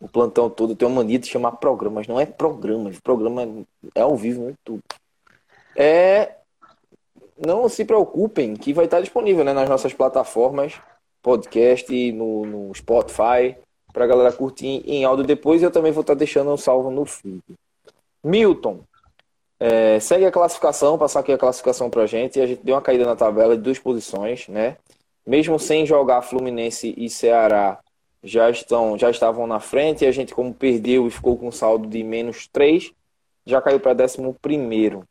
o 0.00 0.08
plantão 0.08 0.48
todo, 0.48 0.76
tem 0.76 0.86
uma 0.86 1.02
mania 1.02 1.18
de 1.18 1.28
chamar 1.28 1.52
programas. 1.52 2.06
Não 2.06 2.20
é 2.20 2.26
programas, 2.26 2.98
programa 3.00 3.64
é 3.94 4.00
ao 4.00 4.16
vivo 4.16 4.42
no 4.42 4.48
YouTube. 4.50 4.82
É. 5.76 6.34
Não 7.36 7.68
se 7.68 7.84
preocupem 7.84 8.56
que 8.56 8.72
vai 8.72 8.86
estar 8.86 9.00
disponível 9.00 9.44
né, 9.44 9.52
nas 9.52 9.68
nossas 9.68 9.94
plataformas, 9.94 10.80
podcast, 11.22 12.12
no, 12.12 12.44
no 12.44 12.74
Spotify, 12.74 13.56
para 13.92 14.04
a 14.04 14.06
galera 14.06 14.32
curtir 14.32 14.82
em 14.86 15.04
áudio 15.04 15.24
depois. 15.24 15.62
Eu 15.62 15.70
também 15.70 15.92
vou 15.92 16.02
estar 16.02 16.14
deixando 16.14 16.50
um 16.50 16.56
salvo 16.56 16.90
no 16.90 17.04
feed. 17.04 17.42
Milton, 18.22 18.80
é, 19.60 19.98
segue 19.98 20.24
a 20.24 20.30
classificação, 20.30 20.96
passar 20.96 21.20
aqui 21.20 21.32
a 21.32 21.38
classificação 21.38 21.90
para 21.90 22.02
a 22.02 22.06
gente. 22.06 22.40
A 22.40 22.46
gente 22.46 22.62
deu 22.62 22.74
uma 22.74 22.82
caída 22.82 23.04
na 23.04 23.16
tabela 23.16 23.56
de 23.56 23.62
duas 23.62 23.78
posições, 23.78 24.46
né? 24.48 24.76
Mesmo 25.26 25.58
sem 25.58 25.84
jogar 25.84 26.22
Fluminense 26.22 26.94
e 26.96 27.10
Ceará, 27.10 27.78
já 28.22 28.50
estão 28.50 28.96
já 28.96 29.10
estavam 29.10 29.46
na 29.46 29.60
frente. 29.60 30.04
E 30.04 30.06
a 30.06 30.12
gente, 30.12 30.34
como 30.34 30.54
perdeu 30.54 31.06
e 31.06 31.10
ficou 31.10 31.36
com 31.36 31.48
um 31.48 31.52
saldo 31.52 31.88
de 31.88 32.02
menos 32.02 32.46
3, 32.48 32.92
já 33.44 33.60
caiu 33.60 33.80
para 33.80 34.04
11 34.04 34.34
primeiro. 34.40 35.04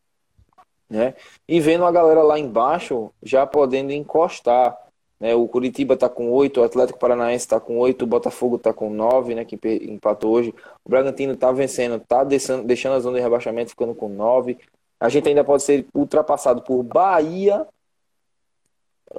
Né? 0.89 1.16
E 1.47 1.60
vendo 1.60 1.84
a 1.84 1.91
galera 1.91 2.24
lá 2.24 2.39
embaixo 2.39 3.12
já 3.22 3.45
podendo 3.45 3.91
encostar. 3.91 4.78
Né? 5.20 5.34
O 5.36 5.47
Curitiba 5.47 5.95
está 5.95 6.07
com 6.07 6.32
8, 6.32 6.59
o 6.59 6.63
Atlético 6.63 6.99
Paranaense 6.99 7.45
está 7.45 7.59
com 7.59 7.78
8, 7.78 8.03
o 8.03 8.07
Botafogo 8.07 8.57
está 8.57 8.74
com 8.74 8.89
9, 8.89 9.36
né? 9.36 9.45
que 9.45 9.57
empatou 9.84 10.32
hoje. 10.32 10.53
O 10.86 10.89
Bragantino 10.89 11.34
está 11.34 11.51
vencendo, 11.51 11.95
está 11.95 12.24
deixando, 12.24 12.93
a 12.93 12.99
zona 12.99 13.18
de 13.18 13.24
rebaixamento, 13.24 13.72
ficando 13.72 13.95
com 13.95 14.09
9. 14.09 14.57
A 14.99 15.09
gente 15.09 15.30
ainda 15.30 15.43
pode 15.43 15.63
ser 15.63 15.86
ultrapassado 15.93 16.61
por 16.61 16.84
Bahia. 16.84 17.68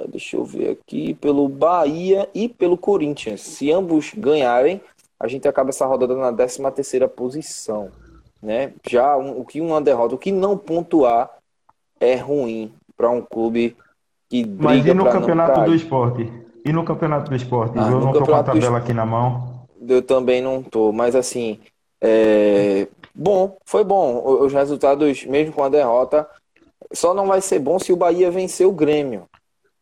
Deixa 0.09 0.36
eu 0.36 0.44
ver 0.44 0.70
aqui. 0.70 1.14
Pelo 1.14 1.49
Bahia 1.49 2.28
e 2.34 2.49
pelo 2.49 2.76
Corinthians. 2.76 3.40
Se 3.40 3.70
ambos 3.72 4.12
ganharem, 4.14 4.80
a 5.18 5.26
gente 5.26 5.49
acaba 5.49 5.70
essa 5.70 5.86
rodada 5.86 6.14
na 6.14 6.32
13 6.32 6.70
terceira 6.72 7.09
posição. 7.09 7.90
Né? 8.42 8.72
Já 8.88 9.16
um, 9.16 9.40
o 9.40 9.44
que 9.44 9.61
uma 9.61 9.80
derrota, 9.80 10.14
o 10.14 10.18
que 10.18 10.30
não 10.30 10.57
pontuar 10.57 11.30
é 12.01 12.14
ruim 12.14 12.72
para 12.96 13.11
um 13.11 13.20
clube 13.20 13.76
que 14.29 14.45
briga 14.45 14.62
Mas 14.62 14.87
e 14.87 14.95
no 14.95 15.05
campeonato 15.05 15.64
do 15.64 15.74
esporte? 15.74 16.33
E 16.64 16.72
no 16.72 16.85
campeonato 16.85 17.31
do 17.31 17.37
esporte? 17.37 17.79
Ah, 17.79 17.91
eu 17.91 18.01
não 18.01 18.12
tô 18.12 18.24
com 18.24 18.35
a 18.35 18.43
tabela 18.43 18.79
aqui 18.79 18.93
na 18.93 19.07
mão. 19.07 19.66
Eu 19.87 20.03
também 20.03 20.43
não 20.43 20.62
tô, 20.62 20.93
mas 20.93 21.14
assim, 21.14 21.61
é... 22.01 22.89
bom, 23.14 23.57
foi 23.64 23.85
bom. 23.85 24.22
Os 24.43 24.53
resultados, 24.53 25.24
mesmo 25.24 25.53
com 25.53 25.64
a 25.64 25.68
derrota, 25.68 26.29
só 26.93 27.14
não 27.14 27.26
vai 27.26 27.41
ser 27.41 27.59
bom 27.59 27.79
se 27.79 27.93
o 27.93 27.97
Bahia 27.97 28.31
vencer 28.31 28.66
o 28.66 28.72
Grêmio, 28.72 29.24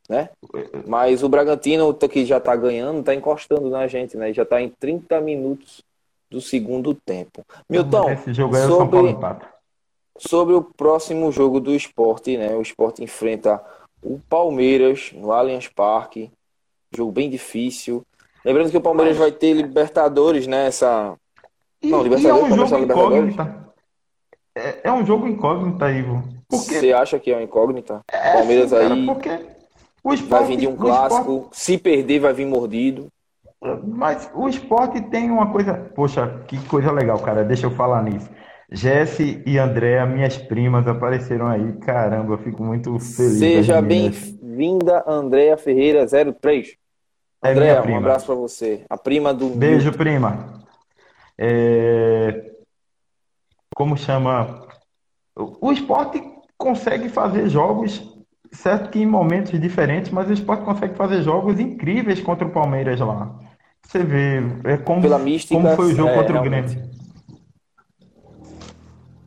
né? 0.09 0.29
Mas 0.87 1.23
o 1.23 1.29
Bragantino, 1.29 1.93
que 1.95 2.25
já 2.25 2.39
tá 2.39 2.55
ganhando, 2.55 3.03
tá 3.03 3.15
encostando 3.15 3.69
na 3.69 3.87
gente, 3.87 4.17
né? 4.17 4.33
Já 4.33 4.45
tá 4.45 4.61
em 4.61 4.69
30 4.69 5.21
minutos 5.21 5.83
do 6.31 6.41
segundo 6.41 6.95
tempo. 6.95 7.43
Milton, 7.69 8.11
Esse 8.11 8.35
jogo 8.35 8.57
é 8.57 8.61
sobre... 8.61 8.77
São 8.77 8.89
Paulo 8.89 9.09
empata 9.09 9.57
sobre 10.19 10.55
o 10.55 10.63
próximo 10.63 11.31
jogo 11.31 11.61
do 11.61 11.75
esporte, 11.75 12.37
né? 12.37 12.55
O 12.55 12.63
esporte 12.63 13.03
enfrenta 13.03 13.63
o 14.07 14.21
Palmeiras 14.29 15.11
no 15.13 15.33
Allianz 15.33 15.67
Parque. 15.67 16.31
Jogo 16.95 17.11
bem 17.11 17.29
difícil. 17.29 18.05
Lembrando 18.45 18.71
que 18.71 18.77
o 18.77 18.81
Palmeiras 18.81 19.17
vai 19.17 19.33
ter 19.33 19.53
Libertadores, 19.53 20.47
né? 20.47 20.69
Essa... 20.69 21.15
E, 21.83 21.89
Não, 21.89 22.03
Libertadores, 22.03 22.51
é 22.51 22.55
um 22.55 22.67
jogo 22.67 22.85
incógnita. 22.85 23.67
É, 24.55 24.81
é, 24.85 24.93
um 24.93 25.05
jogo 25.05 25.27
incógnita, 25.27 25.91
Ivo. 25.91 26.23
Você 26.49 26.93
acha 26.93 27.19
que 27.19 27.33
é 27.33 27.35
uma 27.37 27.43
incógnita? 27.43 28.01
É, 28.11 28.35
Palmeiras 28.35 28.71
sim, 28.71 28.77
cara, 28.77 28.95
aí 28.95 29.05
porque 29.05 29.29
o 30.05 30.15
esporte, 30.15 30.29
vai 30.29 30.45
vir 30.45 30.57
de 30.57 30.69
um 30.69 30.77
clássico. 30.77 31.33
Esporte... 31.33 31.59
Se 31.59 31.77
perder, 31.77 32.21
vai 32.21 32.33
vir 32.33 32.47
mordido. 32.47 33.09
Mas 33.85 34.31
o 34.33 34.49
esporte 34.49 35.01
tem 35.01 35.31
uma 35.31 35.51
coisa. 35.51 35.75
Poxa, 35.95 36.45
que 36.47 36.57
coisa 36.69 36.93
legal, 36.93 37.19
cara. 37.19 37.43
Deixa 37.43 37.67
eu 37.67 37.71
falar 37.73 38.03
nisso. 38.03 38.31
Jesse 38.71 39.43
e 39.47 39.59
Andréa, 39.59 40.05
minhas 40.05 40.37
primas, 40.37 40.87
apareceram 40.89 41.47
aí. 41.47 41.73
Caramba, 41.75 42.35
eu 42.35 42.39
fico 42.39 42.65
muito 42.65 42.99
feliz. 42.99 43.39
Seja 43.39 43.81
bem-vinda, 43.81 45.05
Andréa 45.07 45.57
Ferreira 45.57 46.05
03. 46.07 46.77
É 47.43 47.53
Andréa, 47.53 47.83
um 47.83 47.97
abraço 47.97 48.27
para 48.27 48.35
você. 48.35 48.85
A 48.91 48.99
prima 48.99 49.33
do. 49.33 49.51
Beijo, 49.51 49.93
prima. 49.93 50.65
É... 51.39 52.51
Como 53.75 53.97
chama? 53.97 54.67
O 55.37 55.71
esporte 55.71 56.21
consegue 56.59 57.09
fazer 57.09 57.49
jogos, 57.49 58.03
certo 58.51 58.91
que 58.91 58.99
em 58.99 59.07
momentos 59.07 59.61
diferentes, 59.61 60.11
mas 60.11 60.29
o 60.29 60.33
esporte 60.33 60.65
consegue 60.65 60.97
fazer 60.97 61.23
jogos 61.23 61.61
incríveis 61.61 62.21
contra 62.21 62.47
o 62.47 62.51
Palmeiras 62.51 62.99
lá. 62.99 63.39
Você 63.83 64.03
vê, 64.03 64.39
é 64.65 64.77
como, 64.79 65.19
mística, 65.19 65.55
como 65.55 65.77
foi 65.77 65.93
o 65.93 65.95
jogo 65.95 66.09
é, 66.09 66.15
contra 66.15 66.41
realmente. 66.41 66.73
o 66.73 66.75
Grêmio. 66.75 66.96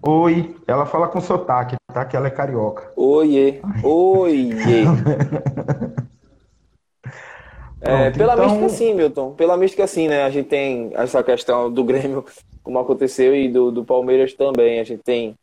Oi, 0.01 0.55
ela 0.65 0.85
fala 0.85 1.09
com 1.09 1.19
sotaque, 1.19 1.75
tá? 1.93 2.05
Que 2.05 2.15
ela 2.15 2.27
é 2.27 2.31
carioca. 2.31 2.89
Oiê, 2.95 3.59
oiê. 3.83 4.53
é, 7.81 8.09
pela 8.11 8.33
então... 8.33 8.45
mística 8.45 8.69
sim, 8.69 8.93
Milton. 8.93 9.33
Pela 9.33 9.57
mística 9.57 9.85
sim, 9.87 10.07
né? 10.07 10.23
A 10.23 10.29
gente 10.29 10.47
tem 10.47 10.91
essa 10.93 11.21
questão 11.21 11.69
do 11.69 11.83
Grêmio, 11.83 12.23
como 12.63 12.79
aconteceu, 12.79 13.35
e 13.35 13.49
do, 13.49 13.71
do 13.71 13.83
Palmeiras 13.83 14.33
também. 14.33 14.79
A 14.79 14.85
gente 14.85 15.03
tem 15.03 15.35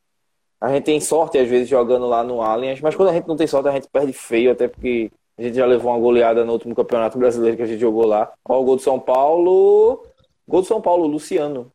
a 0.58 0.72
gente 0.72 0.84
tem 0.84 0.98
sorte 1.00 1.36
às 1.36 1.48
vezes 1.48 1.68
jogando 1.68 2.06
lá 2.06 2.24
no 2.24 2.40
Allianz, 2.40 2.80
mas 2.80 2.94
quando 2.94 3.10
a 3.10 3.12
gente 3.12 3.28
não 3.28 3.36
tem 3.36 3.46
sorte 3.46 3.68
a 3.68 3.72
gente 3.72 3.88
perde 3.88 4.14
feio, 4.14 4.52
até 4.52 4.66
porque 4.66 5.12
a 5.36 5.42
gente 5.42 5.54
já 5.54 5.66
levou 5.66 5.92
uma 5.92 6.00
goleada 6.00 6.46
no 6.46 6.54
último 6.54 6.74
campeonato 6.74 7.18
brasileiro 7.18 7.58
que 7.58 7.62
a 7.62 7.66
gente 7.66 7.78
jogou 7.78 8.06
lá. 8.06 8.32
Ó, 8.42 8.58
o 8.58 8.64
gol 8.64 8.76
do 8.76 8.82
São 8.82 8.98
Paulo. 8.98 10.02
Gol 10.48 10.62
do 10.62 10.66
São 10.66 10.80
Paulo, 10.80 11.06
Luciano. 11.06 11.70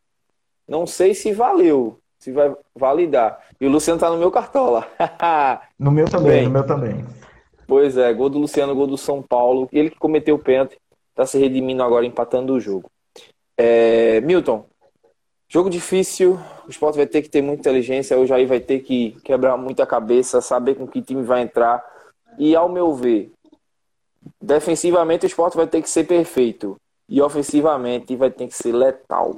Não 0.68 0.88
sei 0.88 1.14
se 1.14 1.32
valeu, 1.32 2.01
se 2.22 2.32
vai 2.32 2.56
validar. 2.76 3.40
E 3.60 3.66
o 3.66 3.70
Luciano 3.70 4.00
tá 4.00 4.08
no 4.10 4.18
meu 4.18 4.30
cartola. 4.30 4.88
no 5.78 5.92
meu 5.92 6.08
também, 6.08 6.32
Bem, 6.32 6.44
no 6.46 6.52
meu 6.52 6.64
também. 6.64 7.04
Pois 7.68 7.98
é, 7.98 8.14
gol 8.14 8.30
do 8.30 8.38
Luciano, 8.38 8.76
gol 8.76 8.86
do 8.86 8.98
São 8.98 9.24
Paulo. 9.24 9.68
Ele 9.74 9.90
que 9.90 9.98
cometeu 9.98 10.36
o 10.36 10.40
pênalti, 10.40 10.78
tá 11.16 11.26
se 11.26 11.40
redimindo 11.40 11.82
agora, 11.82 12.06
empatando 12.06 12.54
o 12.54 12.60
jogo. 12.60 12.92
É, 13.58 14.22
Milton, 14.22 14.66
jogo 15.50 15.68
difícil. 15.68 16.40
O 16.68 16.70
esporte 16.70 16.96
vai 16.96 17.08
ter 17.08 17.24
que 17.24 17.30
ter 17.30 17.42
muita 17.42 17.62
inteligência. 17.62 18.20
O 18.20 18.28
Jair 18.28 18.48
vai 18.48 18.60
ter 18.60 18.82
que 18.82 19.18
quebrar 19.24 19.58
muita 19.58 19.84
cabeça, 19.88 20.42
saber 20.42 20.76
com 20.76 20.88
que 20.88 21.02
time 21.02 21.24
vai 21.24 21.42
entrar. 21.42 21.84
E 22.38 22.56
ao 22.56 22.70
meu 22.70 22.94
ver, 22.94 23.32
defensivamente 24.40 25.26
o 25.26 25.28
esporte 25.28 25.58
vai 25.58 25.66
ter 25.66 25.82
que 25.82 25.90
ser 25.90 26.04
perfeito. 26.04 26.78
E 27.10 27.20
ofensivamente 27.20 28.16
vai 28.16 28.30
ter 28.30 28.48
que 28.48 28.54
ser 28.54 28.74
letal. 28.74 29.36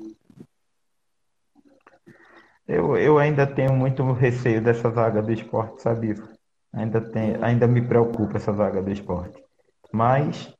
Eu, 2.74 2.98
eu 2.98 3.20
ainda 3.20 3.46
tenho 3.46 3.74
muito 3.74 4.04
receio 4.14 4.62
dessa 4.62 4.90
zaga 4.90 5.22
do 5.22 5.32
esporte, 5.32 5.82
sabe? 5.82 6.16
Ainda, 6.74 7.00
tem, 7.00 7.38
ainda 7.42 7.68
me 7.68 7.82
preocupa 7.82 8.38
essa 8.38 8.52
zaga 8.52 8.82
do 8.82 8.92
esporte. 8.92 9.40
Mas, 9.92 10.52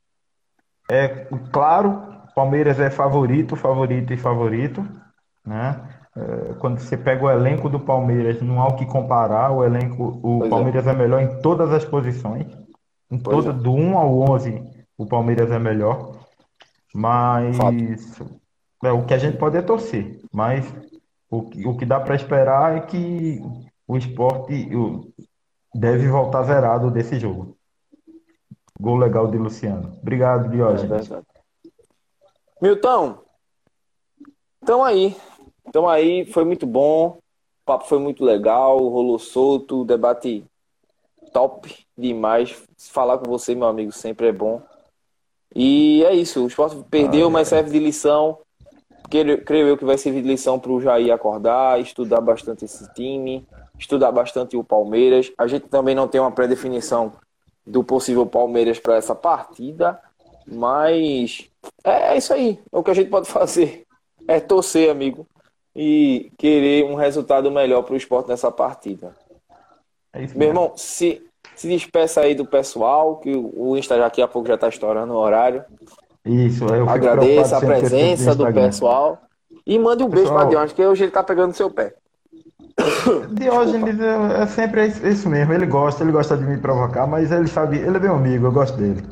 é 0.88 1.08
claro, 1.52 2.14
Palmeiras 2.34 2.78
é 2.78 2.88
favorito, 2.88 3.56
favorito 3.56 4.12
e 4.12 4.16
favorito. 4.16 4.86
Né? 5.44 5.80
É, 6.16 6.54
quando 6.60 6.78
você 6.78 6.96
pega 6.96 7.24
o 7.24 7.30
elenco 7.30 7.68
do 7.68 7.80
Palmeiras, 7.80 8.40
não 8.40 8.60
há 8.60 8.68
o 8.68 8.76
que 8.76 8.86
comparar. 8.86 9.50
O 9.50 9.64
elenco, 9.64 10.20
o 10.22 10.38
pois 10.38 10.46
é. 10.46 10.50
Palmeiras 10.50 10.86
é. 10.86 10.90
é. 10.90 10.94
melhor 10.94 11.20
em 11.20 11.40
todas 11.40 11.72
as 11.72 11.84
posições. 11.84 12.46
Em 13.10 13.18
toda, 13.18 13.50
é. 13.50 13.52
do 13.52 13.72
1 13.72 13.98
ao 13.98 14.20
11, 14.30 14.62
o 14.96 15.06
Palmeiras 15.06 15.50
é 15.50 15.58
melhor. 15.58 16.12
Mas 16.94 17.58
é, 18.84 18.92
o 18.92 19.04
que 19.04 19.14
a 19.14 19.18
gente 19.18 19.36
pode 19.36 19.56
é 19.56 19.62
torcer. 19.62 20.20
Mas 20.32 20.64
o 21.38 21.50
que, 21.50 21.66
o 21.66 21.76
que 21.76 21.84
dá 21.84 22.00
para 22.00 22.14
esperar 22.14 22.76
é 22.76 22.80
que 22.80 23.40
o 23.86 23.96
esporte 23.96 24.68
deve 25.74 26.08
voltar 26.08 26.44
zerado 26.44 26.90
desse 26.90 27.18
jogo. 27.18 27.56
Gol 28.80 28.96
legal 28.96 29.26
de 29.28 29.38
Luciano. 29.38 29.96
Obrigado, 30.00 30.50
Diógenes. 30.50 31.10
É 31.10 31.22
Milton, 32.60 33.18
então 34.62 34.82
aí. 34.82 35.16
Então 35.66 35.88
aí, 35.88 36.24
foi 36.26 36.44
muito 36.44 36.66
bom. 36.66 37.18
O 37.18 37.66
papo 37.66 37.86
foi 37.86 37.98
muito 37.98 38.24
legal, 38.24 38.78
rolou 38.78 39.18
solto, 39.18 39.84
debate 39.84 40.44
top 41.32 41.86
demais. 41.96 42.62
Falar 42.78 43.18
com 43.18 43.30
você, 43.30 43.54
meu 43.54 43.66
amigo, 43.66 43.92
sempre 43.92 44.28
é 44.28 44.32
bom. 44.32 44.62
E 45.54 46.04
é 46.04 46.14
isso. 46.14 46.44
O 46.44 46.46
esporte 46.46 46.76
perdeu, 46.90 47.28
ah, 47.28 47.30
mas 47.30 47.48
serve 47.48 47.70
de 47.70 47.78
lição 47.78 48.38
creio 49.08 49.68
eu 49.68 49.76
que 49.76 49.84
vai 49.84 49.98
servir 49.98 50.22
de 50.22 50.28
lição 50.28 50.58
para 50.58 50.72
o 50.72 50.80
Jair 50.80 51.12
acordar, 51.12 51.80
estudar 51.80 52.20
bastante 52.20 52.64
esse 52.64 52.92
time, 52.94 53.46
estudar 53.78 54.10
bastante 54.10 54.56
o 54.56 54.64
Palmeiras. 54.64 55.32
A 55.38 55.46
gente 55.46 55.68
também 55.68 55.94
não 55.94 56.08
tem 56.08 56.20
uma 56.20 56.32
pré-definição 56.32 57.12
do 57.66 57.82
possível 57.82 58.26
Palmeiras 58.26 58.78
para 58.78 58.96
essa 58.96 59.14
partida, 59.14 60.00
mas 60.46 61.48
é, 61.82 62.14
é, 62.14 62.16
isso 62.16 62.32
aí, 62.32 62.58
é 62.72 62.78
o 62.78 62.82
que 62.82 62.90
a 62.90 62.94
gente 62.94 63.10
pode 63.10 63.28
fazer. 63.30 63.84
é 64.26 64.40
torcer, 64.40 64.90
amigo, 64.90 65.26
e 65.74 66.30
querer 66.38 66.84
um 66.84 66.94
resultado 66.94 67.50
melhor 67.50 67.82
para 67.82 67.94
o 67.94 67.96
esporte 67.96 68.28
nessa 68.28 68.50
partida. 68.50 69.14
É 70.12 70.22
isso 70.22 70.38
Meu 70.38 70.48
irmão, 70.48 70.72
se, 70.76 71.22
se 71.56 71.68
despeça 71.68 72.20
aí 72.20 72.34
do 72.34 72.46
pessoal, 72.46 73.16
que 73.16 73.32
o 73.34 73.76
Insta 73.76 73.96
já 73.96 74.04
daqui 74.04 74.22
a 74.22 74.28
pouco 74.28 74.46
já 74.46 74.54
está 74.54 74.68
estourando 74.68 75.12
o 75.12 75.16
horário. 75.16 75.64
Isso, 76.24 76.64
eu 76.64 76.86
fico 76.86 76.90
Agradeça 76.90 77.56
a 77.58 77.60
presença 77.60 78.34
do 78.34 78.42
Instagram. 78.44 78.66
pessoal. 78.66 79.18
E 79.66 79.78
mande 79.78 80.02
um 80.02 80.08
beijo 80.08 80.24
Pessoal. 80.24 80.40
para 80.40 80.48
Diógenes, 80.50 80.72
que 80.72 80.84
hoje 80.84 81.04
ele 81.04 81.10
tá 81.12 81.22
pegando 81.22 81.52
seu 81.54 81.70
pé. 81.70 81.94
Diógenes 83.32 83.98
é, 84.00 84.42
é 84.42 84.46
sempre 84.46 84.86
isso 84.86 85.06
isso 85.06 85.28
mesmo, 85.28 85.52
ele 85.52 85.66
gosta, 85.66 86.02
ele 86.02 86.12
gosta 86.12 86.36
de 86.36 86.44
me 86.44 86.56
provocar, 86.58 87.06
mas 87.06 87.30
ele 87.30 87.46
sabe, 87.46 87.78
ele 87.78 87.96
é 87.96 88.00
meu 88.00 88.14
amigo, 88.16 88.46
eu 88.46 88.52
gosto 88.52 88.76
dele. 88.76 89.02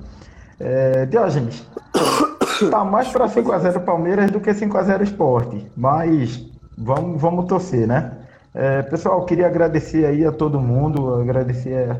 É, 0.60 1.06
Diógenes, 1.06 1.64
tá 2.70 2.84
mais 2.84 3.08
para 3.08 3.28
5x0 3.28 3.84
Palmeiras 3.84 4.30
do 4.30 4.40
que 4.40 4.50
5x0 4.50 5.02
Esporte, 5.02 5.66
mas 5.76 6.44
vamos, 6.76 7.20
vamos 7.20 7.46
torcer, 7.46 7.86
né? 7.86 8.12
É, 8.54 8.82
pessoal, 8.82 9.24
queria 9.24 9.46
agradecer 9.46 10.04
aí 10.04 10.26
a 10.26 10.32
todo 10.32 10.60
mundo, 10.60 11.14
agradecer 11.14 11.90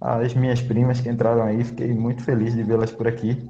a- 0.00 0.18
as 0.18 0.34
minhas 0.34 0.60
primas 0.62 1.00
que 1.00 1.08
entraram 1.08 1.42
aí, 1.42 1.64
fiquei 1.64 1.92
muito 1.92 2.22
feliz 2.22 2.54
de 2.54 2.62
vê-las 2.62 2.92
por 2.92 3.08
aqui. 3.08 3.48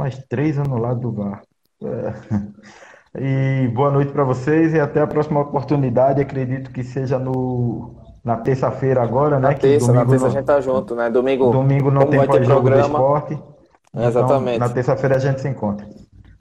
Mais 0.00 0.16
três 0.30 0.58
anulados 0.58 1.02
do 1.02 1.12
VAR. 1.12 1.42
É. 1.84 2.14
E 3.12 3.66
boa 3.74 3.90
noite 3.90 4.12
para 4.12 4.22
vocês 4.22 4.72
e 4.72 4.78
até 4.78 5.00
a 5.00 5.06
próxima 5.06 5.40
oportunidade. 5.40 6.20
Acredito 6.20 6.70
que 6.70 6.84
seja 6.84 7.18
no, 7.18 7.96
na 8.24 8.36
terça-feira 8.36 9.02
agora, 9.02 9.40
Na 9.40 9.48
né? 9.48 9.54
Que 9.56 9.62
terça, 9.62 9.92
na 9.92 10.04
domingo 10.04 10.10
terça 10.10 10.24
a 10.24 10.28
não, 10.28 10.34
gente 10.36 10.46
tá 10.46 10.60
junto, 10.60 10.94
né? 10.94 11.10
Domingo, 11.10 11.50
domingo 11.50 11.90
não 11.90 12.06
tem 12.06 12.18
vai 12.18 12.28
ter 12.28 12.38
pós-jogo 12.38 12.70
do 12.70 12.78
esporte. 12.78 13.42
É, 13.96 14.06
exatamente. 14.06 14.56
Então, 14.58 14.68
na 14.68 14.72
terça-feira 14.72 15.16
a 15.16 15.18
gente 15.18 15.40
se 15.40 15.48
encontra. 15.48 15.88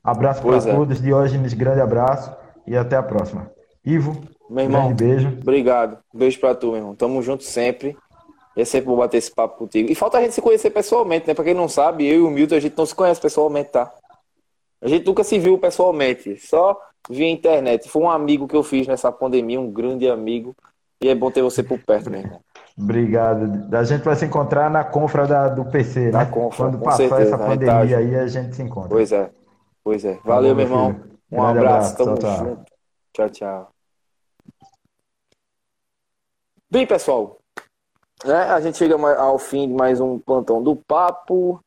Abraço 0.03 0.43
para 0.43 0.57
é. 0.57 0.75
todos, 0.75 1.01
Diógenes, 1.01 1.55
grande 1.55 1.81
abraço 1.81 2.31
e 2.67 2.77
até 2.77 2.95
a 2.95 3.01
próxima. 3.01 3.49
Ivo, 3.83 4.21
Meu 4.47 4.65
irmão, 4.65 4.93
grande 4.93 5.03
beijo. 5.03 5.27
obrigado. 5.41 5.97
Beijo 6.13 6.39
pra 6.39 6.53
tu, 6.53 6.67
meu 6.67 6.77
irmão. 6.77 6.95
Tamo 6.95 7.19
junto 7.23 7.43
sempre. 7.43 7.97
É 8.61 8.65
sempre 8.65 8.87
bom 8.87 8.97
bater 8.97 9.17
esse 9.17 9.31
papo 9.33 9.57
contigo. 9.57 9.91
E 9.91 9.95
falta 9.95 10.17
a 10.17 10.21
gente 10.21 10.33
se 10.33 10.41
conhecer 10.41 10.69
pessoalmente, 10.69 11.27
né? 11.27 11.33
Pra 11.33 11.43
quem 11.43 11.53
não 11.53 11.67
sabe, 11.69 12.05
eu 12.07 12.15
e 12.15 12.21
o 12.21 12.29
Milton, 12.29 12.55
a 12.55 12.59
gente 12.59 12.77
não 12.77 12.85
se 12.85 12.93
conhece 12.95 13.19
pessoalmente, 13.21 13.69
tá? 13.71 13.91
A 14.81 14.87
gente 14.87 15.05
nunca 15.05 15.23
se 15.23 15.37
viu 15.39 15.57
pessoalmente, 15.57 16.37
só 16.37 16.79
via 17.09 17.27
internet. 17.29 17.89
Foi 17.89 18.01
um 18.01 18.09
amigo 18.09 18.47
que 18.47 18.55
eu 18.55 18.63
fiz 18.63 18.87
nessa 18.87 19.11
pandemia, 19.11 19.59
um 19.59 19.71
grande 19.71 20.09
amigo. 20.09 20.55
E 21.01 21.07
é 21.07 21.15
bom 21.15 21.31
ter 21.31 21.41
você 21.41 21.63
por 21.63 21.79
perto, 21.79 22.09
meu 22.09 22.19
irmão. 22.19 22.41
Obrigado. 22.77 23.73
A 23.75 23.83
gente 23.83 24.03
vai 24.03 24.15
se 24.15 24.25
encontrar 24.25 24.69
na 24.69 24.83
confra 24.83 25.25
da- 25.27 25.47
do 25.49 25.65
PC, 25.65 26.11
Na 26.11 26.25
né? 26.25 26.31
confra, 26.31 26.65
Quando 26.65 26.79
passar 26.79 26.97
certeza, 26.97 27.21
essa 27.21 27.37
na 27.37 27.45
pandemia 27.45 27.97
aí, 27.97 28.15
a 28.15 28.27
gente 28.27 28.55
se 28.55 28.61
encontra. 28.61 28.89
Pois 28.89 29.11
é. 29.11 29.29
Pois 29.83 30.03
é. 30.05 30.19
Valeu, 30.25 30.53
meu 30.55 30.65
irmão. 30.65 30.93
filho. 30.93 31.09
Um 31.31 31.37
Grande 31.37 31.57
abraço. 31.59 31.93
abraço. 31.93 31.97
Tamo 31.97 32.17
tchau. 32.17 32.37
junto. 32.45 32.71
Tchau, 33.13 33.29
tchau. 33.29 33.71
Bem, 36.71 36.85
pessoal, 36.85 37.38
né, 38.25 38.43
a 38.43 38.59
gente 38.59 38.77
chega 38.77 38.95
ao 39.17 39.37
fim 39.39 39.67
de 39.67 39.73
mais 39.73 39.99
um 39.99 40.19
plantão 40.19 40.61
do 40.61 40.75
papo. 40.75 41.59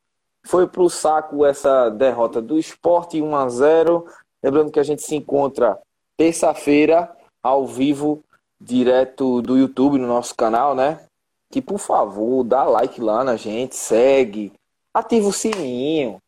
Foi 0.45 0.67
pro 0.67 0.91
saco 0.91 1.47
essa 1.47 1.89
derrota 1.89 2.43
do 2.43 2.59
esporte 2.59 3.23
1 3.23 3.37
a 3.37 3.49
0 3.49 4.07
Lembrando 4.43 4.73
que 4.73 4.81
a 4.81 4.83
gente 4.83 5.03
se 5.03 5.15
encontra 5.15 5.79
terça-feira 6.17 7.15
ao 7.41 7.67
vivo, 7.67 8.25
direto 8.61 9.41
do 9.41 9.57
YouTube 9.57 9.99
no 9.99 10.07
nosso 10.07 10.35
canal, 10.35 10.75
né? 10.75 11.05
Que 11.49 11.63
por 11.63 11.79
favor, 11.79 12.43
dá 12.43 12.65
like 12.65 13.01
lá 13.01 13.23
na 13.23 13.37
gente, 13.37 13.77
segue, 13.77 14.53
ativa 14.93 15.29
o 15.29 15.33
sininho. 15.33 16.19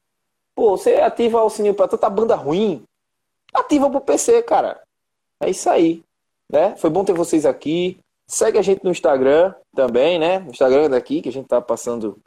Pô, 0.54 0.76
você 0.76 0.94
ativa 0.96 1.42
o 1.42 1.50
sininho 1.50 1.74
pra 1.74 1.88
tanta 1.88 2.08
banda 2.08 2.36
ruim, 2.36 2.84
ativa 3.52 3.90
pro 3.90 4.00
PC, 4.00 4.42
cara. 4.42 4.80
É 5.40 5.50
isso 5.50 5.68
aí, 5.68 6.02
né? 6.48 6.76
Foi 6.76 6.90
bom 6.90 7.04
ter 7.04 7.14
vocês 7.14 7.44
aqui. 7.44 7.98
Segue 8.26 8.58
a 8.58 8.62
gente 8.62 8.82
no 8.84 8.90
Instagram 8.90 9.54
também, 9.74 10.18
né? 10.18 10.38
No 10.38 10.50
Instagram 10.50 10.88
daqui, 10.90 11.20
que 11.20 11.28
a 11.28 11.32
gente 11.32 11.46
tá 11.46 11.60
passando 11.60 12.18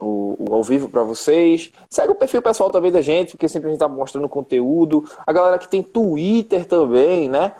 o, 0.00 0.36
o 0.38 0.54
ao 0.54 0.62
vivo 0.62 0.88
para 0.88 1.02
vocês. 1.02 1.72
Segue 1.90 2.12
o 2.12 2.16
perfil 2.16 2.42
pessoal 2.42 2.70
também 2.70 2.92
da 2.92 3.00
gente, 3.00 3.32
porque 3.32 3.48
sempre 3.48 3.68
a 3.68 3.70
gente 3.72 3.80
tá 3.80 3.88
mostrando 3.88 4.28
conteúdo. 4.28 5.04
A 5.26 5.32
galera 5.32 5.58
que 5.58 5.68
tem 5.68 5.82
Twitter 5.82 6.66
também, 6.66 7.28
né? 7.28 7.54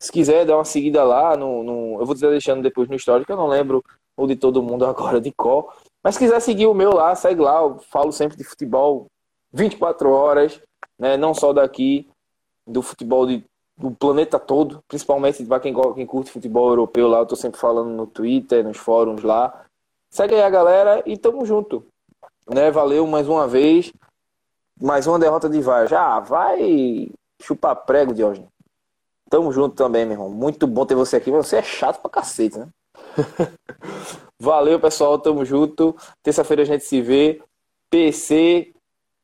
Se 0.00 0.10
quiser 0.10 0.44
dar 0.44 0.56
uma 0.56 0.64
seguida 0.64 1.04
lá, 1.04 1.36
no, 1.36 1.62
no- 1.62 2.00
eu 2.00 2.06
vou 2.06 2.14
dizer 2.14 2.30
deixando 2.30 2.62
depois 2.62 2.88
no 2.88 2.94
histórico, 2.96 3.30
eu 3.30 3.36
não 3.36 3.46
lembro 3.46 3.82
o 4.16 4.26
de 4.26 4.36
todo 4.36 4.62
mundo 4.62 4.84
agora 4.86 5.20
de 5.20 5.32
cor. 5.32 5.72
Mas 6.02 6.14
se 6.14 6.20
quiser 6.20 6.40
seguir 6.40 6.66
o 6.66 6.74
meu 6.74 6.92
lá, 6.94 7.14
segue 7.14 7.40
lá. 7.40 7.60
Eu 7.60 7.78
falo 7.90 8.12
sempre 8.12 8.36
de 8.36 8.44
futebol 8.44 9.06
24 9.52 10.10
horas, 10.10 10.60
né? 10.98 11.16
Não 11.16 11.32
só 11.34 11.52
daqui, 11.52 12.08
do 12.66 12.82
futebol 12.82 13.26
de, 13.26 13.44
do 13.76 13.90
planeta 13.90 14.38
todo, 14.38 14.82
principalmente 14.86 15.44
para 15.44 15.60
quem, 15.60 15.74
quem 15.94 16.06
curte 16.06 16.30
futebol 16.30 16.68
europeu 16.68 17.08
lá. 17.08 17.18
Eu 17.18 17.26
tô 17.26 17.36
sempre 17.36 17.58
falando 17.60 17.90
no 17.90 18.06
Twitter, 18.06 18.64
nos 18.64 18.76
fóruns 18.76 19.22
lá. 19.22 19.64
Segue 20.10 20.34
aí 20.34 20.42
a 20.42 20.50
galera 20.50 21.02
e 21.06 21.16
tamo 21.16 21.44
junto. 21.44 21.84
Né? 22.48 22.70
Valeu 22.70 23.06
mais 23.06 23.28
uma 23.28 23.48
vez. 23.48 23.92
Mais 24.80 25.06
uma 25.06 25.18
derrota 25.18 25.48
de 25.48 25.60
VAR. 25.60 25.86
Já 25.86 26.20
vai 26.20 27.08
chupar 27.42 27.76
prego, 27.76 28.14
Diógenes. 28.14 28.48
Tamo 29.28 29.52
junto 29.52 29.74
também, 29.74 30.04
meu 30.04 30.14
irmão. 30.14 30.30
Muito 30.30 30.66
bom 30.66 30.86
ter 30.86 30.94
você 30.94 31.16
aqui. 31.16 31.30
Você 31.30 31.56
é 31.56 31.62
chato 31.62 32.00
pra 32.00 32.10
cacete, 32.10 32.58
né? 32.58 32.68
Valeu, 34.38 34.78
pessoal. 34.78 35.18
Tamo 35.18 35.44
junto. 35.44 35.96
Terça-feira 36.22 36.62
a 36.62 36.66
gente 36.66 36.84
se 36.84 37.00
vê. 37.00 37.42
PC 37.90 38.72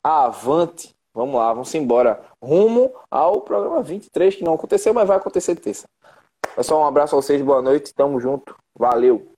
avante. 0.03 0.95
Vamos 1.13 1.35
lá, 1.35 1.53
vamos 1.53 1.75
embora. 1.75 2.23
Rumo 2.43 2.93
ao 3.11 3.43
programa 3.43 3.83
23, 3.83 4.37
que 4.37 4.45
não 4.45 4.55
aconteceu, 4.55 4.95
mas 4.95 5.07
vai 5.07 5.17
acontecer 5.17 5.57
terça. 5.57 5.87
Pessoal, 6.57 6.81
um 6.81 6.87
abraço 6.87 7.15
a 7.15 7.21
vocês. 7.21 7.43
Boa 7.43 7.61
noite. 7.61 7.95
Tamo 7.95 8.21
junto. 8.21 8.57
Valeu. 8.79 9.31